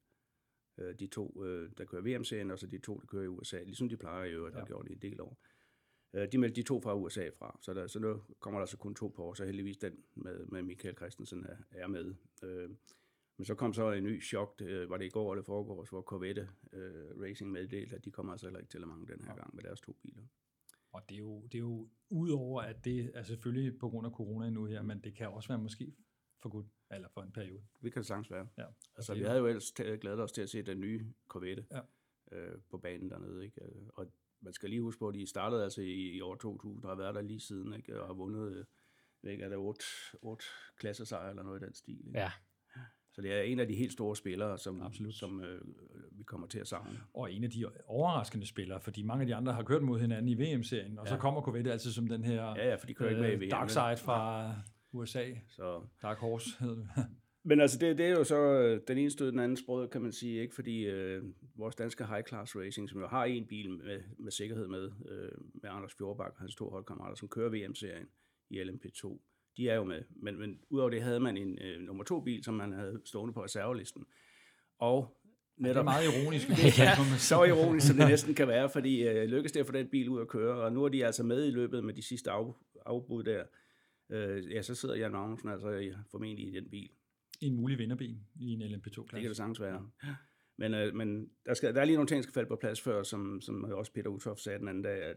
øh, 0.78 0.94
de 0.98 1.06
to, 1.06 1.44
øh, 1.44 1.70
der 1.78 1.84
kører 1.84 2.02
VM-serien, 2.02 2.50
og 2.50 2.58
så 2.58 2.66
de 2.66 2.78
to, 2.78 2.98
der 2.98 3.06
kører 3.06 3.24
i 3.24 3.26
USA, 3.26 3.62
ligesom 3.62 3.88
de 3.88 3.96
plejer 3.96 4.24
i 4.24 4.30
øvrigt, 4.30 4.52
der 4.54 4.58
Ja. 4.58 4.62
har 4.64 4.66
gjort 4.66 4.84
det 4.84 4.90
i 4.90 4.94
en 4.94 5.02
del 5.12 5.20
år. 5.20 5.42
Øh, 6.14 6.33
de 6.33 6.38
meldte 6.38 6.57
de 6.61 6.66
to 6.66 6.81
fra 6.81 6.94
USA 6.97 7.29
fra, 7.38 7.59
så, 7.62 7.75
der, 7.75 7.87
så 7.87 7.99
nu 7.99 8.23
kommer 8.38 8.61
der 8.61 8.66
så 8.66 8.77
kun 8.77 8.94
to 8.94 9.09
Porsche, 9.09 9.44
og 9.44 9.47
heldigvis 9.47 9.77
den 9.77 10.05
med, 10.14 10.47
med 10.47 10.62
Michael 10.62 10.97
Christensen 10.97 11.44
er, 11.47 11.57
er 11.71 11.87
med. 11.87 12.14
Øh, 12.42 12.71
men 13.37 13.44
så 13.44 13.55
kom 13.55 13.73
så 13.73 13.92
en 13.92 14.05
ny 14.05 14.23
chok, 14.23 14.59
det, 14.59 14.88
var 14.88 14.97
det 14.97 15.05
i 15.05 15.09
går 15.09 15.33
eller 15.33 15.42
foregårs, 15.44 15.88
hvor 15.88 16.03
Corvette 16.03 16.49
øh, 16.73 17.21
Racing 17.21 17.51
meddelte, 17.51 17.97
at 17.97 18.05
de 18.05 18.11
kommer 18.11 18.33
altså 18.33 18.47
heller 18.47 18.61
ikke 18.61 18.71
til 18.71 18.83
at 18.83 18.88
mange 18.88 19.07
den 19.07 19.25
her 19.25 19.35
gang 19.37 19.55
med 19.55 19.62
deres 19.62 19.81
to 19.81 19.92
biler. 19.92 20.23
Og 20.92 21.03
det 21.09 21.14
er 21.14 21.18
jo, 21.18 21.42
det 21.42 21.55
er 21.55 21.59
jo 21.59 21.88
udover, 22.11 22.62
at 22.62 22.85
det 22.85 23.11
er 23.14 23.23
selvfølgelig 23.23 23.79
på 23.79 23.88
grund 23.90 24.07
af 24.07 24.12
corona 24.12 24.51
nu 24.51 24.64
her, 24.64 24.83
men 24.83 25.01
det 25.01 25.14
kan 25.16 25.29
også 25.29 25.49
være 25.49 25.59
måske 25.59 25.94
for 26.42 26.49
godt, 26.49 26.66
eller 26.90 27.09
for 27.09 27.23
en 27.23 27.33
periode. 27.33 27.62
Det 27.83 27.92
kan 27.92 28.01
det 28.01 28.07
sagtens 28.07 28.31
være. 28.31 28.49
Ja. 28.59 28.66
Altså, 28.97 29.14
vi 29.14 29.23
havde 29.23 29.38
jo 29.38 29.47
ellers 29.47 29.73
glædet 29.73 30.21
os 30.21 30.33
til 30.33 30.42
at 30.42 30.51
se 30.51 30.62
den 30.62 30.81
nye 30.81 31.12
Corvette 31.29 31.66
Ja. 31.71 31.81
øh, 32.33 32.59
på 32.71 32.79
banen 32.79 33.11
dernede. 33.11 33.44
Ikke? 33.44 33.64
Øh, 33.64 33.87
Og 33.94 34.07
man 34.40 34.53
skal 34.53 34.70
lige 34.70 34.83
huske 34.83 34.98
på, 34.98 35.09
at 35.09 35.14
de 35.14 35.27
startede 35.27 35.64
altså 35.64 35.81
i, 35.83 36.16
i 36.16 36.20
år 36.20 36.35
2000, 36.35 36.85
og 36.85 36.90
har 36.90 36.96
været 36.96 37.14
der 37.14 37.22
lige 37.22 37.40
siden, 37.40 37.72
ikke? 37.72 38.01
og 38.01 38.07
har 38.07 38.14
vundet, 38.14 38.57
øh, 39.22 39.33
ikke, 39.33 39.44
er 39.44 39.48
det 39.48 39.59
otte, 39.59 39.85
otte 40.22 40.44
klassesejre 40.79 41.31
eller 41.31 41.42
noget 41.42 41.62
i 41.62 41.64
den 41.64 41.74
stil. 41.74 42.07
Ikke? 42.07 42.18
Ja, 42.18 42.31
Så 43.12 43.22
det 43.22 43.33
er 43.33 43.42
en 43.42 43.61
af 43.61 43.66
de 43.66 43.74
helt 43.74 43.92
store 43.92 44.16
spillere, 44.16 44.59
som, 44.59 44.83
Absolut. 44.83 45.14
som 45.14 45.40
øh, 45.40 45.61
vi 46.12 46.22
kommer 46.24 46.46
til 46.46 46.59
at 46.59 46.68
savne. 46.68 47.01
Og 47.14 47.33
en 47.33 47.44
af 47.44 47.51
de 47.51 47.64
overraskende 47.87 48.46
spillere, 48.46 48.81
fordi 48.81 49.03
mange 49.03 49.20
af 49.20 49.27
de 49.27 49.35
andre 49.35 49.53
har 49.53 49.62
kørt 49.62 49.83
mod 49.83 50.01
hinanden 50.01 50.29
i 50.29 50.35
VM-serien, 50.35 50.98
og 50.98 51.07
ja. 51.07 51.11
så 51.11 51.16
kommer 51.18 51.42
Corvette 51.42 51.72
altid 51.72 51.92
som 51.92 52.07
den 52.07 52.24
her 52.24 52.42
Ja, 52.42 52.68
ja, 52.68 52.74
for 52.74 52.87
de 52.87 52.94
kører 52.94 53.11
ikke 53.11 53.22
med 53.22 53.31
i 53.31 53.35
øh, 53.35 53.40
VM. 53.40 53.51
Dark? 53.51 53.70
Side 53.70 53.96
fra 53.96 54.53
USA. 54.92 55.24
Så, 55.48 55.83
Dark 56.03 56.18
Horse 56.18 56.51
hedder 56.61 56.74
det. 56.74 56.88
Men 57.48 57.61
altså, 57.61 57.78
det, 57.78 57.98
det 57.98 58.06
er 58.06 58.11
jo 58.11 58.24
så 58.24 58.40
øh, 58.40 58.80
den 58.88 58.98
ene 58.98 59.11
stød, 59.11 59.32
den 59.32 59.38
anden 59.38 59.56
sprød, 59.56 59.88
kan 59.88 60.02
man 60.02 60.12
sige, 60.12 60.42
ikke? 60.42 60.54
Fordi 60.54 60.87
øh, 60.87 61.22
vores 61.54 61.74
danske 61.74 62.06
High 62.06 62.22
Class 62.28 62.56
Racing, 62.56 62.90
som 62.90 63.00
jo 63.00 63.06
har 63.06 63.24
en 63.24 63.46
bil 63.46 63.70
med, 63.70 64.00
med 64.18 64.32
sikkerhed 64.32 64.68
med, 64.68 64.90
øh, 65.08 65.30
med 65.54 65.70
Anders 65.70 65.94
Fjordbak 65.94 66.32
og 66.34 66.40
hans 66.40 66.54
to 66.54 66.70
holdkammerater, 66.70 67.14
som 67.14 67.28
kører 67.28 67.50
VM-serien 67.50 68.06
i 68.50 68.62
LMP2, 68.62 69.18
de 69.56 69.68
er 69.68 69.74
jo 69.74 69.84
med. 69.84 70.02
Men, 70.11 70.38
men 70.38 70.58
udover 70.70 70.90
det 70.90 71.02
havde 71.02 71.20
man 71.20 71.37
en 71.37 71.58
øh, 71.62 71.80
nummer 71.80 72.04
to 72.04 72.20
bil, 72.20 72.44
som 72.44 72.54
man 72.54 72.72
havde 72.72 73.00
stående 73.04 73.34
på 73.34 73.44
reservelisten. 73.44 74.04
Og 74.78 75.20
Det 75.56 75.64
er 75.64 75.68
netop, 75.68 75.84
meget 75.84 76.04
ironisk. 76.04 76.48
Ja, 76.78 76.94
så 77.18 77.44
ironisk, 77.44 77.87
som 77.87 77.96
det 77.96 78.08
næsten 78.08 78.34
kan 78.34 78.48
være, 78.48 78.70
fordi 78.70 79.08
øh, 79.08 79.28
lykkedes 79.28 79.52
det 79.52 79.61
at 79.61 79.66
få 79.66 79.72
den 79.72 79.88
bil 79.88 80.08
ud 80.08 80.20
at 80.20 80.28
køre, 80.28 80.54
og 80.54 80.72
nu 80.72 80.84
er 80.84 80.88
de 80.88 81.06
altså 81.06 81.22
med 81.22 81.46
i 81.46 81.50
løbet 81.50 81.84
med 81.84 81.94
de 81.94 82.02
sidste 82.02 82.30
af, 82.30 82.52
afbud 82.87 83.22
der. 83.22 83.44
Øh, 84.11 84.52
ja, 84.52 84.62
så 84.62 84.74
sidder 84.74 84.96
Jan 84.96 85.12
Magnussen 85.12 85.48
altså 85.48 85.70
i, 85.70 85.92
formentlig 86.11 86.48
i 86.48 86.61
den 86.61 86.70
bil. 86.70 86.90
I 87.40 87.46
en 87.46 87.57
mulig 87.57 87.79
vinderben 87.79 88.27
i 88.40 88.53
en 88.53 88.62
LMP2-klasse. 88.62 89.16
Det 89.16 89.20
kan 89.22 89.29
det 89.29 89.37
sagtens 89.37 89.61
være. 89.61 89.90
Men, 90.59 90.74
øh, 90.74 90.94
men 90.94 91.31
der, 91.46 91.55
skal, 91.55 91.74
der 91.74 91.81
er 91.81 91.85
lige 91.85 91.96
nogle 91.96 92.09
ting, 92.09 92.16
der 92.16 92.22
skal 92.22 92.35
falde 92.35 92.48
på 92.48 92.57
plads 92.57 92.81
før, 92.81 93.03
som, 93.03 93.40
som 93.40 93.64
også 93.64 93.92
Peter 93.92 94.11
Uthoff 94.11 94.40
sagde 94.40 94.59
den 94.59 94.68
anden 94.68 94.83
dag, 94.83 95.03
at 95.03 95.16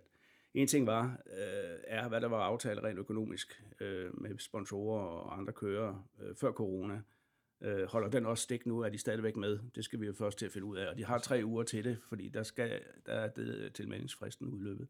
en 0.53 0.67
ting 0.67 0.87
var, 0.87 1.03
øh, 1.27 1.79
er, 1.87 2.07
hvad 2.07 2.21
der 2.21 2.27
var 2.27 2.43
aftalt 2.43 2.79
rent 2.79 2.99
økonomisk 2.99 3.63
øh, 3.81 4.21
med 4.21 4.39
sponsorer 4.39 5.03
og 5.03 5.37
andre 5.37 5.53
kører 5.53 6.09
øh, 6.21 6.35
før 6.35 6.51
corona. 6.51 7.01
Øh, 7.63 7.87
holder 7.87 8.09
den 8.09 8.25
også 8.25 8.43
stik 8.43 8.65
nu? 8.65 8.79
Er 8.79 8.89
de 8.89 8.97
stadigvæk 8.97 9.35
med? 9.35 9.59
Det 9.75 9.83
skal 9.85 10.01
vi 10.01 10.05
jo 10.05 10.13
først 10.13 10.37
til 10.37 10.45
at 10.45 10.51
finde 10.51 10.65
ud 10.67 10.77
af. 10.77 10.87
Og 10.87 10.97
de 10.97 11.05
har 11.05 11.17
tre 11.17 11.41
uger 11.45 11.63
til 11.63 11.83
det, 11.83 11.97
fordi 12.09 12.29
der, 12.29 12.43
skal, 12.43 12.79
der 13.05 13.11
er 13.13 13.29
det 13.29 13.71
tilmeldingsfristen 13.73 14.47
udløbet. 14.47 14.87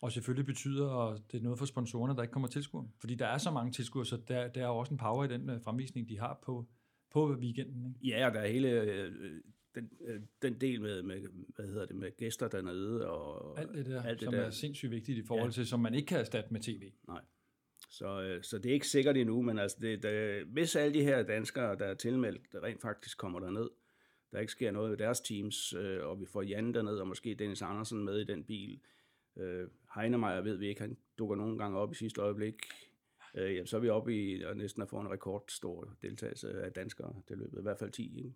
Og 0.00 0.12
selvfølgelig 0.12 0.46
betyder 0.46 1.18
det 1.32 1.42
noget 1.42 1.58
for 1.58 1.66
sponsorerne, 1.66 2.16
der 2.16 2.22
ikke 2.22 2.32
kommer 2.32 2.48
tilskuere. 2.48 2.88
Fordi 3.00 3.14
der 3.14 3.26
er 3.26 3.38
så 3.38 3.50
mange 3.50 3.72
tilskuere, 3.72 4.06
så 4.06 4.16
der, 4.28 4.48
der 4.48 4.62
er 4.62 4.66
også 4.68 4.94
en 4.94 4.98
power 4.98 5.24
i 5.24 5.28
den 5.28 5.50
øh, 5.50 5.60
fremvisning, 5.62 6.08
de 6.08 6.18
har 6.18 6.40
på, 6.42 6.66
på 7.10 7.32
weekenden. 7.32 7.86
Ikke? 7.86 8.16
Ja, 8.16 8.26
og 8.28 8.34
der 8.34 8.40
er 8.40 8.48
hele 8.48 8.68
øh, 8.82 9.12
den, 9.74 9.90
øh, 10.06 10.20
den 10.42 10.60
del 10.60 10.80
med, 10.80 11.02
med, 11.02 11.16
hvad 11.56 11.66
hedder 11.66 11.86
det, 11.86 11.96
med 11.96 12.16
gæster 12.16 12.48
dernede. 12.48 13.10
Og 13.10 13.58
Alt 13.60 13.74
det 13.74 13.86
der, 13.86 14.02
alt 14.02 14.20
det 14.20 14.24
som 14.26 14.32
der. 14.34 14.40
er 14.40 14.50
sindssygt 14.50 14.90
vigtigt 14.92 15.18
i 15.18 15.22
forhold 15.26 15.48
Ja. 15.48 15.52
til, 15.52 15.66
som 15.66 15.80
man 15.80 15.94
ikke 15.94 16.06
kan 16.06 16.20
erstatte 16.20 16.52
med 16.52 16.60
tv. 16.60 16.90
Så, 17.88 18.22
øh, 18.22 18.42
så 18.42 18.58
det 18.58 18.68
er 18.68 18.74
ikke 18.74 18.88
sikkert 18.88 19.16
endnu, 19.16 19.42
men 19.42 19.58
altså 19.58 19.76
det, 19.80 20.02
det, 20.02 20.44
hvis 20.44 20.76
alle 20.76 20.94
de 20.94 21.02
her 21.02 21.22
danskere, 21.22 21.78
der 21.78 21.86
er 21.86 21.94
tilmeldt, 21.94 22.52
der 22.52 22.62
rent 22.62 22.82
faktisk 22.82 23.18
kommer 23.18 23.40
derned, 23.40 23.68
der 24.32 24.40
ikke 24.40 24.52
sker 24.52 24.70
noget 24.70 24.90
ved 24.90 24.98
deres 24.98 25.20
teams, 25.20 25.72
øh, 25.72 26.06
og 26.06 26.20
vi 26.20 26.26
får 26.26 26.42
Jan 26.42 26.74
derned, 26.74 26.98
og 26.98 27.08
måske 27.08 27.34
Dennis 27.34 27.62
Andersen 27.62 28.04
med 28.04 28.20
i 28.20 28.24
den 28.24 28.44
bil. 28.44 28.80
Øh, 29.36 29.68
Heinemeier 29.94 30.40
ved 30.40 30.56
vi 30.56 30.68
ikke, 30.68 30.80
han 30.80 30.96
dukker 31.18 31.36
nogle 31.36 31.58
gange 31.58 31.78
op 31.78 31.92
i 31.92 31.94
sidste 31.94 32.20
øjeblik. 32.20 32.54
Øh, 33.34 33.54
jamen, 33.54 33.66
så 33.66 33.76
er 33.76 33.80
vi 33.80 33.88
oppe 33.88 34.16
i 34.16 34.42
og 34.42 34.56
næsten 34.56 34.82
at 34.82 34.88
få 34.88 35.00
en 35.00 35.10
rekordstor 35.10 35.96
deltagelse 36.02 36.62
af 36.62 36.72
danskere 36.72 37.14
det 37.28 37.38
løbet, 37.38 37.58
i 37.58 37.62
hvert 37.62 37.78
fald 37.78 37.90
10. 37.90 38.16
Ikke? 38.16 38.34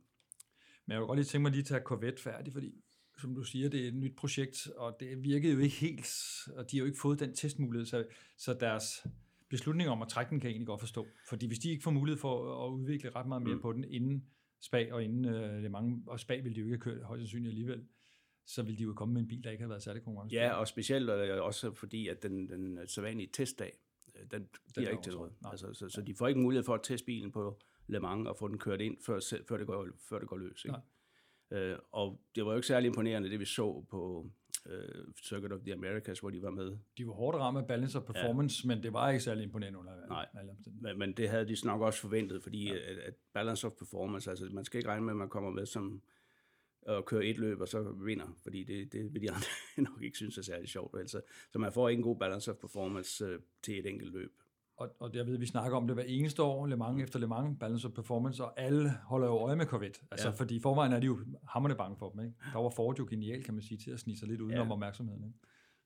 Men 0.86 0.92
jeg 0.92 1.00
vil 1.00 1.06
godt 1.06 1.18
lige 1.18 1.26
tænke 1.26 1.42
mig 1.42 1.50
lige 1.50 1.60
at 1.60 1.66
tage 1.66 1.82
Corvette 1.82 2.22
færdig, 2.22 2.52
fordi 2.52 2.84
som 3.18 3.34
du 3.34 3.42
siger, 3.42 3.68
det 3.68 3.84
er 3.84 3.88
et 3.88 3.94
nyt 3.94 4.16
projekt, 4.16 4.68
og 4.76 4.96
det 5.00 5.24
virkede 5.24 5.52
jo 5.52 5.58
ikke 5.58 5.76
helt, 5.76 6.08
og 6.56 6.70
de 6.70 6.76
har 6.76 6.78
jo 6.78 6.86
ikke 6.86 6.98
fået 7.02 7.20
den 7.20 7.34
testmulighed, 7.34 7.86
så, 7.86 8.04
så 8.36 8.54
deres 8.54 9.06
beslutning 9.52 9.88
om 9.88 10.02
at 10.02 10.08
trække 10.08 10.30
den 10.30 10.40
kan 10.40 10.48
jeg 10.48 10.52
egentlig 10.52 10.66
godt 10.66 10.80
forstå. 10.80 11.06
Fordi 11.28 11.46
hvis 11.46 11.58
de 11.58 11.70
ikke 11.70 11.82
får 11.82 11.90
mulighed 11.90 12.18
for 12.20 12.64
at 12.66 12.70
udvikle 12.70 13.10
ret 13.10 13.26
meget 13.26 13.42
mere 13.42 13.54
mm. 13.54 13.60
På 13.60 13.72
den 13.72 13.84
inden 13.84 14.24
Spa 14.60 14.92
og 14.92 15.04
inden 15.04 15.24
øh, 15.24 15.62
Le 15.62 15.68
Mans, 15.68 16.04
og 16.06 16.20
Spa 16.20 16.34
ville 16.40 16.54
de 16.54 16.60
jo 16.60 16.66
ikke 16.66 16.76
have 16.76 16.80
kørt 16.80 17.02
højst 17.02 17.20
sandsynligt 17.20 17.50
alligevel, 17.50 17.84
så 18.46 18.62
ville 18.62 18.78
de 18.78 18.82
jo 18.82 18.94
komme 18.94 19.14
med 19.14 19.22
en 19.22 19.28
bil, 19.28 19.44
der 19.44 19.50
ikke 19.50 19.62
havde 19.62 19.70
været 19.70 19.82
særlig 19.82 20.02
konkurrence. 20.02 20.36
Ja, 20.36 20.52
og 20.52 20.68
specielt 20.68 21.10
øh, 21.10 21.42
også 21.42 21.74
fordi, 21.74 22.08
at 22.08 22.22
den, 22.22 22.48
den 22.48 22.88
sædvanlige 22.88 23.30
testdag, 23.32 23.72
øh, 24.16 24.26
den 24.30 24.48
bliver 24.74 24.88
er 24.88 24.90
ikke 24.90 25.02
til 25.02 25.12
noget. 25.12 25.32
nej. 25.42 25.50
Altså, 25.50 25.72
så, 25.72 25.88
så 25.88 26.02
de 26.02 26.14
får 26.14 26.28
ikke 26.28 26.40
mulighed 26.40 26.64
for 26.64 26.74
at 26.74 26.80
teste 26.82 27.04
bilen 27.04 27.32
på 27.32 27.60
Le 27.86 28.00
Mans 28.00 28.28
og 28.28 28.36
få 28.36 28.48
den 28.48 28.58
kørt 28.58 28.80
ind, 28.80 28.96
før, 29.06 29.20
før, 29.48 29.56
det, 29.56 29.66
går, 29.66 29.88
før 30.08 30.18
det 30.18 30.28
går 30.28 30.36
løs. 30.36 30.64
Ikke? 30.64 31.70
Øh, 31.72 31.78
og 31.92 32.20
det 32.34 32.44
var 32.44 32.50
jo 32.50 32.56
ikke 32.56 32.66
særlig 32.66 32.86
imponerende, 32.86 33.30
det 33.30 33.40
vi 33.40 33.44
så 33.44 33.84
på 33.90 34.30
øh, 34.66 35.04
Circuit 35.22 35.52
of 35.52 35.60
the 35.60 35.72
Americas, 35.72 36.20
hvor 36.20 36.30
de 36.30 36.42
var 36.42 36.50
med. 36.50 36.76
De 36.98 37.06
var 37.06 37.12
hårdt 37.12 37.36
ramt 37.38 37.58
af 37.58 37.66
balance 37.66 37.98
og 37.98 38.04
performance, 38.04 38.60
ja. 38.64 38.74
men 38.74 38.82
det 38.82 38.92
var 38.92 39.10
ikke 39.10 39.20
særlig 39.20 39.44
imponerende 39.44 39.78
under 39.78 40.06
Nej. 40.08 40.26
alle. 40.34 40.52
Men, 40.80 40.98
men 40.98 41.12
det 41.12 41.28
havde 41.28 41.48
de 41.48 41.56
nok 41.64 41.80
også 41.80 42.00
forventet, 42.00 42.42
fordi 42.42 42.68
ja. 42.68 42.74
at, 42.74 42.98
at 42.98 43.14
balance 43.34 43.66
of 43.66 43.72
performance, 43.72 44.30
altså 44.30 44.48
man 44.52 44.64
skal 44.64 44.78
ikke 44.78 44.90
regne 44.90 45.04
med, 45.04 45.12
at 45.12 45.16
man 45.16 45.28
kommer 45.28 45.50
med 45.50 45.66
som 45.66 46.02
og 46.86 47.04
kører 47.04 47.22
et 47.22 47.38
løb, 47.38 47.60
og 47.60 47.68
så 47.68 47.82
vinder, 47.82 48.38
fordi 48.42 48.64
det, 48.64 48.92
det 48.92 49.14
vil 49.14 49.22
de 49.22 49.30
andre 49.30 49.46
nok 49.90 50.02
ikke 50.02 50.16
synes 50.16 50.38
er 50.38 50.42
særlig 50.42 50.68
sjovt. 50.68 50.98
Altså, 50.98 51.20
så 51.52 51.58
man 51.58 51.72
får 51.72 51.88
ikke 51.88 52.00
en 52.00 52.04
god 52.04 52.18
balance 52.18 52.50
of 52.50 52.56
performance 52.56 53.24
øh, 53.24 53.40
til 53.62 53.78
et 53.78 53.86
enkelt 53.86 54.12
løb. 54.12 54.32
Og, 54.82 54.90
og 54.98 55.14
jeg 55.14 55.26
ved, 55.26 55.38
vi 55.38 55.46
snakker 55.46 55.76
om 55.76 55.86
det 55.86 55.96
hver 55.96 56.04
eneste 56.06 56.42
år, 56.42 56.66
Le 56.66 56.76
Mans 56.76 57.02
efter 57.02 57.18
Le 57.18 57.26
Mans, 57.26 57.56
balance 57.60 57.86
og 57.88 57.94
performance, 57.94 58.44
og 58.44 58.60
alle 58.60 58.90
holder 59.04 59.26
jo 59.26 59.34
øje 59.38 59.56
med 59.56 59.66
Corvette. 59.66 60.00
Altså, 60.10 60.26
ja. 60.28 60.32
Ja. 60.32 60.36
fordi 60.40 60.56
i 60.56 60.60
forvejen 60.60 60.92
er 60.92 61.00
de 61.00 61.06
jo 61.06 61.18
hammerne 61.48 61.74
bange 61.74 61.96
for 61.98 62.10
dem. 62.10 62.20
Ikke? 62.20 62.34
Der 62.52 62.58
var 62.62 62.70
Ford 62.70 62.98
jo 62.98 63.06
genial, 63.10 63.44
kan 63.44 63.54
man 63.54 63.62
sige, 63.62 63.78
til 63.78 63.90
at 63.90 64.00
snige 64.00 64.18
sig 64.18 64.28
lidt 64.28 64.40
udenom 64.40 64.66
Ja. 64.66 64.72
opmærksomheden. 64.72 65.24
Ikke? 65.24 65.38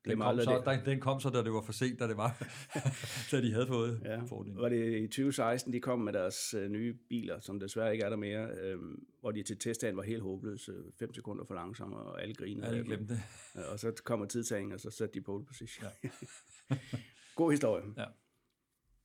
Den, 0.05 0.19
kom 0.19 0.39
så, 0.39 0.61
der, 0.65 0.83
den 0.83 0.99
kom 0.99 1.19
så, 1.19 1.29
da 1.29 1.43
det 1.43 1.53
var 1.53 1.61
for 1.61 1.71
sent, 1.73 1.99
da 1.99 2.07
det 2.07 2.17
var, 2.17 2.43
da 3.31 3.41
de 3.41 3.53
havde 3.53 3.67
fået 3.67 4.01
Ja. 4.05 4.19
fordelen. 4.23 4.57
Var 4.61 4.69
det 4.69 4.99
i 5.03 5.07
2016, 5.07 5.73
de 5.73 5.79
kom 5.79 5.99
med 5.99 6.13
deres 6.13 6.53
øh, 6.53 6.69
nye 6.69 6.93
biler, 7.09 7.39
som 7.39 7.59
desværre 7.59 7.91
ikke 7.93 8.03
er 8.05 8.09
der 8.09 8.15
mere, 8.17 8.47
øh, 8.61 8.77
hvor 9.21 9.31
de 9.31 9.43
til 9.43 9.57
testdagen 9.59 9.97
var 9.97 10.03
helt 10.03 10.21
håbløse, 10.21 10.73
5 10.99 11.13
sekunder 11.13 11.45
for 11.45 11.53
langsomme, 11.53 11.95
og 11.97 12.21
alle 12.21 12.33
grinede. 12.35 12.67
Alle 12.67 12.83
glemte 12.83 13.13
det. 13.13 13.21
Ja, 13.55 13.71
Og 13.71 13.79
så 13.79 14.01
kommer 14.05 14.25
tidtagningen, 14.25 14.73
og 14.73 14.79
så 14.79 14.89
satte 14.91 15.13
de 15.19 15.21
pole 15.21 15.45
position. 15.45 15.85
Ja. 16.03 16.09
God 17.35 17.51
historie. 17.51 17.83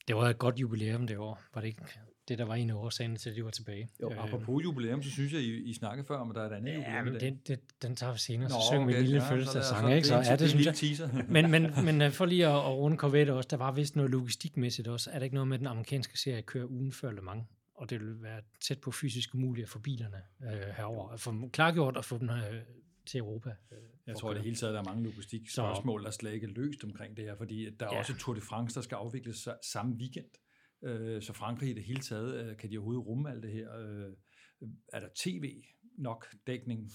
Det 0.08 0.16
var 0.16 0.30
et 0.30 0.38
godt 0.38 0.58
jubilæum 0.58 1.06
det 1.06 1.18
år. 1.18 1.42
Var 1.54 1.60
det 1.60 1.68
ikke 1.68 1.82
det, 2.28 2.38
der 2.38 2.44
var 2.44 2.54
en 2.54 2.70
af 2.70 2.74
årsagerne 2.74 3.16
til, 3.16 3.30
at 3.30 3.36
de 3.36 3.44
var 3.44 3.50
tilbage? 3.50 3.88
Jo, 4.02 4.10
Øh, 4.10 4.24
Apropos 4.24 4.64
jubilæum, 4.64 5.02
så 5.02 5.10
synes 5.10 5.32
jeg, 5.32 5.40
I, 5.40 5.62
I 5.70 5.74
snakkede 5.74 6.06
før 6.06 6.16
om, 6.16 6.30
at 6.30 6.36
der 6.36 6.42
er 6.42 6.46
et 6.50 6.52
andet 6.56 6.72
Ja, 6.72 6.98
jubilæum. 6.98 7.04
men 7.04 7.20
det, 7.20 7.48
det, 7.48 7.60
den 7.82 7.96
tager 7.96 8.12
vi 8.12 8.18
senere, 8.18 8.48
så 8.50 8.56
Nå, 8.56 8.60
synger 8.70 8.86
vi 8.86 8.92
okay, 8.92 9.00
en 9.00 9.06
lille 9.06 9.22
ja, 9.24 9.30
fødselsdagssang, 9.32 9.80
så 9.80 9.86
er 9.86 9.94
ikke? 9.94 10.08
Så, 10.08 10.18
en- 10.18 10.24
ja, 10.24 10.32
det 10.36 10.42
en 10.42 10.48
synes 10.48 10.66
jeg. 10.66 10.74
Teaser. 10.74 11.08
Men, 11.28 11.50
men, 11.50 11.70
men 11.84 12.02
øh, 12.02 12.10
for 12.12 12.26
lige 12.26 12.46
at, 12.46 12.54
at 12.54 12.66
runde 12.76 12.96
Corvette 12.96 13.32
også, 13.34 13.48
der 13.50 13.56
var 13.56 13.72
vist 13.72 13.96
noget 13.96 14.10
logistikmæssigt 14.10 14.88
også. 14.88 15.10
Er 15.10 15.18
der 15.18 15.24
ikke 15.24 15.34
noget 15.34 15.48
med, 15.48 15.58
den 15.58 15.66
amerikanske 15.66 16.18
serie 16.18 16.42
kører 16.42 16.66
ugen 16.66 16.92
før 16.92 17.10
Le 17.12 17.20
Mans? 17.20 17.44
Og 17.74 17.90
det 17.90 18.00
vil 18.00 18.22
være 18.22 18.40
tæt 18.60 18.78
på 18.80 18.90
fysisk 18.90 19.34
umuligt 19.34 19.64
at 19.64 19.68
få 19.68 19.78
bilerne 19.78 20.16
øh, 20.44 20.60
herover. 20.76 21.08
At 21.08 21.20
få 21.20 21.30
dem 21.30 21.50
klargjort 21.50 21.96
og 21.96 22.04
få 22.04 22.18
dem 22.18 22.30
øh, 22.30 22.36
til 23.06 23.18
Europa. 23.18 23.50
Øh, 23.72 23.78
Jeg 24.06 24.16
tror 24.16 24.30
at 24.30 24.36
det 24.36 24.44
hele 24.44 24.56
taget, 24.56 24.74
der 24.74 24.80
er 24.80 24.84
mange 24.84 25.04
logistik 25.04 25.48
spørgsmål, 25.50 26.04
der 26.04 26.10
slet 26.10 26.32
ikke 26.32 26.46
er 26.46 26.50
løst 26.50 26.84
omkring 26.84 27.16
det 27.16 27.24
her, 27.24 27.36
fordi 27.36 27.70
der 27.70 27.86
er 27.86 27.92
Ja. 27.92 27.98
også 27.98 28.16
Tour 28.18 28.34
de 28.34 28.40
France, 28.40 28.74
der 28.74 28.80
skal 28.80 28.94
afvikles 28.96 29.48
sa- 29.48 29.70
samme 29.72 29.94
weekend. 29.96 30.30
Øh, 30.84 31.22
Så 31.22 31.32
Frankrig 31.32 31.70
i 31.70 31.72
det 31.72 31.84
hele 31.84 32.00
taget, 32.00 32.44
øh, 32.50 32.56
kan 32.56 32.70
de 32.70 32.78
overhovedet 32.78 33.06
rumme 33.06 33.30
alt 33.30 33.42
det 33.42 33.52
her? 33.52 33.76
Øh, 33.78 34.12
Er 34.92 35.00
der 35.00 35.08
tv 35.16 35.62
nok 35.98 36.26
dækning 36.46 36.90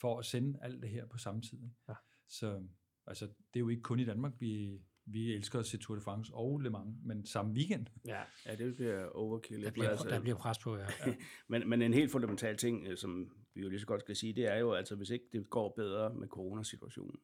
for 0.00 0.18
at 0.18 0.24
sende 0.24 0.58
alt 0.62 0.82
det 0.82 0.90
her 0.90 1.06
på 1.06 1.18
samme 1.18 1.40
tid? 1.42 1.58
Ja. 1.88 1.94
Så 2.28 2.62
altså, 3.06 3.26
det 3.26 3.56
er 3.56 3.60
jo 3.60 3.68
ikke 3.68 3.82
kun 3.82 4.00
i 4.00 4.04
Danmark, 4.04 4.32
vi 4.38 4.80
vi 5.06 5.32
elsker 5.32 5.58
at 5.58 5.66
se 5.66 5.78
Tour 5.78 5.94
de 5.96 6.00
France 6.02 6.34
og 6.34 6.58
Le 6.60 6.70
Mans, 6.70 6.96
men 7.04 7.26
samme 7.26 7.52
weekend. 7.52 7.86
Ja, 8.06 8.22
Ja, 8.46 8.54
det 8.54 8.74
bliver 8.76 9.06
overkill. 9.06 9.62
der 9.64 9.70
bliver, 9.70 9.90
altså- 9.90 10.08
der 10.08 10.20
bliver 10.20 10.36
pres 10.36 10.58
på, 10.58 10.76
ja. 10.76 10.86
ja. 11.06 11.14
Men, 11.48 11.68
men 11.68 11.82
en 11.82 11.94
helt 11.94 12.10
fundamental 12.12 12.56
ting, 12.56 12.86
øh, 12.86 12.96
som 12.96 13.30
vi 13.54 13.60
jo 13.62 13.68
lige 13.68 13.80
så 13.80 13.86
godt 13.86 14.00
skal 14.00 14.16
sige, 14.16 14.32
det 14.32 14.46
er 14.52 14.56
jo, 14.56 14.72
altså 14.72 14.96
hvis 14.96 15.10
ikke 15.10 15.24
det 15.32 15.50
går 15.50 15.72
bedre 15.76 16.14
med 16.14 16.28
coronasituationen, 16.28 17.20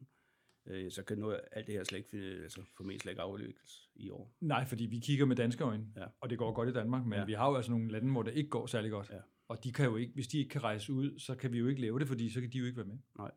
øh, 0.66 0.90
så 0.90 1.02
kan 1.02 1.18
noget, 1.18 1.40
alt 1.52 1.66
det 1.66 1.74
her 1.74 1.84
slet 1.84 1.98
ikke, 1.98 2.10
finde- 2.10 2.42
altså, 2.42 2.62
formentlig 2.76 3.00
slet 3.00 3.12
ikke 3.12 3.22
afvikles 3.22 3.88
i 3.94 4.10
år. 4.10 4.36
Nej, 4.40 4.64
fordi 4.66 4.86
vi 4.86 4.98
kigger 4.98 5.26
med 5.26 5.36
danske 5.36 5.64
øjne, 5.64 5.86
Ja. 5.96 6.06
og 6.20 6.30
det 6.30 6.38
går 6.38 6.52
godt 6.52 6.68
i 6.68 6.72
Danmark, 6.72 7.06
men 7.06 7.18
ja. 7.18 7.24
vi 7.24 7.32
har 7.32 7.48
jo 7.50 7.56
altså 7.56 7.70
nogle 7.70 7.92
lande, 7.92 8.12
hvor 8.12 8.22
det 8.22 8.34
ikke 8.34 8.50
går 8.50 8.66
særlig 8.66 8.90
godt. 8.90 9.10
Ja. 9.10 9.18
Og 9.48 9.64
de 9.64 9.72
kan 9.72 9.84
jo 9.84 9.96
ikke, 9.96 10.14
hvis 10.14 10.28
de 10.28 10.38
ikke 10.38 10.48
kan 10.50 10.62
rejse 10.62 10.92
ud, 10.92 11.18
så 11.18 11.34
kan 11.34 11.52
vi 11.52 11.58
jo 11.58 11.66
ikke 11.68 11.80
lave 11.80 11.98
det, 11.98 12.08
fordi 12.08 12.30
så 12.30 12.40
kan 12.40 12.50
de 12.52 12.58
jo 12.58 12.64
ikke 12.64 12.76
være 12.76 12.86
med. 12.86 12.98
Nej, 13.18 13.30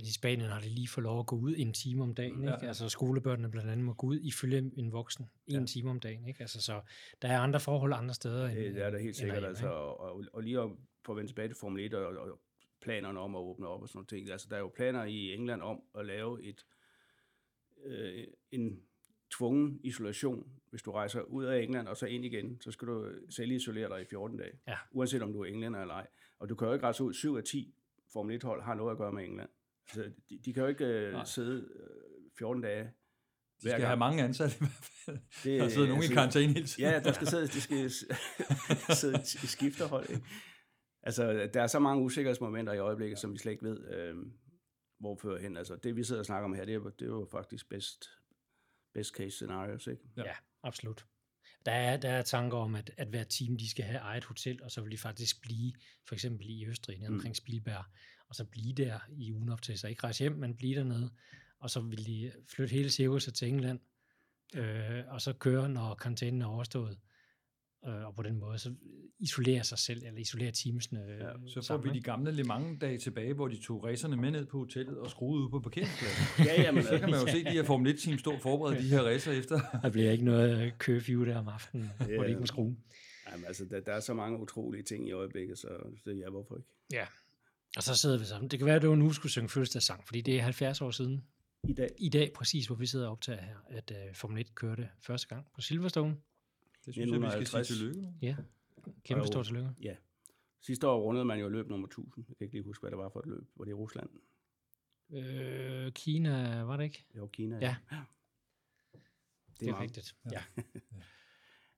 i 0.00 0.12
Spanien 0.12 0.50
har 0.50 0.60
de 0.60 0.68
lige 0.68 0.88
fået 0.88 1.02
lov 1.02 1.20
at 1.20 1.26
gå 1.26 1.36
ud 1.36 1.54
en 1.56 1.72
time 1.72 2.02
om 2.02 2.14
dagen. 2.14 2.44
Ja. 2.44 2.54
Ikke? 2.54 2.66
Altså 2.68 2.88
skolebørnene 2.88 3.50
blandt 3.50 3.70
andet 3.70 3.84
må 3.84 3.92
gå 3.94 4.06
ud 4.06 4.20
ifølge 4.20 4.70
en 4.76 4.92
voksen 4.92 5.30
en 5.46 5.60
Ja. 5.60 5.66
time 5.66 5.90
om 5.90 6.00
dagen. 6.00 6.28
Ikke? 6.28 6.40
Altså, 6.40 6.62
så 6.62 6.80
der 7.22 7.28
er 7.28 7.38
andre 7.40 7.60
forhold 7.60 7.92
andre 7.92 8.14
steder. 8.14 8.48
End, 8.48 8.56
Det, 8.74 8.84
er 8.84 8.90
der 8.90 8.98
helt 8.98 9.16
sikkert, 9.16 9.34
herhjemme, 9.34 9.48
altså, 9.48 9.68
og, 9.68 10.24
og, 10.32 10.42
lige 10.42 10.60
at, 10.60 10.70
for 11.04 11.12
at 11.12 11.16
vende 11.16 11.30
tilbage 11.30 11.48
til 11.48 11.56
Formel 11.60 11.84
1 11.84 11.94
og, 11.94 12.16
og 12.16 12.40
planerne 12.80 13.20
om 13.20 13.34
at 13.34 13.40
åbne 13.40 13.66
op 13.68 13.82
og 13.82 13.88
sådan 13.88 13.96
nogle 13.98 14.06
ting. 14.06 14.30
Altså, 14.30 14.46
der 14.50 14.56
er 14.56 14.60
jo 14.60 14.72
planer 14.76 15.04
i 15.04 15.34
England 15.34 15.62
om 15.62 15.82
at 15.98 16.06
lave 16.06 16.42
et, 16.44 16.64
øh, 17.84 18.24
en 18.50 18.80
tvungen 19.30 19.80
isolation. 19.84 20.46
Hvis 20.70 20.82
du 20.82 20.92
rejser 20.92 21.20
ud 21.20 21.44
af 21.44 21.62
England 21.62 21.88
og 21.88 21.96
så 21.96 22.06
ind 22.06 22.24
igen, 22.24 22.60
så 22.60 22.70
skal 22.70 22.88
du 22.88 23.12
selv 23.30 23.50
isolere 23.50 23.88
dig 23.88 24.02
i 24.02 24.04
14 24.04 24.36
dage. 24.38 24.52
Ja. 24.68 24.76
Uanset 24.92 25.22
om 25.22 25.32
du 25.32 25.40
er 25.40 25.46
englænder 25.46 25.80
eller 25.80 25.94
ej. 25.94 26.06
Og 26.38 26.48
du 26.48 26.54
kan 26.54 26.66
jo 26.68 26.72
ikke 26.74 26.84
rejse 26.84 27.04
ud. 27.04 27.12
7 27.14 27.36
af 27.36 27.44
10 27.44 27.74
Formel 28.12 28.40
1-hold 28.44 28.62
har 28.62 28.74
noget 28.74 28.90
at 28.92 28.98
gøre 28.98 29.12
med 29.12 29.24
England. 29.24 29.48
Altså, 29.96 30.12
de, 30.28 30.38
de 30.44 30.52
kan 30.54 30.62
jo 30.62 30.68
ikke 30.68 30.84
øh, 30.84 31.12
Nej. 31.12 31.24
sidde 31.24 31.68
øh, 31.74 32.30
14 32.38 32.62
dage 32.62 32.84
De 32.84 32.90
hver 33.62 33.70
skal 33.70 33.80
gang. 33.80 33.86
have 33.88 33.96
mange 33.98 34.22
ansatte 34.22 34.56
i 34.56 34.58
hvert 34.58 34.70
fald. 35.04 35.18
Det, 35.44 35.60
Der 35.60 35.68
sidder 35.68 35.88
nogen 35.88 36.04
i 36.04 36.06
karantæne 36.06 36.52
hele 36.52 36.66
tiden. 36.66 36.90
Ja, 36.92 37.00
der 37.00 37.12
skal 37.12 37.26
sidde, 37.26 37.46
de 37.46 37.60
skal 37.60 37.90
sidde 39.00 39.20
i 39.44 39.46
skifterhold. 39.46 40.10
Ikke? 40.10 40.22
Altså, 41.02 41.50
der 41.54 41.62
er 41.62 41.66
så 41.66 41.78
mange 41.78 42.02
usikkerhedsmomenter 42.04 42.72
i 42.72 42.78
øjeblikket, 42.78 43.18
som 43.18 43.32
vi 43.32 43.38
slet 43.38 43.52
ikke 43.52 43.64
ved, 43.64 43.94
øh, 43.94 44.14
hvor 45.00 45.18
fører 45.22 45.40
hen. 45.40 45.56
Altså, 45.56 45.76
det 45.76 45.96
vi 45.96 46.04
sidder 46.04 46.20
og 46.20 46.26
snakker 46.26 46.44
om 46.44 46.54
her, 46.54 46.64
det 46.64 46.72
er, 46.72 46.76
jo- 46.78 46.88
det 46.98 47.02
er 47.02 47.06
jo 47.06 47.28
faktisk 47.30 47.68
best, 47.68 48.04
best 48.94 49.14
case 49.16 49.30
scenarios, 49.30 49.86
ikke? 49.86 50.02
Ja. 50.16 50.22
Ja, 50.24 50.34
absolut. 50.62 51.06
Der 51.66 51.72
er, 51.72 51.96
der 51.96 52.10
er 52.10 52.22
tanker 52.22 52.58
om, 52.58 52.74
at, 52.74 52.90
at 52.96 53.08
hver 53.08 53.24
team 53.24 53.56
de 53.56 53.70
skal 53.70 53.84
have 53.84 53.98
eget 53.98 54.24
hotel, 54.24 54.62
og 54.62 54.70
så 54.70 54.80
vil 54.80 54.92
de 54.92 54.98
faktisk 54.98 55.40
blive, 55.42 55.72
for 56.08 56.14
eksempel 56.14 56.46
i 56.50 56.66
Østrig, 56.66 56.98
nede 56.98 57.10
Mm. 57.10 57.14
omkring 57.16 57.36
Spielberg, 57.36 57.84
og 58.28 58.34
så 58.34 58.44
blive 58.44 58.72
der 58.72 58.98
i 59.12 59.32
ugen 59.32 59.48
op 59.48 59.62
til, 59.62 59.78
så 59.78 59.86
ikke 59.88 60.04
rejse 60.04 60.24
hjem, 60.24 60.32
men 60.32 60.54
blive 60.56 60.74
dernede, 60.78 61.10
og 61.60 61.70
så 61.70 61.80
vil 61.80 62.06
de 62.06 62.32
flytte 62.48 62.72
hele 62.74 62.90
cirkuset 62.90 63.34
til 63.34 63.48
England, 63.48 63.80
øh, 64.56 65.00
og 65.08 65.20
så 65.20 65.32
køre, 65.32 65.68
når 65.68 65.94
karantænen 65.94 66.42
er 66.42 66.46
overstået, 66.46 66.98
øh, 67.86 68.06
og 68.06 68.14
på 68.14 68.22
den 68.22 68.38
måde 68.38 68.58
så 68.58 68.74
isolere 69.18 69.64
sig 69.64 69.78
selv, 69.78 70.02
eller 70.06 70.20
isolere 70.20 70.52
teamsene 70.52 71.04
øh, 71.04 71.18
Ja, 71.20 71.32
Så 71.46 71.54
får 71.54 71.60
sammen, 71.60 71.92
vi 71.92 71.98
de 71.98 72.02
gamle 72.02 72.30
Le 72.32 72.44
Mans-dage 72.44 72.98
tilbage, 72.98 73.34
hvor 73.34 73.48
de 73.48 73.60
tog 73.62 73.84
racerne 73.84 74.16
med 74.16 74.30
ned 74.30 74.46
på 74.46 74.58
hotellet 74.58 74.98
og 74.98 75.10
skruede 75.10 75.44
ud 75.44 75.50
på 75.50 75.60
parkeringspladsen. 75.60 76.24
Ja, 76.46 76.62
ja, 76.62 76.72
men, 76.72 76.82
Så 76.82 76.98
kan 76.98 77.10
man 77.10 77.20
jo 77.20 77.26
se 77.26 77.44
de 77.44 77.50
her 77.50 77.64
Formel 77.64 77.92
1-team 77.94 78.18
stå 78.18 78.32
og 78.32 78.40
forberede 78.40 78.76
de 78.82 78.88
her 78.88 79.02
racer 79.02 79.32
efter. 79.32 79.60
Der 79.82 79.90
bliver 79.90 80.10
ikke 80.10 80.24
noget 80.24 80.72
curfew 80.78 81.24
der 81.24 81.38
om 81.38 81.48
aftenen, 81.48 81.90
hvor 81.96 82.06
Ja. 82.08 82.22
de 82.22 82.28
ikke 82.28 82.40
må 82.40 82.46
skrue. 82.46 82.76
jamen, 83.32 83.44
altså, 83.46 83.64
der, 83.64 83.80
der 83.80 83.92
er 83.92 84.00
så 84.00 84.14
mange 84.14 84.38
utrolige 84.40 84.82
ting 84.82 85.08
i 85.08 85.12
øjeblikket, 85.12 85.58
så 85.58 85.68
det, 86.04 86.18
ja, 86.18 86.30
hvorfor 86.30 86.56
ikke? 86.56 86.68
Ja. 86.92 87.06
Og 87.76 87.82
så 87.82 87.94
sidder 87.96 88.18
vi 88.18 88.24
sammen. 88.24 88.50
Det 88.50 88.58
kan 88.58 88.66
være, 88.66 88.76
at 88.76 88.82
du 88.82 88.94
nu 88.94 89.12
skulle 89.12 89.32
synge 89.32 89.48
fødselsdagssang, 89.48 90.06
fordi 90.06 90.20
det 90.20 90.38
er 90.38 90.42
70 90.42 90.80
år 90.80 90.90
siden, 90.90 91.24
I 91.68 91.72
dag, 91.72 91.88
i 91.98 92.08
dag 92.08 92.32
præcis, 92.32 92.66
hvor 92.66 92.76
vi 92.76 92.86
sidder 92.86 93.06
og 93.06 93.12
optager 93.12 93.40
her, 93.42 93.56
at 93.68 93.90
uh, 93.90 94.14
Formel 94.14 94.40
1 94.40 94.54
kørte 94.54 94.88
første 95.00 95.28
gang 95.28 95.46
på 95.54 95.60
Silverstone. 95.60 96.16
Det 96.86 96.94
synes 96.94 97.10
jeg, 97.10 97.20
vi 97.20 97.30
skal 97.30 97.46
sige 97.46 97.60
1950. 97.60 97.68
tillykke 97.68 98.00
med. 98.00 98.12
Ja, 98.22 98.36
kæmpe 99.04 99.26
stort 99.26 99.46
tillykke. 99.46 99.70
ja. 99.82 99.94
Sidste 100.60 100.88
år 100.88 101.00
rundede 101.00 101.24
man 101.24 101.38
jo 101.40 101.48
løb 101.48 101.68
nummer 101.68 101.86
1000. 101.86 102.24
Jeg 102.28 102.36
kan 102.36 102.44
ikke 102.44 102.54
lige 102.54 102.64
huske, 102.64 102.82
hvad 102.82 102.90
det 102.90 102.98
var 102.98 103.08
for 103.08 103.20
et 103.20 103.26
løb. 103.26 103.42
Var 103.56 103.64
det 103.64 103.70
i 103.70 103.74
Rusland? 103.74 104.10
Øh, 105.10 105.92
Kina, 105.92 106.62
var 106.62 106.76
det 106.76 106.84
ikke? 106.84 107.04
Det 107.12 107.20
var 107.20 107.26
Kina. 107.26 107.58
Ja. 107.60 107.76
Det 107.90 108.00
Det 109.60 109.68
er 109.68 109.70
meget. 109.72 109.82
rigtigt. 109.82 110.16
Ja. 110.32 110.42
Øh, 110.56 110.64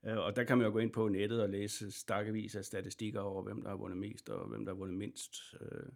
Og 0.03 0.37
der 0.37 0.45
kan 0.45 0.59
man 0.59 0.67
jo 0.67 0.73
gå 0.73 0.79
ind 0.79 0.93
på 0.93 1.09
nettet 1.09 1.43
og 1.43 1.49
læse 1.49 1.93
stakkevis 1.93 2.57
af 2.57 2.65
statistikker 2.65 3.21
over, 3.21 3.43
hvem 3.43 3.63
der 3.63 3.69
har 3.69 3.77
vundet 3.77 3.99
mest, 3.99 4.29
og 4.29 4.49
hvem 4.49 4.65
der 4.65 4.73
har 4.73 4.77
vundet 4.79 4.97
mindst. 4.99 5.35
Øh, 5.61 5.89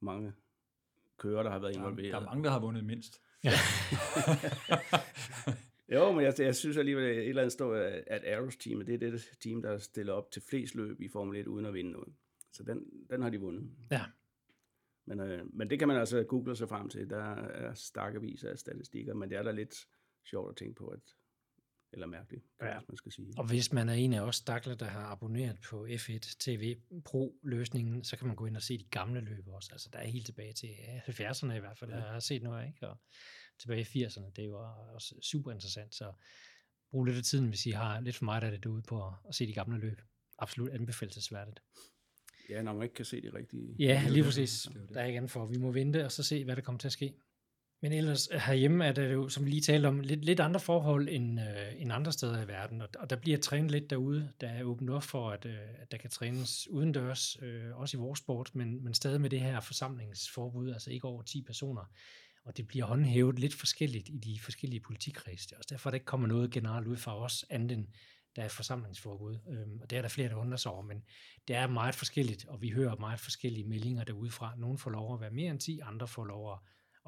mange 0.00 0.32
kører, 1.18 1.42
der 1.42 1.50
har 1.50 1.58
været 1.58 1.74
er- 1.76 1.78
involveret. 1.78 2.12
der 2.12 2.20
er 2.20 2.24
mange, 2.24 2.44
der 2.44 2.50
har 2.50 2.60
vundet 2.60 2.84
mindst. 2.84 3.20
Jo, 5.92 6.12
men 6.12 6.24
jeg, 6.24 6.34
jeg 6.38 6.56
synes 6.56 6.76
alligevel, 6.76 7.04
at 7.04 7.16
et 7.16 7.28
eller 7.28 7.42
andet 7.42 7.52
står, 7.52 7.74
at 8.06 8.24
Aeros 8.24 8.56
teamet, 8.56 8.86
det 8.86 8.94
er 9.02 9.10
det 9.10 9.28
team, 9.40 9.62
der 9.62 9.78
stiller 9.78 10.12
op 10.12 10.30
til 10.30 10.42
flest 10.42 10.74
løb 10.74 11.00
i 11.00 11.08
Formel 11.08 11.40
1 11.40 11.46
uden 11.46 11.66
at 11.66 11.74
vinde 11.74 11.90
noget. 11.90 12.14
Så 12.52 12.62
den, 12.62 12.84
den 13.10 13.22
har 13.22 13.30
de 13.30 13.40
vundet. 13.40 13.70
Ja. 13.90 14.02
Men, 15.06 15.20
øh, 15.20 15.46
men 15.52 15.70
det 15.70 15.78
kan 15.78 15.88
man 15.88 15.96
altså 15.96 16.22
google 16.22 16.56
sig 16.56 16.68
frem 16.68 16.88
til. 16.88 17.10
Der 17.10 17.34
er 17.34 17.74
stakkevis 17.74 18.44
af 18.44 18.58
statistikker, 18.58 19.14
men 19.14 19.30
det 19.30 19.38
er 19.38 19.42
da 19.42 19.50
lidt 19.50 19.86
sjovt 20.24 20.50
at 20.50 20.56
tænke 20.56 20.74
på, 20.74 20.86
at, 20.86 21.00
eller 21.94 22.06
mærkeligt, 22.06 22.44
Ja. 22.60 22.66
ja. 22.66 22.80
man 22.88 22.96
skal 22.96 23.12
sige. 23.12 23.32
Og 23.38 23.46
hvis 23.46 23.72
man 23.72 23.88
er 23.88 23.92
en 23.92 24.12
af 24.12 24.20
os 24.20 24.36
stakler, 24.36 24.74
der 24.74 24.86
har 24.86 25.00
abonneret 25.06 25.58
på 25.70 25.86
F1 25.86 26.36
TV 26.38 26.76
Pro-løsningen, 27.04 28.04
så 28.04 28.16
kan 28.16 28.26
man 28.26 28.36
gå 28.36 28.46
ind 28.46 28.56
og 28.56 28.62
se 28.62 28.78
de 28.78 28.84
gamle 28.84 29.20
løb 29.20 29.48
også. 29.48 29.68
Altså, 29.72 29.88
der 29.92 29.98
er 29.98 30.06
helt 30.06 30.26
tilbage 30.26 30.52
til 30.52 30.68
ja, 30.68 31.00
70'erne 31.00 31.52
i 31.52 31.58
hvert 31.58 31.78
fald, 31.78 31.90
ja. 31.90 31.96
Jeg 31.96 32.12
har 32.12 32.20
set 32.20 32.42
noget, 32.42 32.66
ikke? 32.66 32.88
Og 32.88 32.98
tilbage 33.58 33.80
i 33.94 34.04
80'erne, 34.04 34.30
det 34.36 34.52
var 34.52 34.74
også 34.94 35.14
super 35.22 35.52
interessant. 35.52 35.94
Så 35.94 36.12
brug 36.90 37.04
lidt 37.04 37.16
af 37.16 37.22
tiden, 37.22 37.48
hvis 37.48 37.66
I 37.66 37.70
har 37.70 38.00
lidt 38.00 38.16
for 38.16 38.24
meget 38.24 38.42
af 38.42 38.50
det 38.50 38.64
derude 38.64 38.82
på 38.82 39.06
at, 39.28 39.34
se 39.34 39.46
de 39.46 39.52
gamle 39.52 39.78
løb. 39.78 40.00
Absolut 40.38 40.70
anbefalesværdigt. 40.70 41.60
Ja, 42.48 42.62
når 42.62 42.72
man 42.72 42.82
ikke 42.82 42.94
kan 42.94 43.04
se 43.04 43.22
de 43.22 43.34
rigtige... 43.34 43.76
Ja, 43.78 44.08
lige 44.08 44.24
præcis. 44.24 44.62
Det 44.62 44.76
er 44.76 44.80
jo 44.80 44.86
det. 44.86 44.94
Der 44.94 45.00
er 45.00 45.04
ikke 45.04 45.16
andet 45.16 45.30
for. 45.30 45.46
Vi 45.46 45.58
må 45.58 45.72
vente 45.72 46.04
og 46.04 46.12
så 46.12 46.22
se, 46.22 46.44
hvad 46.44 46.56
der 46.56 46.62
kommer 46.62 46.78
til 46.78 46.88
at 46.88 46.92
ske. 46.92 47.14
Men 47.84 47.92
ellers 47.92 48.28
øh, 48.32 48.40
herhjemme 48.40 48.84
er 48.84 48.92
det 48.92 49.12
jo, 49.12 49.28
som 49.28 49.44
vi 49.44 49.50
lige 49.50 49.60
talte 49.60 49.86
om, 49.86 50.00
lidt, 50.00 50.24
lidt 50.24 50.40
andre 50.40 50.60
forhold 50.60 51.08
end, 51.08 51.40
øh, 51.40 51.82
end 51.82 51.92
andre 51.92 52.12
steder 52.12 52.42
i 52.42 52.48
verden. 52.48 52.80
Og, 52.80 52.88
og 52.98 53.10
der 53.10 53.16
bliver 53.16 53.38
trænet 53.38 53.70
lidt 53.70 53.90
derude. 53.90 54.32
Der 54.40 54.48
er 54.48 54.62
åbent 54.62 54.90
op 54.90 55.02
for, 55.02 55.30
at, 55.30 55.46
øh, 55.46 55.58
at 55.78 55.92
der 55.92 55.98
kan 55.98 56.10
trænes 56.10 56.68
udendørs, 56.70 57.36
øh, 57.42 57.76
også 57.76 57.96
i 57.96 58.00
vores 58.00 58.18
sport, 58.18 58.50
men, 58.54 58.84
men 58.84 58.94
stadig 58.94 59.20
med 59.20 59.30
det 59.30 59.40
her 59.40 59.60
forsamlingsforbud, 59.60 60.72
altså 60.72 60.90
ikke 60.90 61.08
over 61.08 61.22
10 61.22 61.42
personer. 61.42 61.90
Og 62.44 62.56
det 62.56 62.68
bliver 62.68 62.84
håndhævet 62.84 63.38
lidt 63.38 63.54
forskelligt 63.54 64.08
i 64.08 64.18
de 64.18 64.40
forskellige 64.40 64.80
politikreds. 64.80 65.46
Det 65.46 65.52
er 65.52 65.56
også 65.56 65.68
derfor, 65.70 65.90
der 65.90 65.94
ikke 65.94 66.06
kommer 66.06 66.26
noget 66.26 66.50
generelt 66.50 66.86
ud 66.86 66.96
fra 66.96 67.18
os, 67.18 67.44
andet 67.50 67.72
end 67.72 67.86
der 68.36 68.42
er 68.42 68.46
et 68.46 68.52
forsamlingsforbud. 68.52 69.38
Øhm, 69.50 69.80
og 69.82 69.90
det 69.90 69.98
er 69.98 70.02
der 70.02 70.08
flere, 70.08 70.28
der 70.28 70.36
undrer 70.36 70.56
sig 70.56 70.72
over, 70.72 70.82
men 70.82 71.02
det 71.48 71.56
er 71.56 71.66
meget 71.66 71.94
forskelligt, 71.94 72.44
og 72.48 72.62
vi 72.62 72.70
hører 72.70 72.96
meget 72.96 73.20
forskellige 73.20 73.64
meldinger 73.64 74.04
derudefra. 74.04 74.54
Nogle 74.58 74.78
får 74.78 74.90
lov 74.90 75.14
at 75.14 75.20
være 75.20 75.30
mere 75.30 75.50
end 75.50 75.60
10, 75.60 75.80
andre 75.82 76.08
får 76.08 76.24
lov 76.24 76.52
at, 76.52 76.58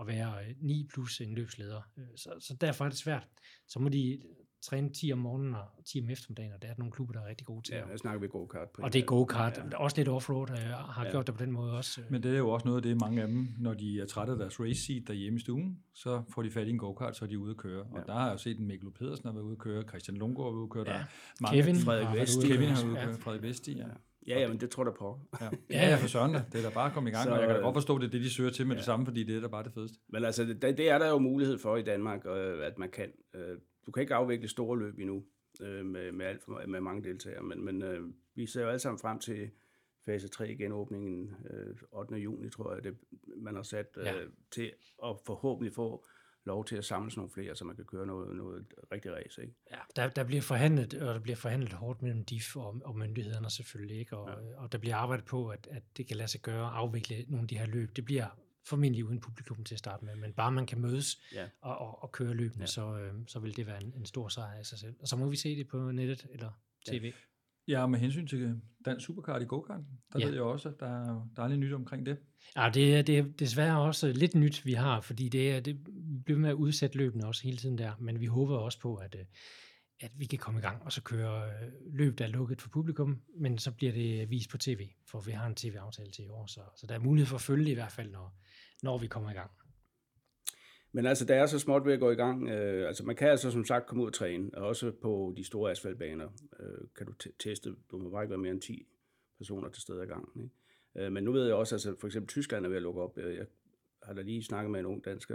at 0.00 0.06
være 0.06 0.34
øh, 0.48 0.54
9 0.60 0.86
plus 0.92 1.20
en 1.20 1.34
løbsleder. 1.34 1.80
Øh, 1.98 2.04
Så, 2.16 2.30
så 2.40 2.54
derfor 2.60 2.84
er 2.84 2.88
det 2.88 2.98
svært. 2.98 3.26
Så 3.68 3.78
må 3.78 3.88
de 3.88 4.20
træne 4.62 4.90
10 4.90 5.12
om 5.12 5.18
morgenen 5.18 5.54
og 5.54 5.64
10 5.84 6.00
om 6.02 6.10
eftermiddagen, 6.10 6.52
og 6.52 6.62
der 6.62 6.68
er 6.68 6.74
nogle 6.78 6.92
klubber, 6.92 7.14
der 7.14 7.20
er 7.20 7.26
rigtig 7.28 7.46
gode 7.46 7.62
til 7.66 7.74
Ja, 7.74 7.82
at 7.82 7.88
der 7.88 7.96
snakker 7.96 8.20
vi 8.20 8.28
go-kart 8.28 8.68
på. 8.70 8.82
og 8.82 8.92
det 8.92 9.00
er 9.00 9.04
go-kart. 9.04 9.56
Ja. 9.58 9.62
Ja. 9.72 9.76
Også 9.76 9.96
lidt 9.96 10.08
offroad 10.08 10.50
øh, 10.50 10.56
har 10.56 11.04
Ja. 11.04 11.10
gjort 11.10 11.26
det 11.26 11.34
på 11.34 11.44
den 11.44 11.52
måde 11.52 11.72
også. 11.72 12.00
øh. 12.00 12.06
Men 12.12 12.22
det 12.22 12.34
er 12.34 12.38
jo 12.38 12.48
også 12.50 12.66
noget 12.66 12.76
af 12.78 12.82
det, 12.82 13.00
mange 13.00 13.22
af 13.22 13.28
dem, 13.28 13.48
når 13.58 13.74
de 13.74 14.00
er 14.00 14.06
trætte 14.06 14.32
af 14.32 14.38
deres 14.38 14.60
race 14.60 14.80
seat 14.86 15.02
derhjemme 15.08 15.36
i 15.36 15.40
stuen, 15.40 15.78
så 15.94 16.22
får 16.34 16.42
de 16.42 16.50
fat 16.50 16.66
i 16.66 16.70
en 16.70 16.78
go-kart, 16.78 17.16
så 17.16 17.24
er 17.24 17.28
de 17.28 17.38
ude 17.38 17.50
at 17.50 17.56
køre. 17.56 17.82
Og 17.82 17.98
Ja. 17.98 18.02
der 18.06 18.12
har 18.12 18.24
jeg 18.26 18.32
jo 18.32 18.38
set 18.38 18.58
en 18.58 18.66
Mikkel 18.66 18.90
Pedersen 18.90 19.26
har 19.26 19.32
været 19.32 19.44
ude 19.44 19.52
at 19.52 19.58
køre, 19.58 19.82
Christian 19.82 20.16
Lundgaard 20.16 20.46
har 20.46 20.50
været 20.50 20.58
ude 20.58 20.64
at 20.66 20.70
køre, 20.70 20.84
der 20.84 20.92
Ja. 20.92 20.98
er 20.98 21.04
mange 21.40 21.62
Kevin, 21.62 21.76
Frederik 21.76 22.18
at 22.20 22.28
Kevin 22.42 22.58
køre 22.58 22.68
har 22.68 22.74
været 22.74 22.84
ude 22.90 22.98
at 22.98 23.02
Ja. 23.06 23.10
køre, 23.12 23.20
Frederik 23.20 23.42
Vesti, 23.42 23.72
ja. 23.76 23.84
Ja, 24.28 24.40
ja, 24.40 24.48
men 24.48 24.60
det 24.60 24.70
tror 24.70 24.84
jeg 24.84 24.92
da 24.92 24.96
på. 24.98 25.20
Ja. 25.70 25.90
Ja, 25.90 25.96
for 25.96 26.08
søren 26.08 26.32
da. 26.32 26.44
Det 26.52 26.58
er 26.64 26.68
da 26.68 26.74
bare 26.74 26.86
at 26.86 26.92
komme 26.92 27.10
i 27.10 27.12
gang, 27.12 27.24
Så, 27.24 27.30
og 27.30 27.36
jeg 27.38 27.46
kan 27.46 27.54
da 27.54 27.58
øh, 27.60 27.64
godt 27.64 27.74
forstå, 27.74 27.98
det 27.98 28.06
er 28.06 28.10
det, 28.10 28.20
de 28.20 28.30
søger 28.30 28.50
til 28.50 28.66
med 28.66 28.74
ja. 28.74 28.78
det 28.78 28.84
samme, 28.84 29.06
fordi 29.06 29.24
det 29.24 29.36
er 29.36 29.40
da 29.40 29.48
bare 29.48 29.64
det 29.64 29.72
fedeste. 29.72 29.98
Men 30.08 30.24
altså, 30.24 30.44
det, 30.44 30.62
det 30.62 30.90
er 30.90 30.98
der 30.98 31.08
jo 31.08 31.18
mulighed 31.18 31.58
for 31.58 31.76
i 31.76 31.82
Danmark, 31.82 32.26
øh, 32.26 32.66
at 32.66 32.78
man 32.78 32.90
kan. 32.90 33.12
Øh, 33.34 33.58
du 33.86 33.92
kan 33.92 34.00
ikke 34.00 34.14
afvikle 34.14 34.48
store 34.48 34.78
løb 34.78 34.98
endnu 34.98 35.24
øh, 35.62 35.84
med, 35.86 36.12
med, 36.12 36.26
alt 36.26 36.42
for, 36.42 36.62
med 36.66 36.80
mange 36.80 37.02
deltagere, 37.08 37.42
men, 37.42 37.64
men 37.64 37.82
øh, 37.82 38.00
vi 38.34 38.46
ser 38.46 38.62
jo 38.62 38.68
alle 38.68 38.78
sammen 38.78 38.98
frem 38.98 39.18
til 39.18 39.50
fase 40.06 40.28
3 40.28 40.56
genåbningen 40.56 41.34
øh, 41.50 41.76
8. 41.92 42.14
juni, 42.14 42.50
tror 42.50 42.74
jeg, 42.74 42.84
det, 42.84 42.96
man 43.36 43.54
har 43.54 43.62
sat 43.62 43.86
øh, 43.96 44.04
Ja. 44.06 44.12
til 44.50 44.72
at 45.04 45.16
forhåbentlig 45.26 45.74
få 45.74 46.06
lov 46.46 46.64
til 46.64 46.76
at 46.76 46.84
samles 46.84 47.16
nogle 47.16 47.30
flere, 47.30 47.56
så 47.56 47.64
man 47.64 47.76
kan 47.76 47.84
køre 47.84 48.06
noget, 48.06 48.36
noget 48.36 48.66
rigtig 48.92 49.12
race. 49.12 49.42
Ikke? 49.42 49.54
Ja, 49.70 49.78
der, 49.96 50.08
der 50.08 50.24
bliver 50.24 50.42
forhandlet, 50.42 50.94
og 50.94 51.14
der 51.14 51.20
bliver 51.20 51.36
forhandlet 51.36 51.72
hårdt 51.72 52.02
mellem 52.02 52.24
DIF 52.24 52.56
og, 52.56 52.80
og 52.84 52.98
myndighederne 52.98 53.50
selvfølgelig, 53.50 53.96
ikke? 53.98 54.16
Og, 54.16 54.28
ja. 54.28 54.60
og 54.60 54.72
der 54.72 54.78
bliver 54.78 54.96
arbejdet 54.96 55.24
på, 55.26 55.48
at, 55.48 55.68
at 55.70 55.82
det 55.96 56.06
kan 56.06 56.16
lade 56.16 56.28
sig 56.28 56.40
gøre 56.40 56.66
at 56.66 56.72
afvikle 56.72 57.24
nogle 57.28 57.42
af 57.42 57.48
de 57.48 57.58
her 57.58 57.66
løb. 57.66 57.96
Det 57.96 58.04
bliver 58.04 58.26
formentlig 58.66 59.04
uden 59.04 59.20
publikum 59.20 59.64
til 59.64 59.74
at 59.74 59.78
starte 59.78 60.04
med, 60.04 60.16
men 60.16 60.32
bare 60.32 60.52
man 60.52 60.66
kan 60.66 60.80
mødes 60.80 61.20
Ja. 61.32 61.48
og, 61.60 61.78
og, 61.78 62.02
og 62.02 62.12
køre 62.12 62.34
løbene, 62.34 62.62
ja. 62.62 62.66
Så, 62.66 62.98
øh, 62.98 63.14
så 63.26 63.38
vil 63.38 63.56
det 63.56 63.66
være 63.66 63.82
en, 63.82 63.92
en 63.96 64.06
stor 64.06 64.28
sejr 64.28 64.60
i 64.60 64.64
sig 64.64 64.78
selv. 64.78 64.94
Og 65.00 65.08
så 65.08 65.16
må 65.16 65.28
vi 65.28 65.36
se 65.36 65.56
det 65.56 65.68
på 65.68 65.90
nettet 65.90 66.26
eller 66.30 66.50
tv. 66.86 67.04
Ja, 67.04 67.12
og 67.74 67.90
med 67.90 67.98
hensyn 67.98 68.26
til 68.26 68.60
dansk 68.84 69.06
superkart 69.06 69.42
i 69.42 69.44
go-kart, 69.44 69.80
der 70.12 70.18
Ja. 70.18 70.26
ved 70.26 70.32
jeg 70.34 70.42
også, 70.42 70.68
at 70.68 70.74
der, 70.80 70.86
er- 70.86 71.28
der 71.36 71.42
er 71.42 71.48
lidt 71.48 71.60
nyt 71.60 71.72
omkring 71.72 72.06
det. 72.06 72.16
Ja, 72.56 72.70
det 72.74 72.96
er, 72.96 73.02
det 73.02 73.18
er 73.18 73.22
desværre 73.38 73.80
også 73.80 74.12
lidt 74.12 74.34
nyt, 74.34 74.64
vi 74.66 74.72
har, 74.72 75.00
fordi 75.00 75.28
det 75.28 75.50
er, 75.52 75.60
det, 75.60 75.78
blive 76.24 76.38
med 76.38 76.50
at 76.50 76.54
udsætte 76.54 76.96
løbene 76.98 77.26
også 77.26 77.42
hele 77.42 77.56
tiden 77.56 77.78
der, 77.78 77.92
men 78.00 78.20
vi 78.20 78.26
håber 78.26 78.56
også 78.56 78.80
på, 78.80 78.94
at, 78.96 79.14
øh, 79.18 79.24
at 80.00 80.10
vi 80.16 80.24
kan 80.24 80.38
komme 80.38 80.60
i 80.60 80.62
gang 80.62 80.82
og 80.82 80.92
så 80.92 81.02
køre 81.02 81.44
øh, 81.46 81.72
løb, 81.92 82.18
der 82.18 82.24
er 82.24 82.28
lukket 82.28 82.62
for 82.62 82.68
publikum, 82.68 83.20
men 83.38 83.58
så 83.58 83.70
bliver 83.70 83.92
det 83.92 84.30
vist 84.30 84.50
på 84.50 84.58
tv, 84.58 84.88
for 85.10 85.20
vi 85.20 85.32
har 85.32 85.46
en 85.46 85.54
tv-aftale 85.54 86.10
til 86.10 86.24
i 86.24 86.28
år, 86.28 86.46
så, 86.46 86.60
så 86.76 86.86
der 86.86 86.94
er 86.94 86.98
mulighed 86.98 87.26
for 87.26 87.36
at 87.36 87.40
følge 87.42 87.64
det 87.64 87.70
i 87.70 87.74
hvert 87.74 87.92
fald, 87.92 88.10
når, 88.10 88.38
når 88.82 88.98
vi 88.98 89.06
kommer 89.06 89.30
i 89.30 89.34
gang. 89.34 89.50
Men 90.92 91.06
altså, 91.06 91.24
der 91.24 91.34
er 91.34 91.46
så 91.46 91.58
småt 91.58 91.86
ved 91.86 91.92
at 91.92 92.00
gå 92.00 92.10
i 92.10 92.14
gang. 92.14 92.48
Øh, 92.48 92.88
altså, 92.88 93.04
man 93.04 93.16
kan 93.16 93.28
altså 93.28 93.50
som 93.50 93.64
sagt 93.64 93.86
komme 93.86 94.02
ud 94.02 94.08
og 94.08 94.14
træne, 94.14 94.50
og 94.54 94.66
også 94.66 94.92
på 95.02 95.34
de 95.36 95.44
store 95.44 95.70
asfaltbaner 95.70 96.28
øh, 96.60 96.88
kan 96.96 97.06
du 97.06 97.12
teste. 97.38 97.74
Du 97.90 97.98
må 97.98 98.10
bare 98.10 98.22
ikke 98.22 98.30
være 98.30 98.38
mere 98.38 98.52
end 98.52 98.60
10 98.60 98.86
personer 99.38 99.68
til 99.68 99.82
stede 99.82 100.02
ad 100.02 100.06
gangen. 100.06 100.42
Ikke? 100.42 101.06
Øh, 101.06 101.12
men 101.12 101.24
nu 101.24 101.32
ved 101.32 101.46
jeg 101.46 101.54
også, 101.54 101.74
at 101.74 101.86
altså, 101.86 102.00
for 102.00 102.06
eksempel 102.06 102.28
Tyskland 102.28 102.64
er 102.64 102.68
ved 102.68 102.76
at 102.76 102.82
lukke 102.82 103.00
op. 103.00 103.18
Jeg 103.18 103.46
har 104.02 104.14
da 104.14 104.22
lige 104.22 104.44
snakket 104.44 104.70
med 104.70 104.80
en 104.80 104.86
ung 104.86 105.04
dansk, 105.04 105.30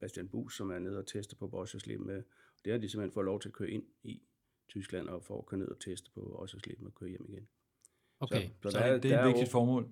Bastian 0.00 0.28
Bus, 0.28 0.56
som 0.56 0.70
er 0.70 0.78
nede 0.78 0.98
og 0.98 1.06
teste 1.06 1.36
på 1.36 1.48
Boscheslim. 1.48 2.00
Med. 2.00 2.22
Det 2.64 2.72
har 2.72 2.78
de 2.78 2.88
simpelthen 2.88 3.14
fået 3.14 3.24
lov 3.24 3.40
til 3.40 3.48
at 3.48 3.52
køre 3.52 3.70
ind 3.70 3.84
i 4.02 4.22
Tyskland, 4.68 5.08
og 5.08 5.24
for 5.24 5.38
at 5.38 5.46
køre 5.46 5.60
ned 5.60 5.68
og 5.68 5.80
teste 5.80 6.10
på 6.14 6.20
Boscheslim 6.20 6.86
og 6.86 6.94
køre 6.94 7.10
hjem 7.10 7.26
igen. 7.28 7.48
Okay, 8.20 8.48
så, 8.48 8.52
så, 8.62 8.70
så 8.70 8.78
der, 8.78 8.98
det 8.98 9.12
er 9.12 9.22
et 9.22 9.28
vigtigt 9.28 9.50
formål. 9.50 9.88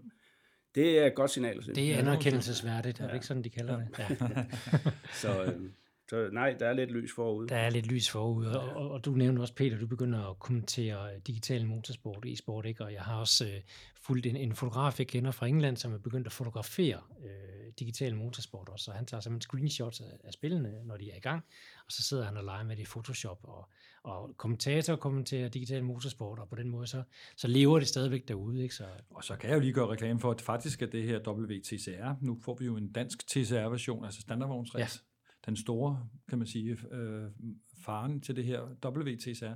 Det 0.74 0.98
er 0.98 1.06
et 1.06 1.14
godt 1.14 1.30
signal. 1.30 1.66
Det 1.74 1.94
er 1.94 1.98
anerkendelsesværdigt, 1.98 3.00
er 3.00 3.06
det 3.06 3.14
ikke 3.14 3.26
sådan, 3.26 3.44
de 3.44 3.50
kalder 3.50 3.78
ja. 3.98 4.04
det? 4.08 4.20
Ja. 4.20 4.44
så, 5.22 5.44
øh, 5.44 5.60
så 6.10 6.28
nej, 6.32 6.56
der 6.58 6.66
er 6.66 6.72
lidt 6.72 6.90
lys 6.90 7.12
forude. 7.12 7.48
Der 7.48 7.56
er 7.56 7.70
lidt 7.70 7.86
lys 7.86 8.10
forude, 8.10 8.60
og, 8.60 8.76
og, 8.76 8.90
og 8.90 9.04
du 9.04 9.10
nævnte 9.10 9.40
også, 9.40 9.54
Peter, 9.54 9.78
du 9.78 9.86
begynder 9.86 10.30
at 10.30 10.38
kommentere 10.38 11.18
digital 11.26 11.66
motorsport, 11.66 12.24
e-sport, 12.26 12.66
ikke? 12.66 12.84
og 12.84 12.92
jeg 12.92 13.02
har 13.02 13.16
også 13.16 13.46
øh, 13.46 13.60
fulgt 14.00 14.26
en, 14.26 14.36
en 14.36 14.54
fotograf, 14.54 14.98
jeg 14.98 15.06
kender 15.06 15.30
fra 15.30 15.46
England, 15.46 15.76
som 15.76 15.92
er 15.92 15.98
begyndt 15.98 16.26
at 16.26 16.32
fotografere 16.32 17.00
øh, 17.24 17.72
digital 17.78 18.16
motorsport 18.16 18.68
også, 18.68 18.84
så 18.84 18.92
han 18.92 19.06
tager 19.06 19.20
simpelthen 19.20 19.40
screenshots 19.40 20.00
af, 20.00 20.04
af 20.24 20.32
spillene, 20.32 20.74
når 20.84 20.96
de 20.96 21.10
er 21.10 21.16
i 21.16 21.20
gang, 21.20 21.44
og 21.86 21.92
så 21.92 22.02
sidder 22.02 22.24
han 22.24 22.36
og 22.36 22.44
leger 22.44 22.64
med 22.64 22.76
det 22.76 22.82
i 22.82 22.86
Photoshop, 22.86 23.38
og, 23.42 23.68
og 24.02 24.34
kommentator 24.36 24.96
kommenterer 24.96 25.48
digital 25.48 25.84
motorsport, 25.84 26.38
og 26.38 26.48
på 26.48 26.56
den 26.56 26.68
måde, 26.68 26.86
så, 26.86 27.02
så 27.36 27.48
lever 27.48 27.78
det 27.78 27.88
stadigvæk 27.88 28.28
derude. 28.28 28.62
Ikke? 28.62 28.74
Så, 28.74 28.84
og 29.10 29.24
så 29.24 29.36
kan 29.36 29.50
jeg 29.50 29.56
jo 29.56 29.60
lige 29.60 29.72
gøre 29.72 29.88
reklame 29.88 30.20
for, 30.20 30.30
at 30.30 30.40
faktisk 30.40 30.82
er 30.82 30.86
det 30.86 31.02
her 31.02 31.28
WTCR, 31.28 32.14
nu 32.20 32.38
får 32.42 32.54
vi 32.54 32.64
jo 32.64 32.76
en 32.76 32.92
dansk 32.92 33.26
TCR-version, 33.26 34.04
altså 34.04 34.20
standardvognsræs, 34.20 34.80
ja 34.80 35.09
den 35.46 35.56
store, 35.56 36.08
kan 36.28 36.38
man 36.38 36.46
sige, 36.46 36.78
øh, 36.90 37.30
faren 37.84 38.20
til 38.20 38.36
det 38.36 38.44
her 38.44 38.62
WTCR, 38.84 39.54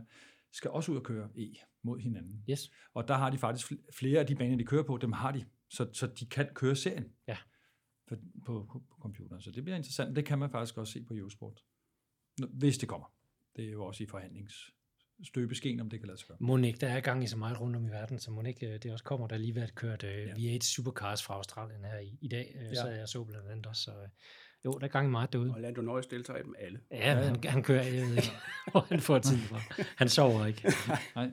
skal 0.53 0.70
også 0.70 0.93
ud 0.93 0.97
og 0.97 1.03
køre 1.03 1.28
E 1.37 1.55
mod 1.82 2.01
hinanden. 2.01 2.45
Yes. 2.51 2.70
Og 2.95 3.09
der 3.09 3.14
har 3.14 3.30
de 3.30 3.39
faktisk 3.39 3.72
flere 3.99 4.20
af 4.20 4.26
de 4.26 4.35
baner, 4.35 4.57
de 4.57 4.64
kører 4.64 4.82
på, 4.82 4.99
dem 5.03 5.12
har 5.12 5.32
de, 5.32 5.45
så, 5.68 5.89
så 5.93 6.07
de 6.07 6.26
kan 6.26 6.49
køre 6.55 6.76
serien 6.76 7.12
ja. 7.28 7.37
på, 8.07 8.16
på, 8.45 8.66
på 8.72 8.97
computeren. 9.01 9.43
Så 9.43 9.51
det 9.51 9.64
bliver 9.64 9.76
interessant. 9.76 10.16
Det 10.16 10.24
kan 10.24 10.39
man 10.39 10.51
faktisk 10.51 10.78
også 10.78 10.93
se 10.93 11.05
på 11.05 11.14
Eurosport, 11.14 11.64
hvis 12.51 12.78
det 12.78 12.89
kommer. 12.89 13.14
Det 13.57 13.64
er 13.64 13.70
jo 13.70 13.85
også 13.85 14.03
i 14.05 14.07
forhandlings 14.07 14.74
støbeskeen, 15.22 15.80
om 15.80 15.91
det 15.91 16.01
kan 16.01 16.07
lade 16.07 16.18
sig 16.18 16.28
gøre. 16.28 16.66
Ikke, 16.66 16.78
der 16.78 16.89
er 16.89 17.01
gang 17.01 17.24
i 17.24 17.26
så 17.26 17.37
meget 17.37 17.61
rundt 17.61 17.76
om 17.76 17.87
i 17.87 17.91
verden, 17.91 18.18
så 18.18 18.43
ikke 18.47 18.66
øh, 18.66 18.82
det 18.82 18.93
også 18.93 19.05
kommer. 19.05 19.26
Der 19.26 19.37
lige 19.37 19.55
været 19.55 19.74
kørt 19.74 20.03
uh, 20.03 20.09
ja. 20.11 20.57
V8 20.57 20.61
Supercars 20.61 21.22
fra 21.22 21.35
Australien 21.35 21.85
her 21.85 21.99
i, 21.99 22.18
i 22.20 22.28
dag, 22.28 22.57
uh, 22.57 22.62
ja. 22.62 22.74
så 22.74 22.89
jeg 22.89 23.09
så 23.09 23.24
blandt 23.24 23.49
andet 23.49 23.66
også. 23.66 23.82
Så, 23.82 24.09
jo, 24.65 24.73
der 24.73 24.87
er 24.87 24.89
gang 24.89 25.07
i 25.07 25.11
meget 25.11 25.33
derude. 25.33 25.51
Og 25.55 25.61
Lando 25.61 25.83
Norris 25.83 26.07
deltager 26.07 26.39
i 26.39 26.43
dem 26.43 26.55
alle. 26.59 26.81
Ja, 26.91 27.15
han, 27.15 27.37
han 27.45 27.62
kører, 27.62 27.83
jeg 27.83 28.03
ved 28.03 28.17
ikke, 28.17 28.33
hvor 28.71 28.87
han 28.89 29.01
får 29.01 29.19
tid 29.19 29.39
fra. 29.39 29.85
Han 29.97 30.09
sover 30.09 30.47
ikke. 30.47 30.73
Nej. 31.17 31.31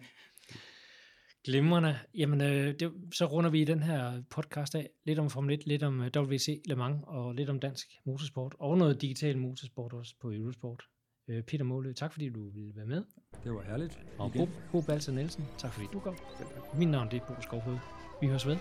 Glimrende. 1.45 1.99
Jamen, 2.17 2.41
øh, 2.41 2.79
det, 2.79 2.91
så 3.13 3.25
runder 3.25 3.49
vi 3.49 3.63
den 3.63 3.83
her 3.83 4.21
podcast 4.29 4.75
af. 4.75 4.89
Lidt 5.05 5.19
om 5.19 5.29
Formel 5.29 5.53
1, 5.53 5.65
lidt 5.65 5.83
om 5.83 6.01
øh, 6.01 6.11
WC 6.17 6.61
Le 6.65 6.75
Mans, 6.75 7.03
og 7.07 7.33
lidt 7.33 7.49
om 7.49 7.59
dansk 7.59 7.87
motorsport, 8.05 8.55
og 8.59 8.77
noget 8.77 9.01
digital 9.01 9.37
motorsport 9.37 9.93
også 9.93 10.15
på 10.21 10.31
Eurosport. 10.31 10.83
Øh, 11.29 11.43
Peter 11.43 11.63
Målø, 11.63 11.93
tak 11.93 12.13
fordi 12.13 12.29
du 12.29 12.49
ville 12.49 12.75
være 12.75 12.85
med. 12.85 13.03
Det 13.43 13.51
var 13.51 13.63
herligt. 13.63 13.99
Og 14.17 14.31
Bo, 14.33 14.49
Bo 14.71 14.81
Balser 14.81 15.11
Nielsen, 15.11 15.45
tak 15.57 15.73
fordi 15.73 15.87
du 15.93 15.99
kom. 15.99 16.15
Min 16.77 16.87
navn 16.87 17.11
det 17.11 17.21
er 17.21 17.25
Bo 17.25 17.41
Skovhoved. 17.41 17.79
Vi 18.21 18.27
høres 18.27 18.47
ved. 18.47 18.57